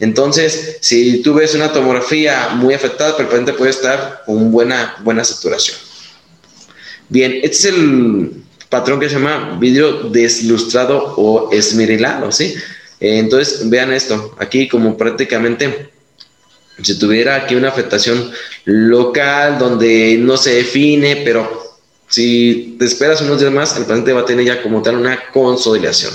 [0.00, 5.22] Entonces, si tú ves una tomografía muy afectada, el paciente puede estar con buena, buena
[5.22, 5.78] saturación.
[7.08, 8.32] Bien, este es el
[8.68, 12.56] patrón que se llama vidrio deslustrado o esmerilado, ¿sí?
[13.04, 15.90] Eh, entonces, vean esto, aquí como prácticamente
[16.82, 18.32] si tuviera aquí una afectación
[18.64, 21.76] local donde no se define, pero
[22.08, 25.30] si te esperas unos días más, el paciente va a tener ya como tal una
[25.30, 26.14] consolidación.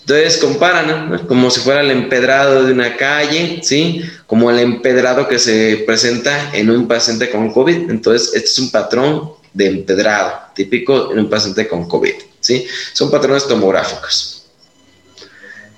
[0.00, 4.00] Entonces comparan como si fuera el empedrado de una calle, ¿sí?
[4.26, 7.90] Como el empedrado que se presenta en un paciente con COVID.
[7.90, 12.66] Entonces, este es un patrón de empedrado típico en un paciente con COVID, ¿sí?
[12.94, 14.33] Son patrones tomográficos.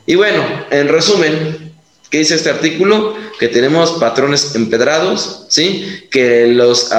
[0.06, 1.72] Y bueno, en resumen,
[2.10, 3.16] ¿qué dice este artículo?
[3.40, 6.06] Que tenemos patrones empedrados, ¿sí?
[6.10, 6.90] Que los,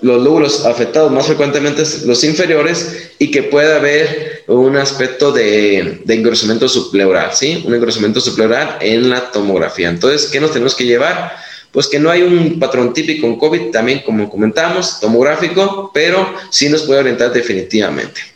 [0.00, 6.00] los lóbulos afectados más frecuentemente son los inferiores y que puede haber un aspecto de,
[6.04, 7.62] de engrosamiento subpleural, ¿sí?
[7.66, 9.90] Un engrosamiento subpleural en la tomografía.
[9.90, 11.36] Entonces, ¿qué nos tenemos que llevar?
[11.70, 16.68] Pues que no hay un patrón típico en COVID, también como comentamos, tomográfico, pero sí
[16.68, 18.33] nos puede orientar definitivamente.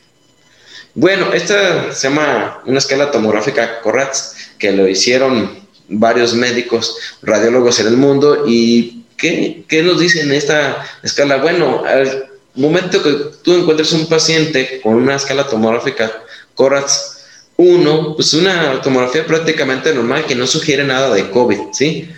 [1.01, 7.87] Bueno, esta se llama una escala tomográfica CORATS, que lo hicieron varios médicos, radiólogos en
[7.87, 8.43] el mundo.
[8.49, 11.37] ¿Y qué, qué nos dicen esta escala?
[11.37, 12.27] Bueno, al
[12.57, 13.13] momento que
[13.45, 16.11] tú encuentres un paciente con una escala tomográfica
[16.57, 17.19] CORATS
[17.59, 22.11] 1, pues una tomografía prácticamente normal que no sugiere nada de COVID, ¿sí?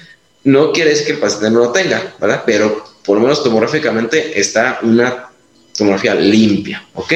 [0.44, 2.44] no quiere decir que el paciente no lo tenga, ¿verdad?
[2.46, 5.28] Pero por lo menos tomográficamente está una
[5.76, 7.12] tomografía limpia, ¿ok?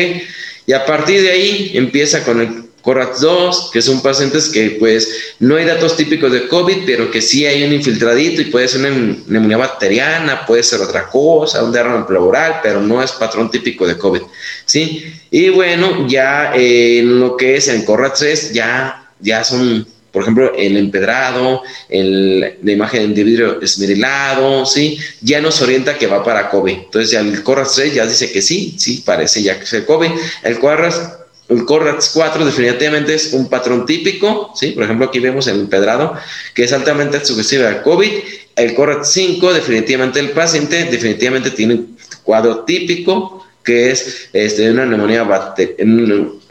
[0.67, 5.35] Y a partir de ahí empieza con el CORAX 2, que son pacientes que pues
[5.39, 8.81] no hay datos típicos de COVID, pero que sí hay un infiltradito y puede ser
[8.81, 13.87] una neumonía bacteriana, puede ser otra cosa, un derrame pleural, pero no es patrón típico
[13.87, 14.21] de COVID,
[14.67, 15.03] ¿sí?
[15.31, 20.53] Y bueno, ya en lo que es el CORAX 3, ya, ya son por ejemplo,
[20.57, 24.97] el empedrado, el, la imagen de vidrio esmerilado, ¿sí?
[25.21, 26.73] Ya nos orienta que va para COVID.
[26.73, 30.11] Entonces, ya el CORAX 3 ya dice que sí, sí, parece ya que es COVID.
[30.45, 31.01] El CORAX
[31.49, 34.71] el CORAX 4 definitivamente es un patrón típico, ¿sí?
[34.71, 36.15] Por ejemplo, aquí vemos el empedrado,
[36.55, 38.13] que es altamente sugestivo al COVID.
[38.55, 44.87] El CORAX 5, definitivamente el paciente, definitivamente tiene un cuadro típico, que es este, una
[44.87, 45.27] neumonía,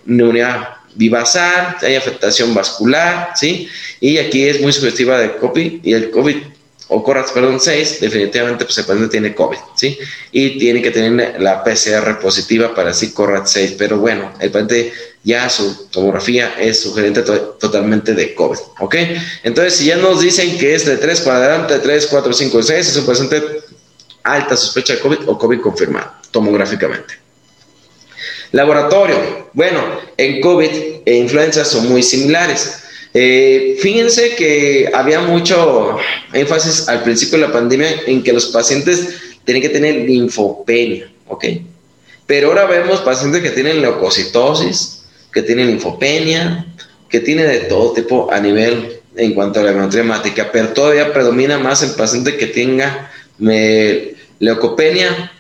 [0.04, 3.68] neumonía vivasal, hay afectación vascular, ¿sí?
[4.00, 6.38] Y aquí es muy sugestiva de COVID, y el COVID
[6.90, 9.98] o CORAX, perdón, 6, definitivamente pues el paciente tiene COVID, ¿sí?
[10.32, 14.94] Y tiene que tener la PCR positiva para sí CORAX 6, pero bueno, el paciente
[15.24, 18.96] ya su tomografía es sugerente totalmente de COVID, ¿ok?
[19.44, 22.88] Entonces, si ya nos dicen que es de 3 para adelante, 3, 4, 5, 6,
[22.88, 23.42] es un paciente
[24.24, 27.23] alta sospecha de COVID o COVID confirmado, tomográficamente.
[28.54, 29.16] Laboratorio,
[29.54, 29.80] bueno,
[30.16, 30.70] en COVID
[31.06, 32.84] e influenza son muy similares.
[33.12, 35.98] Eh, fíjense que había mucho
[36.34, 41.46] énfasis al principio de la pandemia en que los pacientes tienen que tener linfopenia, ¿ok?
[42.28, 46.68] Pero ahora vemos pacientes que tienen leucocitosis, que tienen linfopenia,
[47.10, 51.58] que tienen de todo tipo a nivel en cuanto a la hematría pero todavía predomina
[51.58, 53.12] más el paciente que tenga
[54.40, 55.33] leucopenia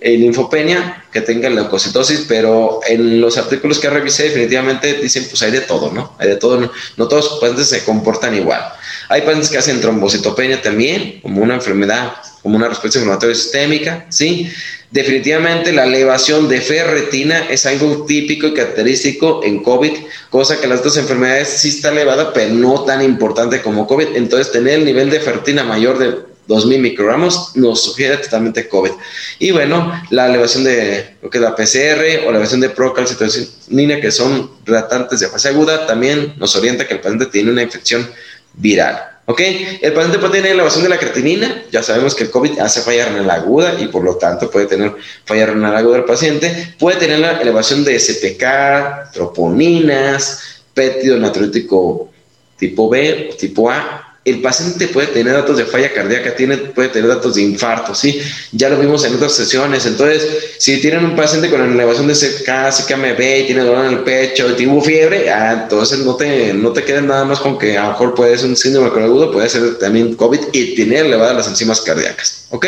[0.00, 5.50] el linfopenia, que tenga leucocitosis, pero en los artículos que revisé definitivamente dicen pues hay
[5.50, 6.12] de todo, ¿no?
[6.18, 6.60] Hay de todo,
[6.96, 8.62] no, todos los pacientes se comportan igual.
[9.08, 14.50] Hay pacientes que hacen trombocitopenia también, como una enfermedad, como una respuesta inflamatoria sistémica, ¿sí?
[14.90, 19.92] Definitivamente la elevación de ferretina es algo típico y característico en COVID,
[20.30, 24.14] cosa que las otras enfermedades sí está elevada, pero no tan importante como COVID.
[24.14, 28.92] Entonces, tener el nivel de ferretina mayor de 2000 microgramos nos sugiere totalmente COVID.
[29.38, 34.00] Y bueno, la elevación de lo que es la PCR o la elevación de procalcitonina,
[34.00, 38.08] que son tratantes de fase aguda, también nos orienta que el paciente tiene una infección
[38.54, 39.12] viral.
[39.28, 39.40] ¿Ok?
[39.82, 41.64] El paciente puede tener elevación de la creatinina.
[41.72, 44.94] Ya sabemos que el COVID hace falla renal aguda y por lo tanto puede tener
[45.24, 46.74] falla renal aguda el paciente.
[46.78, 52.08] Puede tener la elevación de SPK, troponinas, pétido natriútico
[52.56, 56.88] tipo B o tipo A el paciente puede tener datos de falla cardíaca, tiene, puede
[56.88, 58.20] tener datos de infarto, ¿sí?
[58.50, 59.86] Ya lo vimos en otras sesiones.
[59.86, 60.26] Entonces,
[60.58, 64.50] si tienen un paciente con elevación de CK, CKMB, y tiene dolor en el pecho,
[64.50, 67.88] y tuvo fiebre, ah, entonces no te, no te nada más con que a lo
[67.90, 71.80] mejor puede ser un síndrome agudo, puede ser también COVID y tener elevadas las enzimas
[71.80, 72.66] cardíacas, ¿ok?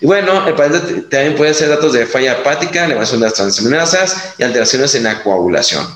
[0.00, 4.34] Y bueno, el paciente también puede ser datos de falla hepática, elevación de las transaminasas
[4.38, 5.86] y alteraciones en la coagulación,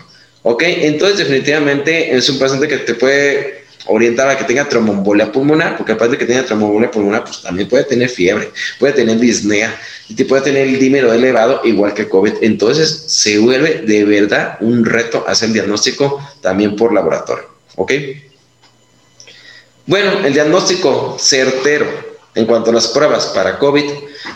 [0.43, 0.63] ¿ok?
[0.63, 3.58] Entonces, definitivamente es un paciente que te puede
[3.89, 7.69] orientar a que tenga tromboembolia pulmonar, porque aparte de que tenga tromboembolia pulmonar, pues también
[7.69, 9.75] puede tener fiebre, puede tener disnea,
[10.09, 12.35] y puede tener el dímero elevado igual que COVID.
[12.41, 17.47] Entonces se vuelve de verdad un reto hacer el diagnóstico también por laboratorio.
[17.77, 17.93] ¿Ok?
[19.87, 21.87] Bueno, el diagnóstico certero
[22.35, 23.85] en cuanto a las pruebas para COVID,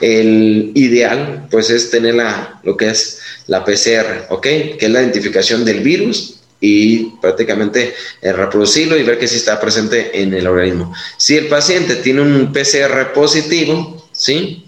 [0.01, 4.43] el ideal pues es tener la, lo que es la PCR, ¿ok?
[4.43, 7.93] Que es la identificación del virus y prácticamente
[8.23, 10.95] eh, reproducirlo y ver que sí está presente en el organismo.
[11.19, 14.65] Si el paciente tiene un PCR positivo, ¿sí?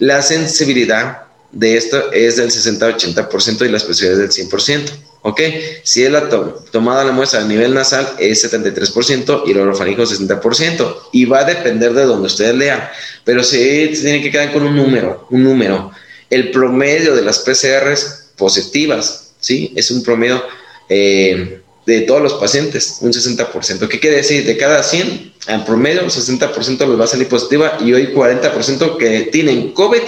[0.00, 1.22] la sensibilidad
[1.52, 4.90] de esto es del 60-80% y la especificidad es del 100%.
[5.22, 5.40] ¿Ok?
[5.82, 6.28] Si es la
[6.70, 10.96] tomada la muestra a nivel nasal es 73% y el orofaringo 60%.
[11.12, 12.88] Y va a depender de donde ustedes lean.
[13.24, 15.92] Pero sí tienen que quedar con un número, un número.
[16.28, 19.72] El promedio de las PCRs positivas, ¿sí?
[19.76, 20.44] Es un promedio
[20.88, 23.88] eh, de todos los pacientes, un 60%.
[23.88, 24.44] ¿Qué quiere decir?
[24.44, 28.96] De cada 100, en promedio, un 60% les va a salir positiva y hoy 40%
[28.96, 30.02] que tienen COVID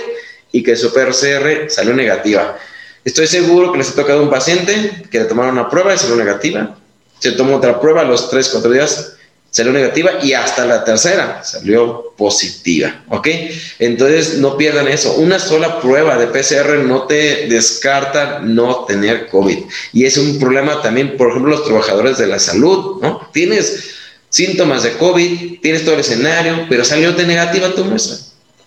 [0.50, 2.58] y que su PCR salió negativa.
[3.04, 6.16] Estoy seguro que les ha tocado un paciente que le tomaron una prueba y salió
[6.16, 6.76] negativa.
[7.20, 9.17] Se tomó otra prueba a los 3, 4 días
[9.50, 13.28] salió negativa y hasta la tercera salió positiva, ¿ok?
[13.78, 15.14] Entonces no pierdan eso.
[15.14, 19.58] Una sola prueba de PCR no te descarta no tener COVID.
[19.92, 23.28] Y es un problema también, por ejemplo, los trabajadores de la salud, ¿no?
[23.32, 23.94] Tienes
[24.28, 28.16] síntomas de COVID, tienes todo el escenario, pero salió de negativa tu muestra.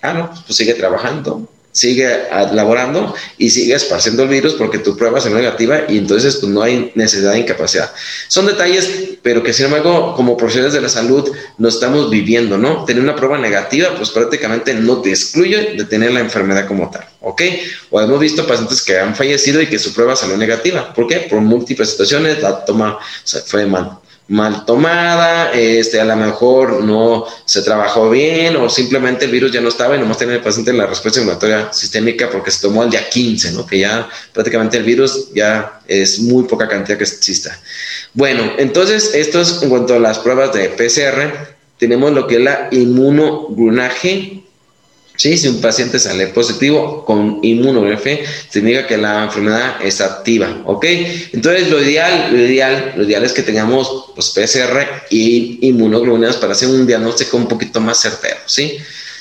[0.02, 1.48] Ah, no, pues sigue trabajando.
[1.72, 2.10] Sigue
[2.54, 6.62] laborando y sigue esparciendo el virus porque tu prueba es negativa y entonces pues, no
[6.62, 7.92] hay necesidad de incapacidad.
[8.28, 12.86] Son detalles, pero que sin embargo, como profesionales de la salud, no estamos viviendo, ¿no?
[12.86, 17.06] Tener una prueba negativa, pues prácticamente no te excluye de tener la enfermedad como tal,
[17.22, 17.42] ¿ok?
[17.90, 20.94] O hemos visto pacientes que han fallecido y que su prueba salió negativa.
[20.94, 21.28] ¿Por qué?
[21.30, 23.00] Por múltiples situaciones, la toma
[23.46, 24.01] fue mal
[24.32, 29.60] mal tomada, este, a lo mejor no se trabajó bien o simplemente el virus ya
[29.60, 32.90] no estaba y nomás tenía el paciente la respuesta inflamatoria sistémica porque se tomó al
[32.90, 33.66] día 15, ¿no?
[33.68, 37.60] que ya prácticamente el virus ya es muy poca cantidad que exista.
[38.14, 41.58] Bueno, entonces esto es en cuanto a las pruebas de PCR.
[41.78, 44.46] Tenemos lo que es la inmunoglunaje
[45.22, 45.38] ¿sí?
[45.38, 48.20] Si un paciente sale positivo con inmunografía,
[48.50, 50.84] significa que la enfermedad es activa, ¿ok?
[51.34, 56.54] Entonces, lo ideal, lo ideal, lo ideal es que tengamos pues, PCR y inmunoglobulinas para
[56.54, 58.80] hacer un diagnóstico un poquito más certero, ¿sí?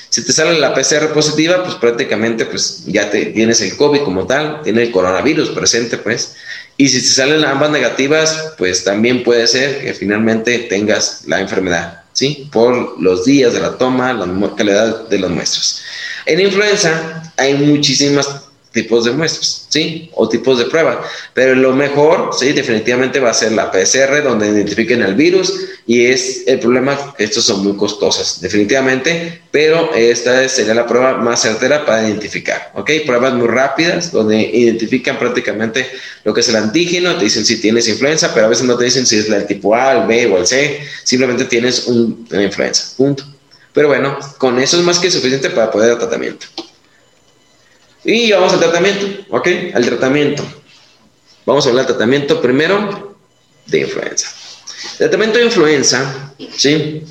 [0.09, 4.25] Si te sale la PCR positiva, pues prácticamente pues ya te, tienes el COVID como
[4.25, 6.33] tal, tiene el coronavirus presente, pues.
[6.77, 12.00] Y si te salen ambas negativas, pues también puede ser que finalmente tengas la enfermedad.
[12.21, 12.47] ¿Sí?
[12.51, 15.81] Por los días de la toma, la calidad de las muestras.
[16.27, 18.40] En influenza hay muchísimas
[18.71, 20.09] tipos de muestras, ¿sí?
[20.13, 21.03] O tipos de prueba.
[21.33, 25.53] Pero lo mejor, sí, definitivamente va a ser la PCR, donde identifiquen el virus.
[25.85, 29.41] Y es el problema estos son muy costosos, definitivamente.
[29.51, 32.89] Pero esta sería la prueba más certera para identificar, ¿ok?
[33.05, 35.85] Pruebas muy rápidas, donde identifican prácticamente
[36.23, 37.17] lo que es el antígeno.
[37.17, 39.75] Te dicen si tienes influenza, pero a veces no te dicen si es el tipo
[39.75, 40.79] A, el B o el C.
[41.03, 43.25] Simplemente tienes un, una influenza, punto.
[43.73, 46.47] Pero bueno, con eso es más que suficiente para poder dar tratamiento.
[48.03, 49.47] Y vamos al tratamiento, ¿ok?
[49.73, 50.43] Al tratamiento.
[51.45, 53.15] Vamos a hablar del tratamiento primero
[53.67, 54.27] de influenza.
[54.97, 57.03] Tratamiento de influenza, ¿sí?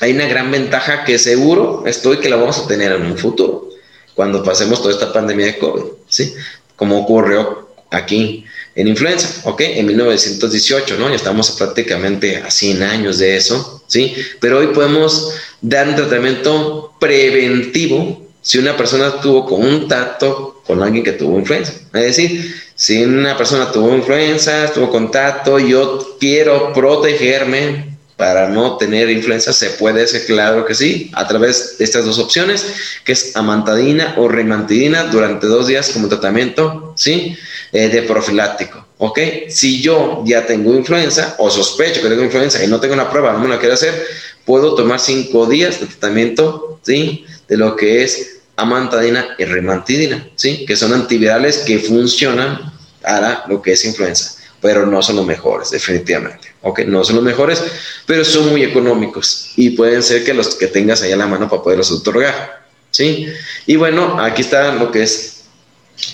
[0.00, 3.68] Hay una gran ventaja que seguro estoy que la vamos a tener en un futuro,
[4.14, 6.34] cuando pasemos toda esta pandemia de COVID, ¿sí?
[6.76, 8.44] Como ocurrió aquí
[8.74, 9.60] en influenza, ¿ok?
[9.60, 11.08] En 1918, ¿no?
[11.08, 14.14] Ya estamos prácticamente a 100 años de eso, ¿sí?
[14.40, 21.12] Pero hoy podemos dar un tratamiento preventivo si una persona tuvo contacto con alguien que
[21.12, 21.72] tuvo influenza.
[21.94, 29.10] Es decir, si una persona tuvo influenza, tuvo contacto, yo quiero protegerme para no tener
[29.10, 32.64] influenza, se puede hacer, claro que sí, a través de estas dos opciones,
[33.04, 37.36] que es amantadina o rimantidina durante dos días como tratamiento, ¿sí?
[37.72, 39.18] Eh, de profiláctico, ¿ok?
[39.48, 43.32] Si yo ya tengo influenza o sospecho que tengo influenza y no tengo una prueba,
[43.32, 44.06] no me la quiero hacer,
[44.44, 47.24] puedo tomar cinco días de tratamiento, ¿sí?
[47.48, 50.64] De lo que es amantadina y rimantidina, ¿sí?
[50.66, 55.70] Que son antivirales que funcionan para lo que es influenza, pero no son los mejores,
[55.70, 56.80] definitivamente, ¿ok?
[56.80, 57.62] No son los mejores,
[58.06, 61.48] pero son muy económicos y pueden ser que los que tengas ahí a la mano
[61.48, 63.26] para poderlos otorgar, ¿sí?
[63.66, 65.32] Y bueno, aquí está lo que es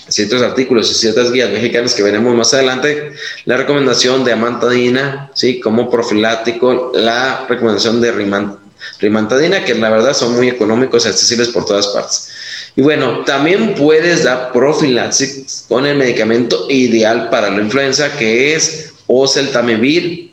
[0.07, 3.13] ciertos artículos y ciertas guías mexicanas que veremos más adelante,
[3.45, 5.59] la recomendación de amantadina, ¿sí?
[5.59, 11.65] Como profiláctico, la recomendación de rimantadina, que la verdad son muy económicos y accesibles por
[11.65, 12.29] todas partes.
[12.75, 18.93] Y bueno, también puedes dar profilaxis con el medicamento ideal para la influenza, que es
[19.07, 20.31] oseltamivir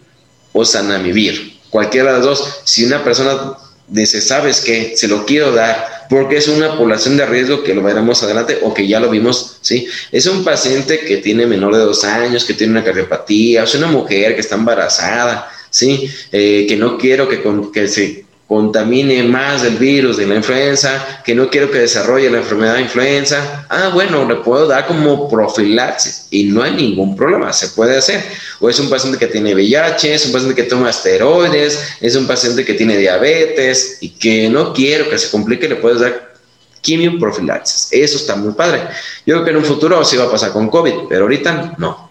[0.53, 1.59] o sanamivir.
[1.71, 2.61] Cualquiera de las dos.
[2.65, 3.57] Si una persona
[3.89, 7.83] dice, sabes que se lo quiero dar porque es una población de riesgo que lo
[7.83, 9.89] veremos adelante o que ya lo vimos, ¿sí?
[10.13, 13.89] Es un paciente que tiene menor de dos años, que tiene una cardiopatía, es una
[13.89, 16.09] mujer que está embarazada, ¿sí?
[16.31, 17.43] Eh, que no quiero que,
[17.73, 22.39] que se contamine más el virus de la influenza, que no quiero que desarrolle la
[22.39, 27.53] enfermedad de influenza, ah, bueno, le puedo dar como profilaxis y no hay ningún problema,
[27.53, 28.23] se puede hacer.
[28.61, 32.27] O es un paciente que tiene VIH, es un paciente que toma esteroides, es un
[32.29, 36.35] paciente que tiene diabetes y que no quiero que se complique, le puedes dar
[36.83, 37.89] quimioprofilaxis.
[37.91, 38.83] Eso está muy padre.
[39.27, 42.11] Yo creo que en un futuro sí va a pasar con COVID, pero ahorita no.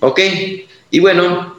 [0.00, 0.20] ¿Ok?
[0.90, 1.53] Y bueno,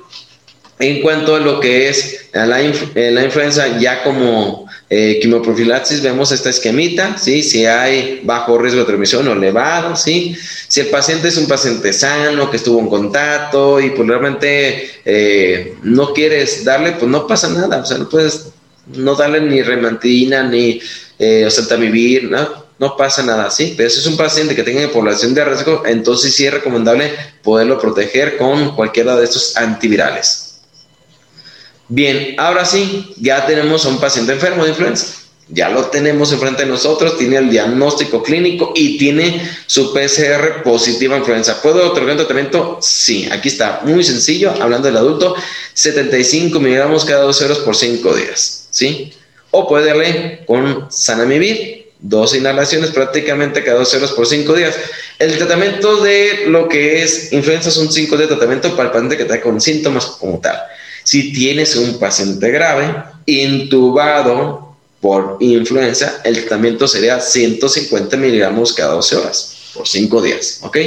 [0.77, 6.31] en cuanto a lo que es la, eh, la influenza, ya como eh, quimioprofilaxis, vemos
[6.31, 7.43] esta esquemita, ¿sí?
[7.43, 10.35] Si hay bajo riesgo de transmisión o elevado, ¿sí?
[10.67, 15.75] Si el paciente es un paciente sano, que estuvo en contacto y pues realmente eh,
[15.83, 18.47] no quieres darle, pues no pasa nada, o sea, no puedes
[18.87, 20.79] no darle ni remantina, ni
[21.17, 21.47] eh,
[21.79, 22.65] vivir, ¿no?
[22.77, 23.73] no pasa nada, ¿sí?
[23.77, 27.79] Pero si es un paciente que tenga población de riesgo, entonces sí es recomendable poderlo
[27.79, 30.44] proteger con cualquiera de estos antivirales.
[31.87, 35.05] Bien, ahora sí, ya tenemos a un paciente enfermo de influenza.
[35.47, 41.15] Ya lo tenemos enfrente de nosotros, tiene el diagnóstico clínico y tiene su PCR positiva
[41.17, 41.61] influenza.
[41.61, 42.79] ¿Puedo otorgar tratamiento?
[42.81, 45.35] Sí, aquí está, muy sencillo, hablando del adulto,
[45.75, 49.13] 75 miligramos cada dos horas por 5 días, ¿sí?
[49.51, 54.75] O puede darle con Sanamivir dos inhalaciones prácticamente cada dos horas por cinco días.
[55.17, 59.17] El tratamiento de lo que es influenza son cinco días de tratamiento para el paciente
[59.17, 60.61] que está con síntomas como tal.
[61.05, 62.93] Si tienes un paciente grave,
[63.25, 70.77] intubado por influenza, el tratamiento sería 150 miligramos cada 12 horas por cinco días, ¿ok?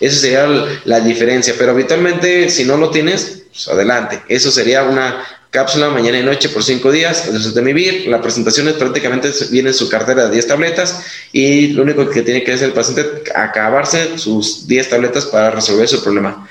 [0.00, 0.46] Esa sería
[0.84, 4.22] la diferencia, pero habitualmente si no lo tienes, pues adelante.
[4.28, 8.06] Eso sería una cápsula mañana y noche por cinco días, el vivir.
[8.08, 11.02] La presentación es prácticamente viene en su cartera de 10 tabletas
[11.32, 15.88] y lo único que tiene que hacer el paciente acabarse sus 10 tabletas para resolver
[15.88, 16.48] su problema.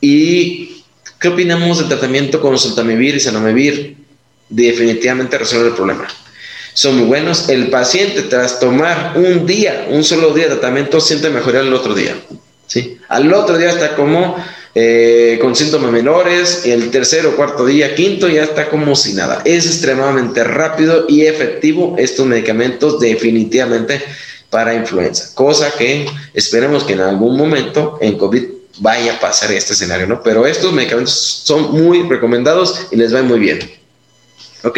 [0.00, 0.77] ¿Y
[1.18, 3.96] qué opinamos del tratamiento con Sultamivir y Sanomivir?
[4.48, 6.06] Definitivamente resuelve el problema.
[6.74, 7.48] Son muy buenos.
[7.48, 11.94] El paciente tras tomar un día, un solo día de tratamiento, siente mejoría el otro
[11.94, 12.14] día.
[12.66, 12.98] ¿sí?
[13.08, 14.36] Al otro día está como
[14.74, 19.42] eh, con síntomas menores, el tercero, cuarto día, quinto ya está como si nada.
[19.44, 24.00] Es extremadamente rápido y efectivo estos medicamentos definitivamente
[24.50, 29.72] para influenza, cosa que esperemos que en algún momento en COVID vaya a pasar este
[29.72, 30.22] escenario, ¿no?
[30.22, 33.78] Pero estos medicamentos son muy recomendados y les va muy bien.
[34.64, 34.76] ¿Ok?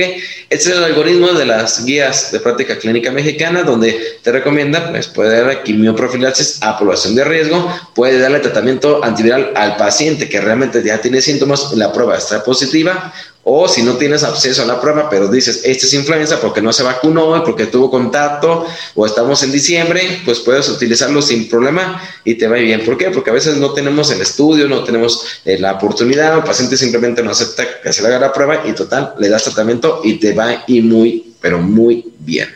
[0.50, 5.06] Este es el algoritmo de las guías de práctica clínica mexicana, donde te recomienda, pues,
[5.06, 10.82] puede dar quimioprofilaxis a población de riesgo, puede darle tratamiento antiviral al paciente que realmente
[10.84, 13.12] ya tiene síntomas, la prueba está positiva,
[13.52, 16.72] o si no tienes acceso a la prueba, pero dices, este es influenza porque no
[16.72, 22.36] se vacunó, porque tuvo contacto, o estamos en diciembre, pues puedes utilizarlo sin problema y
[22.36, 22.84] te va bien.
[22.84, 23.10] ¿Por qué?
[23.10, 27.24] Porque a veces no tenemos el estudio, no tenemos eh, la oportunidad, el paciente simplemente
[27.24, 30.32] no acepta que se le haga la prueba y total, le das tratamiento y te
[30.32, 32.54] va y muy, pero muy bien.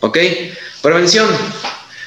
[0.00, 0.18] ¿Ok?
[0.82, 1.28] Prevención.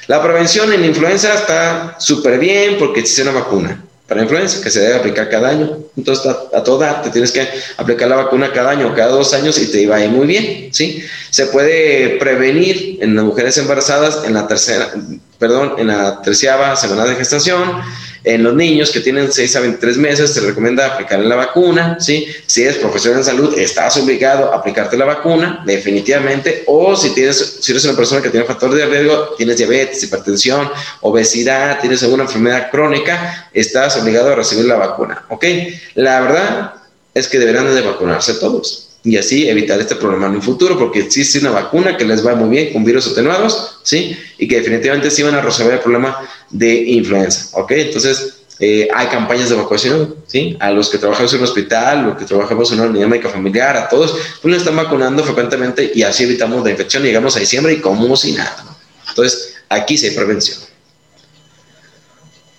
[0.08, 4.80] La prevención en influenza está súper bien porque existe una vacuna para influenza que se
[4.80, 5.80] debe aplicar cada año.
[5.98, 9.68] Entonces, a, toda te tienes que aplicar la vacuna cada año, cada dos años y
[9.68, 11.04] te va a muy bien, ¿sí?
[11.30, 14.92] Se puede prevenir en las mujeres embarazadas en la tercera,
[15.38, 17.82] perdón, en la terciava semana de gestación,
[18.28, 22.28] en los niños que tienen 6 a 23 meses se recomienda aplicarle la vacuna, ¿sí?
[22.46, 27.60] Si eres profesional de salud, estás obligado a aplicarte la vacuna, definitivamente, o si, tienes,
[27.62, 30.70] si eres una persona que tiene factor de riesgo, tienes diabetes, hipertensión,
[31.02, 35.24] obesidad, tienes alguna enfermedad crónica, estás obligado a recibir la vacuna.
[35.96, 36.74] La verdad
[37.14, 41.00] es que deberán de vacunarse todos y así evitar este problema en un futuro, porque
[41.00, 44.18] existe una vacuna que les va muy bien con virus atenuados, ¿sí?
[44.38, 47.72] Y que definitivamente sí van a resolver el problema de influenza, ¿ok?
[47.72, 50.58] Entonces, eh, hay campañas de evacuación, ¿sí?
[50.60, 53.78] A los que trabajamos en un hospital, los que trabajamos en una unidad médica familiar,
[53.78, 57.02] a todos, pues nos están vacunando frecuentemente y así evitamos la infección.
[57.04, 58.76] Llegamos a diciembre y como si nada, ¿no?
[59.08, 60.67] Entonces, aquí sí hay prevención.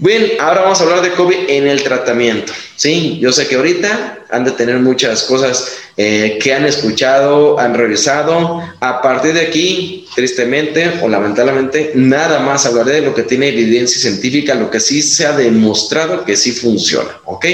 [0.00, 2.52] Bien, ahora vamos a hablar de COVID en el tratamiento.
[2.76, 7.74] Sí, yo sé que ahorita han de tener muchas cosas eh, que han escuchado, han
[7.74, 8.62] revisado.
[8.78, 14.00] A partir de aquí, tristemente o lamentablemente, nada más hablaré de lo que tiene evidencia
[14.00, 17.10] científica, lo que sí se ha demostrado que sí funciona.
[17.24, 17.46] ¿Ok?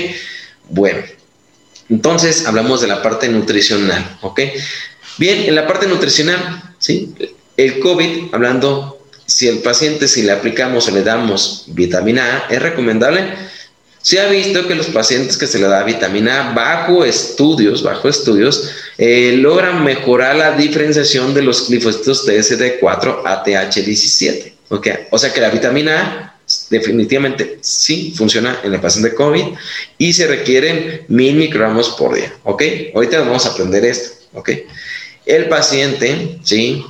[0.69, 1.01] Bueno,
[1.89, 4.19] entonces hablamos de la parte nutricional.
[4.21, 4.41] ¿Ok?
[5.17, 7.15] Bien, en la parte nutricional, ¿sí?
[7.57, 8.94] El COVID, hablando
[9.27, 13.25] si el paciente, si le aplicamos o le damos vitamina A, es recomendable.
[14.03, 18.09] Se ha visto que los pacientes que se le da vitamina A bajo estudios, bajo
[18.09, 24.53] estudios, eh, logran mejorar la diferenciación de los glifositos TSD4 a TH17.
[24.69, 24.95] ¿okay?
[25.11, 26.35] O sea que la vitamina A
[26.69, 29.45] definitivamente sí funciona en el paciente COVID
[29.97, 32.31] y se requieren mil microgramos por día.
[32.43, 32.63] ¿ok?
[32.95, 34.19] Ahorita vamos a aprender esto.
[34.35, 34.51] ¿ok?
[35.25, 36.85] El paciente, ¿sí?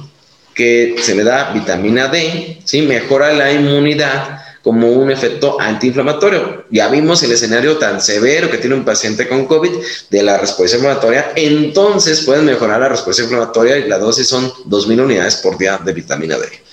[0.54, 2.82] Que se le da vitamina D, ¿sí?
[2.82, 6.64] mejora la inmunidad como un efecto antiinflamatorio.
[6.70, 9.70] Ya vimos el escenario tan severo que tiene un paciente con COVID
[10.08, 15.04] de la respuesta inflamatoria, entonces pueden mejorar la respuesta inflamatoria y la dosis son 2.000
[15.04, 16.63] unidades por día de vitamina D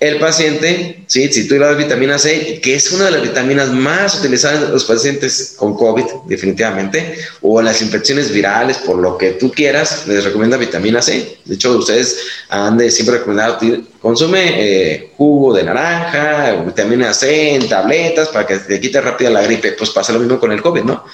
[0.00, 1.32] el paciente, ¿sí?
[1.32, 4.70] si tú le das vitamina C, que es una de las vitaminas más utilizadas en
[4.70, 10.24] los pacientes con COVID, definitivamente, o las infecciones virales, por lo que tú quieras, les
[10.24, 11.38] recomienda vitamina C.
[11.44, 12.16] De hecho, ustedes
[12.48, 13.58] han de siempre recomendado,
[14.00, 19.42] consume eh, jugo de naranja, vitamina C en tabletas para que te quite rápido la
[19.42, 19.72] gripe.
[19.72, 21.04] Pues pasa lo mismo con el COVID, ¿no?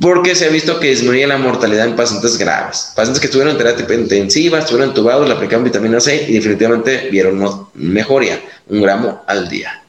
[0.00, 2.92] Porque se ha visto que disminuye la mortalidad en pacientes graves.
[2.94, 7.68] Pacientes que estuvieron en terapia intensiva, estuvieron entubados, le aplicaron vitamina C y definitivamente vieron
[7.74, 9.80] mejoría, un gramo al día.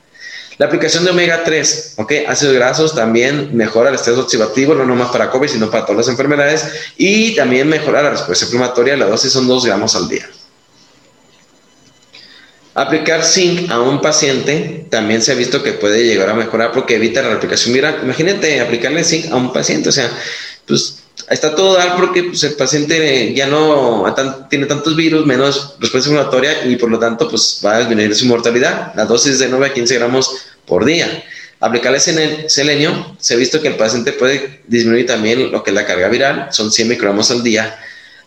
[0.57, 2.13] La aplicación de omega 3, ¿ok?
[2.27, 6.07] Ácidos grasos también mejora el estrés oxidativo, no nomás para COVID, sino para todas las
[6.07, 10.29] enfermedades, y también mejora la respuesta inflamatoria, la dosis son 2 gramos al día.
[12.77, 16.95] Aplicar zinc a un paciente también se ha visto que puede llegar a mejorar porque
[16.95, 17.99] evita la replicación viral.
[18.03, 20.11] Imagínate aplicarle zinc a un paciente, o sea,
[20.67, 20.97] pues
[21.29, 24.13] está todo dar porque pues, el paciente ya no
[24.49, 28.25] tiene tantos virus, menos respuesta inflamatoria y por lo tanto pues va a disminuir su
[28.25, 28.93] mortalidad.
[28.93, 30.31] La dosis de 9 a 15 gramos
[30.65, 31.23] por día.
[31.61, 35.85] Aplicarle selenio, se ha visto que el paciente puede disminuir también lo que es la
[35.85, 37.79] carga viral, son 100 microgramos al día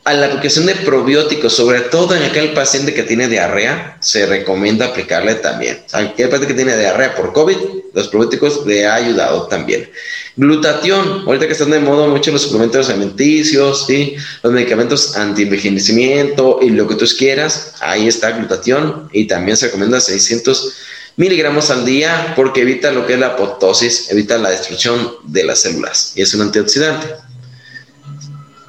[0.08, 4.86] a la aplicación de probióticos, sobre todo en aquel paciente que tiene diarrea, se recomienda
[4.86, 5.82] aplicarle también.
[5.92, 7.56] Aquel paciente que tiene diarrea por COVID,
[7.92, 9.90] los probióticos le ha ayudado también.
[10.34, 14.16] Glutatión, ahorita que están de moda mucho los suplementos alimenticios, ¿sí?
[14.42, 20.00] los medicamentos anti-envejecimiento y lo que tú quieras, ahí está glutatión y también se recomienda
[20.00, 20.72] 600
[21.16, 25.60] miligramos al día porque evita lo que es la apoptosis, evita la destrucción de las
[25.60, 27.08] células y es un antioxidante.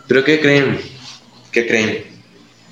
[0.05, 0.98] ¿Pero qué creen?
[1.51, 2.03] ¿Qué creen?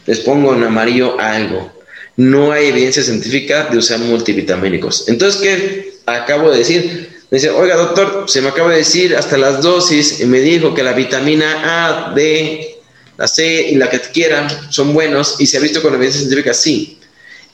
[0.05, 1.71] Les pongo en amarillo algo.
[2.15, 5.07] No hay evidencia científica de usar multivitamínicos.
[5.07, 7.17] Entonces, ¿qué acabo de decir?
[7.29, 10.73] Me dice, oiga, doctor, se me acaba de decir hasta las dosis y me dijo
[10.73, 12.77] que la vitamina A, D,
[13.17, 16.53] la C y la que quieran son buenos y se ha visto con evidencia científica,
[16.53, 16.99] sí,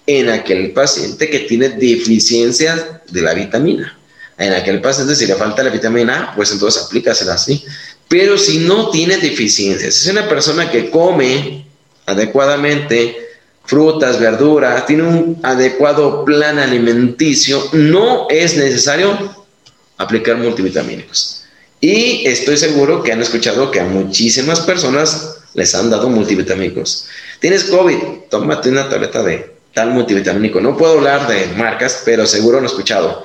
[0.06, 3.98] en aquel paciente que tiene deficiencia de la vitamina.
[4.38, 7.66] En aquel paciente, si le falta la vitamina A, pues entonces aplícasela así.
[8.08, 11.66] Pero si no tiene deficiencias, es una persona que come
[12.06, 13.18] adecuadamente
[13.66, 19.18] frutas, verduras, tiene un adecuado plan alimenticio, no es necesario
[19.98, 21.46] aplicar multivitamínicos.
[21.80, 27.08] Y estoy seguro que han escuchado que a muchísimas personas les han dado multivitamínicos.
[27.40, 27.98] Tienes COVID,
[28.30, 30.62] tómate una tableta de tal multivitamínico.
[30.62, 33.24] No puedo hablar de marcas, pero seguro lo he escuchado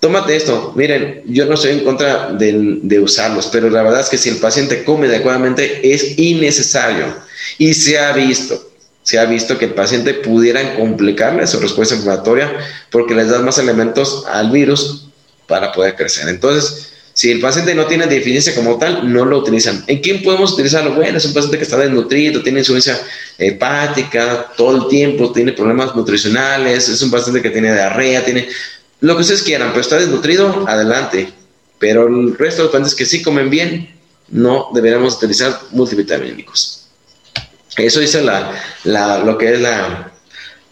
[0.00, 0.72] tómate esto.
[0.74, 4.38] Miren, yo no estoy en contra de, usarlos, pero la verdad es que si el
[4.38, 7.06] paciente come adecuadamente es innecesario.
[7.58, 8.70] Y se ha visto,
[9.02, 12.52] se ha visto que el paciente pudiera complicarle su respuesta inflamatoria
[12.90, 15.08] porque les da más elementos al virus
[15.46, 16.28] para poder crecer.
[16.28, 19.84] Entonces, si el paciente no tiene deficiencia como tal, no lo utilizan.
[19.88, 20.94] ¿En quién podemos utilizarlo?
[20.94, 23.04] Bueno, es un paciente que está desnutrido, tiene insuficiencia
[23.36, 28.48] hepática todo el tiempo, tiene problemas nutricionales, es un paciente que tiene diarrea, tiene
[29.00, 31.32] lo que ustedes quieran, pero está desnutrido, adelante.
[31.78, 33.98] Pero el resto de los pacientes que sí comen bien,
[34.28, 36.88] no deberíamos utilizar multivitamínicos.
[37.76, 40.12] Eso dice la, lo que es la,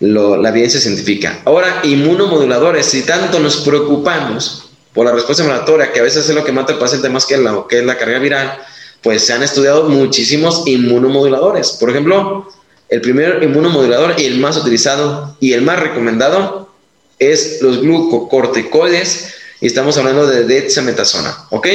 [0.01, 1.41] la evidencia científica.
[1.45, 6.45] Ahora, inmunomoduladores, si tanto nos preocupamos por la respuesta inflamatoria, que a veces es lo
[6.45, 8.59] que mata al paciente más que lo que es la carga viral,
[9.03, 11.73] pues se han estudiado muchísimos inmunomoduladores.
[11.73, 12.49] Por ejemplo,
[12.89, 16.68] el primer inmunomodulador y el más utilizado y el más recomendado
[17.19, 21.66] es los glucocorticoides y estamos hablando de dexametasona, ¿ok?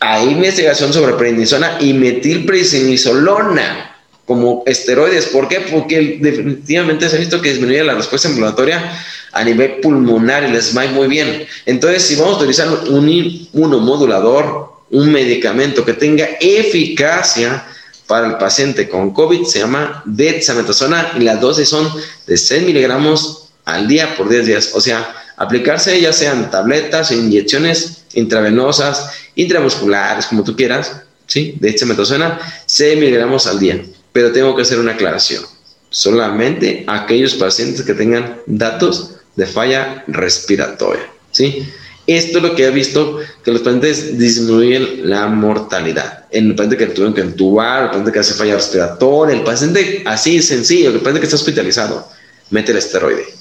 [0.00, 3.88] Hay investigación sobre prednisona y metilprednisolona
[4.28, 5.26] como esteroides.
[5.26, 5.60] ¿Por qué?
[5.60, 9.02] Porque definitivamente se ha visto que disminuye la respuesta inflamatoria
[9.32, 11.46] a nivel pulmonar y les muy bien.
[11.66, 17.64] Entonces, si vamos a utilizar un inmunomodulador, un medicamento que tenga eficacia
[18.06, 21.90] para el paciente con COVID, se llama dexametasona y las dosis son
[22.26, 24.70] de 6 miligramos al día por 10 días.
[24.74, 31.54] O sea, aplicarse ya sean tabletas, inyecciones intravenosas, intramusculares, como tú quieras, ¿sí?
[31.60, 33.84] De hecho, suena 6 miligramos al día.
[34.12, 35.44] Pero tengo que hacer una aclaración.
[35.90, 41.68] Solamente aquellos pacientes que tengan datos de falla respiratoria, ¿sí?
[42.06, 46.24] Esto es lo que he visto que los pacientes disminuyen la mortalidad.
[46.30, 50.02] En el paciente que tuvieron que entubar, el paciente que hace falla respiratoria, el paciente
[50.06, 52.08] así sencillo, el paciente que está hospitalizado,
[52.50, 53.37] mete el esteroide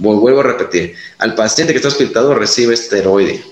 [0.00, 3.44] Vuelvo a repetir, al paciente que está hospitalizado recibe esteroide.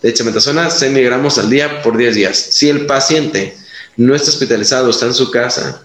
[0.00, 2.36] De hecho, metasona 6 miligramos al día por 10 días.
[2.36, 3.54] Si el paciente
[3.96, 5.82] no está hospitalizado, está en su casa,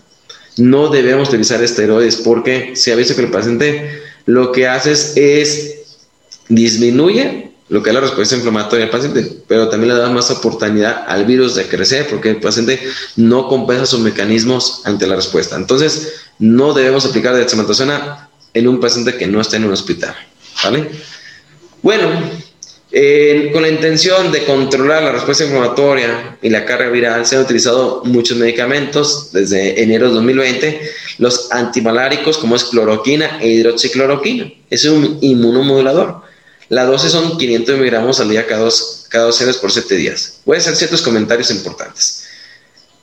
[0.57, 5.75] no debemos utilizar esteroides porque se ha visto que el paciente lo que hace es,
[6.47, 11.05] disminuye lo que es la respuesta inflamatoria del paciente, pero también le da más oportunidad
[11.07, 12.79] al virus de crecer porque el paciente
[13.15, 15.55] no compensa sus mecanismos ante la respuesta.
[15.55, 20.15] Entonces, no debemos aplicar dexametasona en un paciente que no está en un hospital.
[20.63, 20.89] ¿Vale?
[21.81, 22.09] Bueno,
[23.51, 28.03] con la intención de controlar la respuesta inflamatoria y la carga viral, se han utilizado
[28.05, 30.91] muchos medicamentos desde enero de 2020.
[31.17, 36.21] Los antimaláricos, como es cloroquina e hidroxicloroquina, es un inmunomodulador.
[36.69, 40.39] La dosis son 500 miligramos al día cada dos, cada dos horas por 7 días.
[40.45, 42.27] Voy a hacer ciertos comentarios importantes.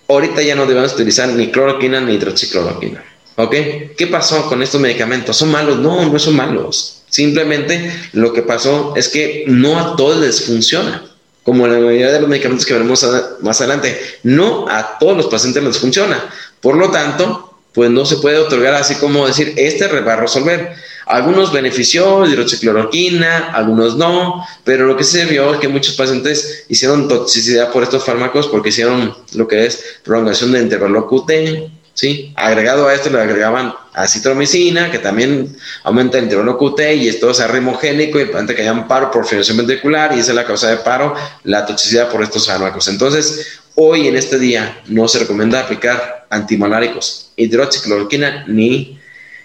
[0.08, 3.04] Ahorita ya no debemos utilizar ni cloroquina ni hidroxicloroquina.
[3.42, 3.54] ¿Ok?
[3.96, 5.36] ¿Qué pasó con estos medicamentos?
[5.36, 5.78] ¿Son malos?
[5.78, 7.02] No, no son malos.
[7.08, 11.04] Simplemente lo que pasó es que no a todos les funciona.
[11.42, 13.04] Como la mayoría de los medicamentos que veremos
[13.40, 16.22] más adelante, no a todos los pacientes les funciona.
[16.60, 20.74] Por lo tanto, pues no se puede otorgar así como decir, este va a resolver.
[21.06, 27.08] Algunos benefició hidroxicloroquina, algunos no, pero lo que se vio es que muchos pacientes hicieron
[27.08, 32.32] toxicidad por estos fármacos porque hicieron lo que es prolongación de intervalo QT, ¿sí?
[32.36, 38.20] Agregado a esto le agregaban acitromicina, que también aumenta el intervalo y esto es arrimogénico
[38.20, 41.14] y paciente que un paro por ventricular y esa es la causa de paro,
[41.44, 42.88] la toxicidad por estos fármacos.
[42.88, 48.98] Entonces, hoy en este día no se recomienda aplicar antimaláricos, hidroxicloroquina ni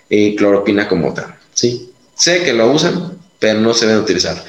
[0.09, 1.35] eh, cloroquina como tal.
[1.53, 1.91] ¿sí?
[2.15, 4.43] Sé que lo usan, pero no se deben utilizar.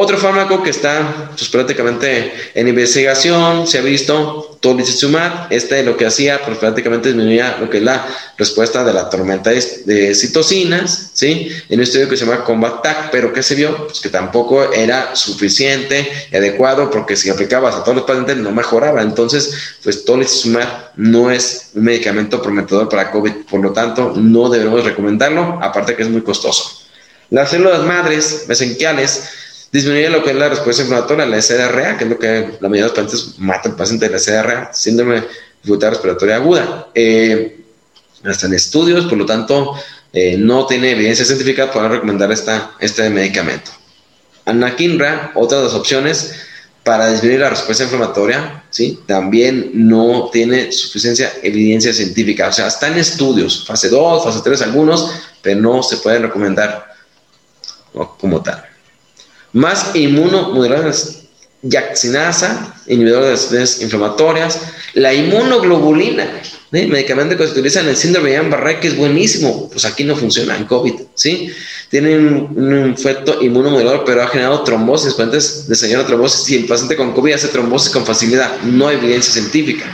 [0.00, 5.48] Otro fármaco que está pues, prácticamente en investigación, se ha visto tolizumab.
[5.50, 8.06] Este lo que hacía, pues prácticamente disminuía lo que es la
[8.36, 11.50] respuesta de la tormenta de citocinas, ¿sí?
[11.68, 13.88] En un estudio que se llama Combat pero que se vio?
[13.88, 18.52] Pues que tampoco era suficiente y adecuado porque si aplicabas a todos los pacientes no
[18.52, 19.02] mejoraba.
[19.02, 19.52] Entonces,
[19.82, 25.58] pues tolizumab no es un medicamento prometedor para COVID, por lo tanto, no debemos recomendarlo,
[25.60, 26.82] aparte que es muy costoso.
[27.30, 29.24] Las células madres mesenquiales
[29.72, 32.88] disminuye lo que es la respuesta inflamatoria, la SDRA, que es lo que la mayoría
[32.88, 35.26] de los pacientes mata al paciente de la SDRA, síndrome de
[35.62, 36.88] dificultad respiratoria aguda.
[36.94, 37.60] Eh,
[38.24, 39.74] hasta en estudios, por lo tanto,
[40.12, 43.70] eh, no tiene evidencia científica para recomendar esta, este medicamento.
[44.46, 46.34] Anakinra, otra de las opciones
[46.82, 49.00] para disminuir la respuesta inflamatoria, ¿sí?
[49.06, 52.48] también no tiene suficiencia evidencia científica.
[52.48, 55.10] O sea, está en estudios, fase 2, fase 3 algunos,
[55.42, 56.86] pero no se pueden recomendar
[58.18, 58.67] como tal
[59.52, 61.24] más inmunomoduladores,
[61.62, 64.60] yaxinasa, inhibidor de las inflamatorias,
[64.94, 66.40] la inmunoglobulina,
[66.72, 66.86] ¿eh?
[66.86, 70.16] medicamento que se utiliza en el síndrome de Guillain-Barré, que es buenísimo, pues aquí no
[70.16, 71.52] funciona en COVID, ¿sí?
[71.90, 77.12] Tiene un, efecto inmunomodulador, pero ha generado trombosis, pacientes de trombosis, y el paciente con
[77.12, 79.86] COVID hace trombosis con facilidad, no hay evidencia científica.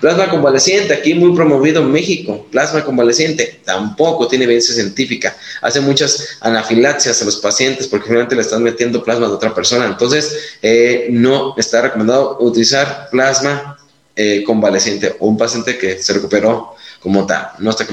[0.00, 2.46] Plasma convaleciente, aquí muy promovido en México.
[2.50, 5.36] Plasma convaleciente tampoco tiene evidencia científica.
[5.62, 9.86] Hace muchas anafilaxias a los pacientes porque finalmente le están metiendo plasma de otra persona.
[9.86, 13.78] Entonces, eh, no está recomendado utilizar plasma
[14.16, 17.48] eh, convaleciente o un paciente que se recuperó como tal.
[17.58, 17.86] No está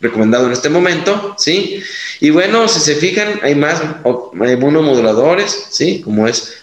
[0.00, 1.82] recomendado en este momento, ¿sí?
[2.20, 6.00] Y bueno, si se fijan, hay más inmunomoduladores, ¿sí?
[6.00, 6.54] Como es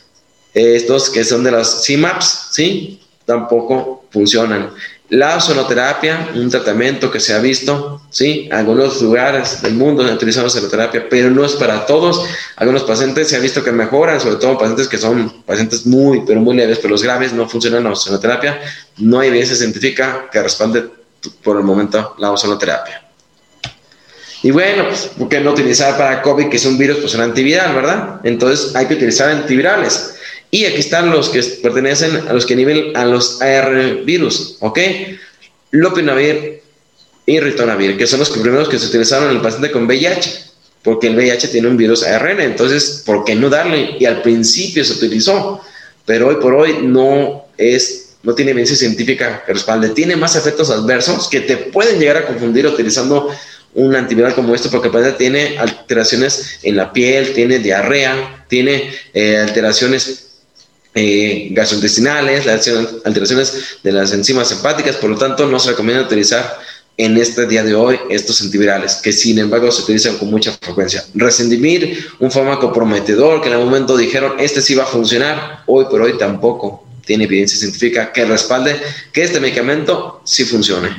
[0.54, 3.02] estos que son de los CMAPs, ¿sí?
[3.26, 4.72] Tampoco funcionan.
[5.10, 8.50] La sonoterapia, un tratamiento que se ha visto, ¿sí?
[8.52, 12.26] Algunos lugares del mundo han utilizado sonoterapia, pero no es para todos.
[12.56, 16.40] Algunos pacientes se ha visto que mejoran, sobre todo pacientes que son pacientes muy, pero
[16.40, 18.60] muy leves, pero los graves no funcionan la sonoterapia.
[18.98, 20.86] No hay evidencia científica que respalde
[21.44, 23.04] por el momento la ozonoterapia.
[24.42, 27.22] Y bueno, pues, ¿por qué no utilizar para COVID, que es un virus, pues un
[27.22, 28.22] antiviral, ¿verdad?
[28.24, 30.15] Entonces hay que utilizar antivirales.
[30.56, 34.80] Y aquí están los que pertenecen a los que nivel a los AR virus, ¿ok?
[35.72, 36.62] Lopinavir
[37.26, 40.46] y ritonavir, que son los primeros que se utilizaron en el paciente con VIH,
[40.82, 43.98] porque el VIH tiene un virus ARN, entonces, ¿por qué no darle?
[44.00, 45.60] Y al principio se utilizó,
[46.06, 49.90] pero hoy por hoy no es, no tiene evidencia científica que respalde.
[49.90, 53.30] Tiene más efectos adversos que te pueden llegar a confundir utilizando
[53.74, 59.36] un antiviral como esto, porque el tiene alteraciones en la piel, tiene diarrea, tiene eh,
[59.36, 60.25] alteraciones
[60.96, 62.48] eh, gastrointestinales,
[63.04, 66.58] alteraciones de las enzimas hepáticas, por lo tanto no se recomienda utilizar
[66.98, 71.04] en este día de hoy estos antivirales, que sin embargo se utilizan con mucha frecuencia.
[71.14, 75.86] Resendimir, un fármaco prometedor que en el momento dijeron este sí va a funcionar, hoy
[75.86, 78.80] por hoy tampoco tiene evidencia científica que respalde
[79.14, 80.90] que este medicamento sí funcione.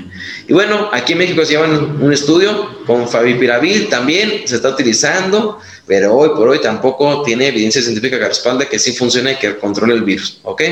[0.49, 5.61] Y bueno, aquí en México se llevan un estudio con favipiravir también, se está utilizando,
[5.87, 9.57] pero hoy por hoy tampoco tiene evidencia científica que respalde que sí funciona y que
[9.57, 10.63] controle el virus, ¿ok?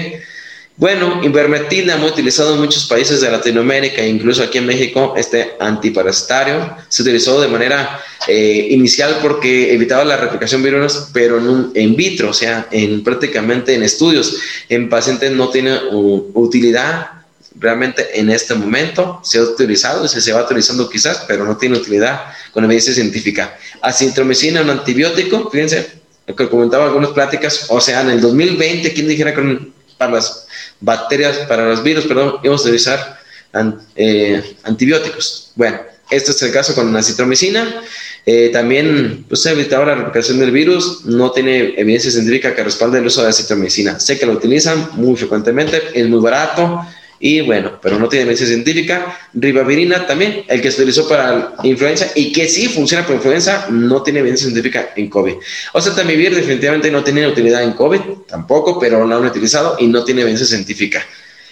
[0.76, 5.52] Bueno, Invermectina hemos utilizado en muchos países de Latinoamérica e incluso aquí en México, este
[5.60, 6.76] antiparasitario.
[6.88, 12.30] Se utilizó de manera eh, inicial porque evitaba la replicación virus, pero en, en vitro,
[12.30, 14.36] o sea, en prácticamente en estudios,
[14.68, 17.22] en pacientes no tiene utilidad
[17.54, 19.20] realmente en este momento.
[19.22, 23.56] Se ha utilizado se, se va utilizando quizás, pero no tiene utilidad con evidencia científica.
[23.80, 29.06] Acintromicina, un antibiótico, fíjense, lo que comentaba algunas pláticas, o sea, en el 2020, ¿quién
[29.06, 30.43] dijera que para las
[30.84, 33.18] bacterias, para los virus, perdón, íbamos a utilizar
[33.96, 35.52] eh, antibióticos?
[35.54, 35.80] Bueno,
[36.10, 37.82] este es el caso con la acitromicina.
[38.26, 42.64] Eh, también pues, se ha evitado la replicación del virus, no tiene evidencia científica que
[42.64, 44.00] respalde el uso de acitromicina.
[44.00, 46.86] Sé que lo utilizan muy frecuentemente, es muy barato,
[47.20, 49.18] y bueno, pero no tiene evidencia científica.
[49.32, 54.02] Ribavirina también, el que se utilizó para influenza y que sí funciona para influenza, no
[54.02, 55.34] tiene evidencia científica en COVID.
[55.72, 59.86] O sea, Tamivir definitivamente no tiene utilidad en COVID, tampoco, pero lo han utilizado y
[59.86, 61.04] no tiene evidencia científica.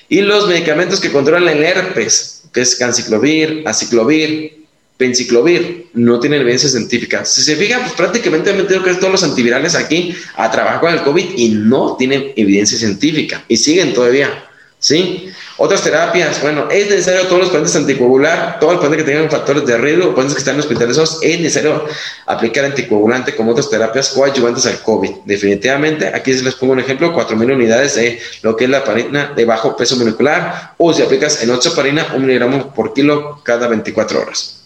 [0.09, 4.67] Y los medicamentos que controlan el herpes, que es canciclovir, aciclovir,
[4.99, 7.25] penciclovir, no tienen evidencia científica.
[7.25, 10.93] Si se fija, pues prácticamente han metido casi todos los antivirales aquí a trabajar con
[10.93, 14.49] el COVID y no tienen evidencia científica y siguen todavía.
[14.83, 15.33] ¿Sí?
[15.59, 19.65] Otras terapias, bueno, es necesario todos los pacientes anticoagular, todos los pacientes que tengan factores
[19.65, 21.87] de riesgo, pacientes que están hospitalizados, es necesario
[22.27, 25.11] aplicar anticoagulante como otras terapias coadyuvantes al COVID.
[25.25, 29.45] Definitivamente, aquí les pongo un ejemplo, 4.000 unidades de lo que es la parina de
[29.45, 34.65] bajo peso molecular, o si aplicas en parina, un miligramo por kilo cada 24 horas.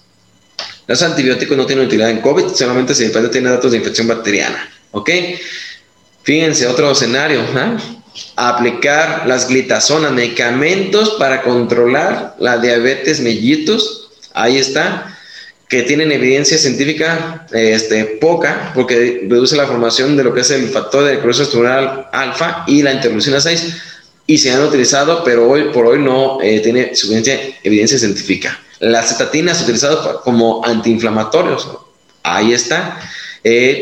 [0.86, 4.08] Los antibióticos no tienen utilidad en COVID, solamente si el paciente tiene datos de infección
[4.08, 5.10] bacteriana, ¿ok?
[6.22, 7.76] Fíjense, otro escenario, ¿ah?
[8.36, 15.16] Aplicar las glitazonas, medicamentos para controlar la diabetes mellitus, ahí está,
[15.68, 20.68] que tienen evidencia científica este, poca, porque reduce la formación de lo que es el
[20.68, 23.76] factor de necrosis tumoral alfa y la interleucina 6,
[24.28, 28.58] y se han utilizado, pero hoy por hoy no eh, tiene suficiente evidencia científica.
[28.80, 31.68] La cetatina es utilizado como antiinflamatorios,
[32.22, 33.00] ahí está.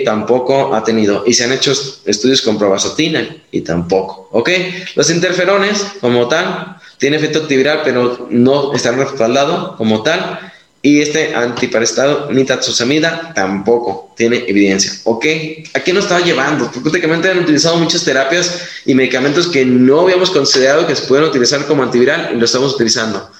[0.04, 1.24] Tampoco ha tenido.
[1.26, 1.72] Y se han hecho
[2.04, 4.28] estudios con probazotina y tampoco.
[4.32, 4.50] ¿Ok?
[4.94, 10.52] Los interferones, como tal, tiene efecto antiviral, pero no están respaldados como tal.
[10.82, 14.92] Y este antiparestado, nitazosamida, tampoco tiene evidencia.
[15.04, 15.24] ¿Ok?
[15.72, 16.70] ¿A qué nos estaba llevando?
[16.70, 21.64] Prácticamente han utilizado muchas terapias y medicamentos que no habíamos considerado que se pueden utilizar
[21.66, 23.30] como antiviral y lo estamos utilizando.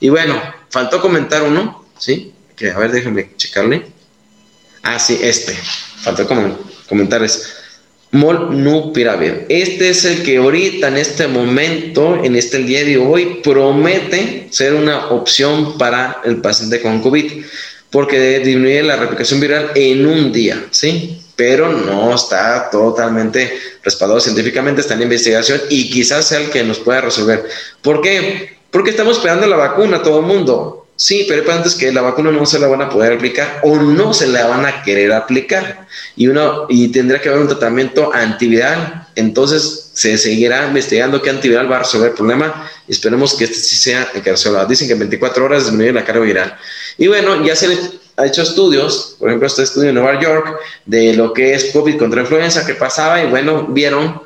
[0.00, 0.40] Y bueno,
[0.70, 2.32] faltó comentar uno, ¿sí?
[2.56, 3.95] Que a ver, déjenme checarle.
[4.86, 5.52] Ah, sí, este.
[6.00, 6.56] Faltó como
[6.88, 7.54] comentarios.
[8.12, 9.46] Molnupiravir.
[9.48, 14.74] Este es el que ahorita, en este momento, en este día de hoy, promete ser
[14.74, 17.44] una opción para el paciente con COVID,
[17.90, 21.20] porque disminuye la replicación viral en un día, ¿sí?
[21.34, 26.78] Pero no está totalmente respaldado científicamente, está en investigación y quizás sea el que nos
[26.78, 27.44] pueda resolver.
[27.82, 28.56] ¿Por qué?
[28.70, 30.85] Porque estamos esperando la vacuna, todo el mundo.
[30.96, 34.14] Sí, pero hay que la vacuna no se la van a poder aplicar o no
[34.14, 35.86] se la van a querer aplicar
[36.16, 39.06] y uno y tendrá que haber un tratamiento antiviral.
[39.14, 42.70] Entonces se seguirá investigando qué antiviral va a resolver el problema.
[42.88, 44.64] Esperemos que este sí sea resuelva.
[44.64, 46.56] Dicen que en 24 horas disminuye la carga viral.
[46.96, 47.78] Y bueno, ya se
[48.16, 51.98] ha hecho estudios, por ejemplo, este estudio en Nueva York de lo que es COVID
[51.98, 54.22] contra influenza que pasaba y bueno, vieron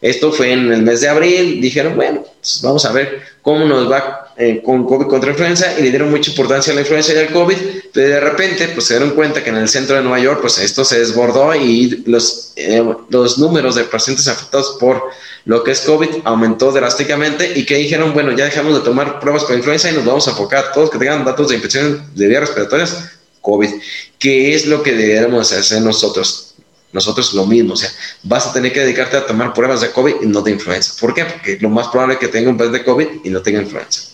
[0.00, 3.90] esto fue en el mes de abril, dijeron, bueno, pues vamos a ver cómo nos
[3.90, 7.18] va eh, con COVID contra influenza y le dieron mucha importancia a la influenza y
[7.18, 7.56] al COVID,
[7.92, 10.56] pero de repente pues se dieron cuenta que en el centro de Nueva York pues
[10.58, 15.02] esto se desbordó y los, eh, los números de pacientes afectados por
[15.44, 19.44] lo que es COVID aumentó drásticamente y que dijeron, bueno, ya dejamos de tomar pruebas
[19.44, 22.40] con influenza y nos vamos a enfocar todos que tengan datos de infección de vías
[22.40, 23.10] respiratorias
[23.42, 23.70] COVID,
[24.18, 26.54] ¿Qué es lo que debemos hacer nosotros
[26.92, 27.90] nosotros lo mismo, o sea,
[28.24, 30.94] vas a tener que dedicarte a tomar pruebas de COVID y no de influenza.
[30.98, 31.24] ¿Por qué?
[31.24, 34.09] Porque lo más probable es que tenga un pez de COVID y no tenga influenza.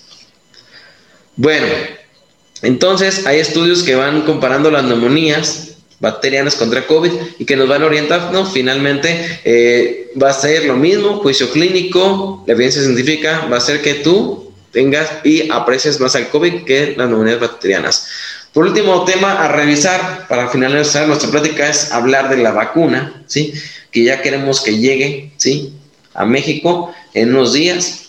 [1.36, 1.66] Bueno,
[2.62, 7.82] entonces hay estudios que van comparando las neumonías bacterianas contra COVID y que nos van
[7.82, 8.46] a orientar, ¿no?
[8.46, 13.82] Finalmente eh, va a ser lo mismo, juicio clínico, la evidencia científica va a ser
[13.82, 18.08] que tú tengas y aprecies más al COVID que las neumonías bacterianas.
[18.52, 23.52] Por último tema a revisar para finalizar nuestra plática es hablar de la vacuna, ¿sí?
[23.90, 25.74] Que ya queremos que llegue, ¿sí?
[26.14, 28.05] A México en unos días.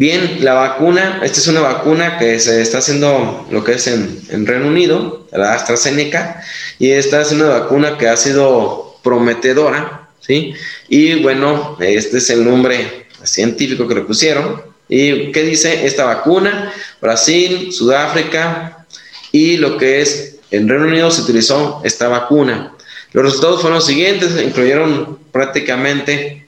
[0.00, 4.18] Bien, la vacuna, esta es una vacuna que se está haciendo lo que es en,
[4.30, 6.42] en Reino Unido, la AstraZeneca,
[6.78, 10.54] y esta es una vacuna que ha sido prometedora, ¿sí?
[10.88, 14.62] Y bueno, este es el nombre científico que le pusieron.
[14.88, 16.72] ¿Y qué dice esta vacuna?
[17.02, 18.86] Brasil, Sudáfrica,
[19.32, 22.72] y lo que es en Reino Unido se utilizó esta vacuna.
[23.12, 26.39] Los resultados fueron los siguientes, incluyeron prácticamente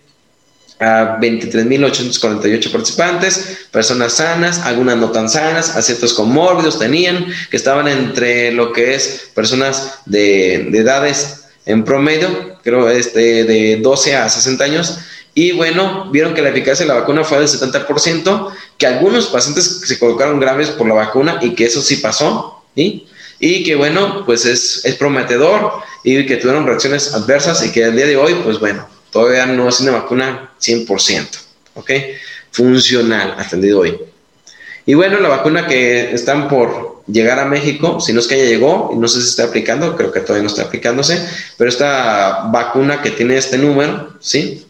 [0.83, 7.89] a 23.848 participantes, personas sanas, algunas no tan sanas, a ciertos comórbidos tenían, que estaban
[7.89, 14.29] entre lo que es personas de, de edades en promedio, creo este, de 12 a
[14.29, 14.99] 60 años,
[15.35, 19.81] y bueno, vieron que la eficacia de la vacuna fue del 70%, que algunos pacientes
[19.85, 24.45] se colocaron graves por la vacuna y que eso sí pasó, y que bueno, pues
[24.45, 25.73] es, es, prometedor
[26.05, 29.69] y que tuvieron reacciones adversas y que al día de hoy, pues bueno, todavía no
[29.69, 31.27] es una vacuna 100%,
[31.75, 31.91] ¿ok?
[32.51, 33.99] Funcional de hoy.
[34.85, 38.45] Y bueno, la vacuna que están por llegar a México, si no es que ya
[38.45, 41.25] llegó, no sé si está aplicando, creo que todavía no está aplicándose,
[41.57, 44.67] pero esta vacuna que tiene este número, ¿sí?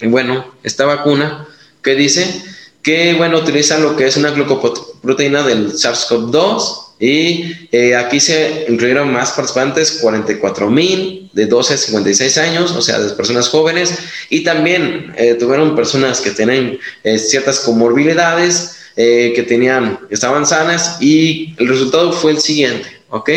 [0.00, 1.48] Y bueno, esta vacuna
[1.82, 2.42] que dice
[2.82, 9.12] que, bueno, utiliza lo que es una glucoproteína del SARS-CoV-2 y eh, aquí se incluyeron
[9.12, 13.94] más participantes, 44 mil de 12 a 56 años, o sea, de personas jóvenes,
[14.30, 20.98] y también eh, tuvieron personas que tienen eh, ciertas comorbilidades, eh, que tenían, estaban sanas
[21.00, 23.28] y el resultado fue el siguiente, ¿ok?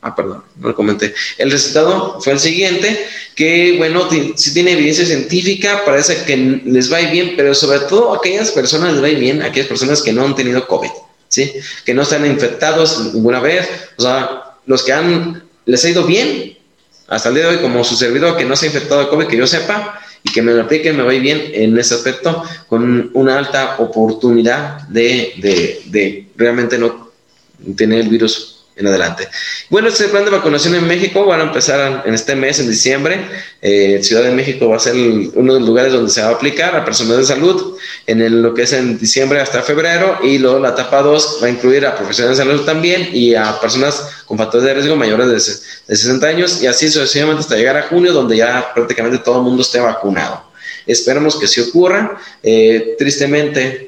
[0.00, 1.14] Ah, perdón, no lo comenté.
[1.38, 3.06] El resultado fue el siguiente,
[3.36, 8.50] que bueno, si tiene evidencia científica, parece que les va bien, pero sobre todo aquellas
[8.50, 10.90] personas les va bien, aquellas personas que no han tenido COVID,
[11.28, 11.52] ¿sí?
[11.86, 16.53] Que no están infectados ninguna vez, o sea, los que han, les ha ido bien,
[17.08, 19.26] hasta el día de hoy, como su servidor que no se ha infectado de COVID,
[19.26, 23.10] que yo sepa, y que me lo aplique, me va bien en ese aspecto, con
[23.12, 27.10] una alta oportunidad de, de, de realmente no
[27.76, 29.28] tener el virus en adelante.
[29.70, 33.20] Bueno, este plan de vacunación en México van a empezar en este mes, en diciembre.
[33.62, 36.32] Eh, Ciudad de México va a ser uno de los lugares donde se va a
[36.32, 37.76] aplicar a personas de salud
[38.06, 41.50] en lo que es en diciembre hasta febrero y luego la etapa 2 va a
[41.50, 45.34] incluir a profesionales de salud también y a personas con factores de riesgo mayores de,
[45.86, 49.42] de 60 años y así sucesivamente hasta llegar a junio donde ya prácticamente todo el
[49.42, 50.54] mundo esté vacunado.
[50.86, 52.18] Esperamos que sí ocurra.
[52.42, 53.83] Eh, tristemente,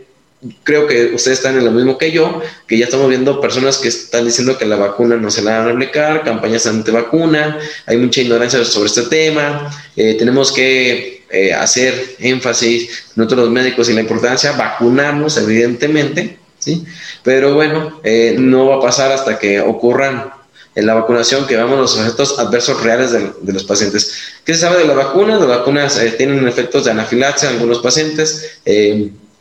[0.65, 3.89] creo que ustedes están en lo mismo que yo, que ya estamos viendo personas que
[3.89, 8.21] están diciendo que la vacuna no se la van a aplicar, campañas anti-vacuna, hay mucha
[8.21, 14.03] ignorancia sobre este tema, eh, tenemos que eh, hacer énfasis nosotros los médicos y la
[14.03, 16.85] importancia, vacunarnos evidentemente, ¿sí?
[17.23, 20.31] Pero bueno, eh, no va a pasar hasta que ocurran
[20.75, 24.13] en la vacunación que veamos los efectos adversos reales de, los pacientes.
[24.45, 25.41] ¿Qué se sabe de las vacunas?
[25.41, 28.61] Las vacunas tienen efectos de anafilaxia en algunos pacientes,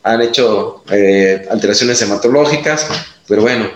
[0.06, 2.86] han hecho eh, alteraciones hematológicas,
[3.26, 3.68] pero bueno,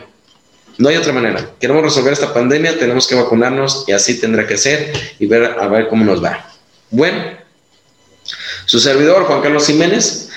[0.78, 1.44] no hay otra manera.
[1.58, 5.66] Queremos resolver esta pandemia, tenemos que vacunarnos y así tendrá que ser y ver a
[5.66, 6.46] ver cómo nos va.
[6.90, 7.20] Bueno,
[8.64, 10.29] su servidor Juan Carlos Jiménez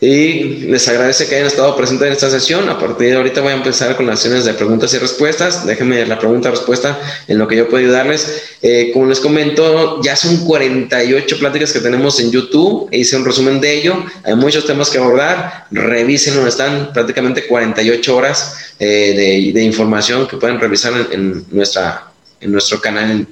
[0.00, 2.68] y les agradece que hayan estado presentes en esta sesión.
[2.68, 5.66] A partir de ahorita voy a empezar con las sesiones de preguntas y respuestas.
[5.66, 8.56] Déjenme la pregunta y respuesta en lo que yo puedo ayudarles.
[8.60, 12.88] Eh, como les comento, ya son 48 pláticas que tenemos en YouTube.
[12.92, 14.04] Hice un resumen de ello.
[14.24, 15.66] Hay muchos temas que abordar.
[15.70, 22.10] Revisen, están prácticamente 48 horas eh, de, información que pueden revisar en, nuestra,
[22.40, 23.28] en nuestro canal en,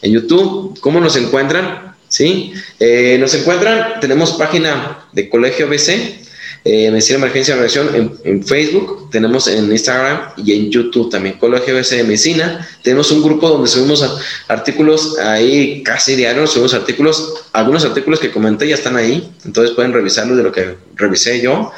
[0.00, 0.78] en YouTube.
[0.80, 1.93] ¿Cómo nos encuentran?
[2.14, 2.52] ¿Sí?
[2.78, 6.20] Eh, nos encuentran, tenemos página de Colegio BC,
[6.64, 11.74] eh, Medicina Emergencia Reacción en, en, Facebook, tenemos en Instagram y en YouTube también, Colegio
[11.74, 12.68] BC de Medicina.
[12.82, 14.08] Tenemos un grupo donde subimos
[14.46, 19.92] artículos ahí casi diarios, subimos artículos, algunos artículos que comenté ya están ahí, entonces pueden
[19.92, 21.72] revisarlo de lo que revisé yo.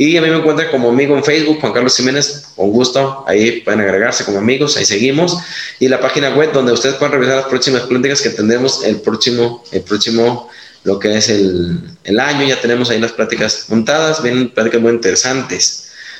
[0.00, 3.60] Y a mí me encuentran como amigo en Facebook, Juan Carlos Jiménez, con gusto, ahí
[3.60, 5.36] pueden agregarse como amigos, ahí seguimos.
[5.78, 9.62] Y la página web donde ustedes pueden revisar las próximas pláticas que tendremos el próximo,
[9.72, 10.48] el próximo,
[10.84, 14.92] lo que es el, el año, ya tenemos ahí las pláticas montadas, vienen pláticas muy
[14.92, 15.89] interesantes.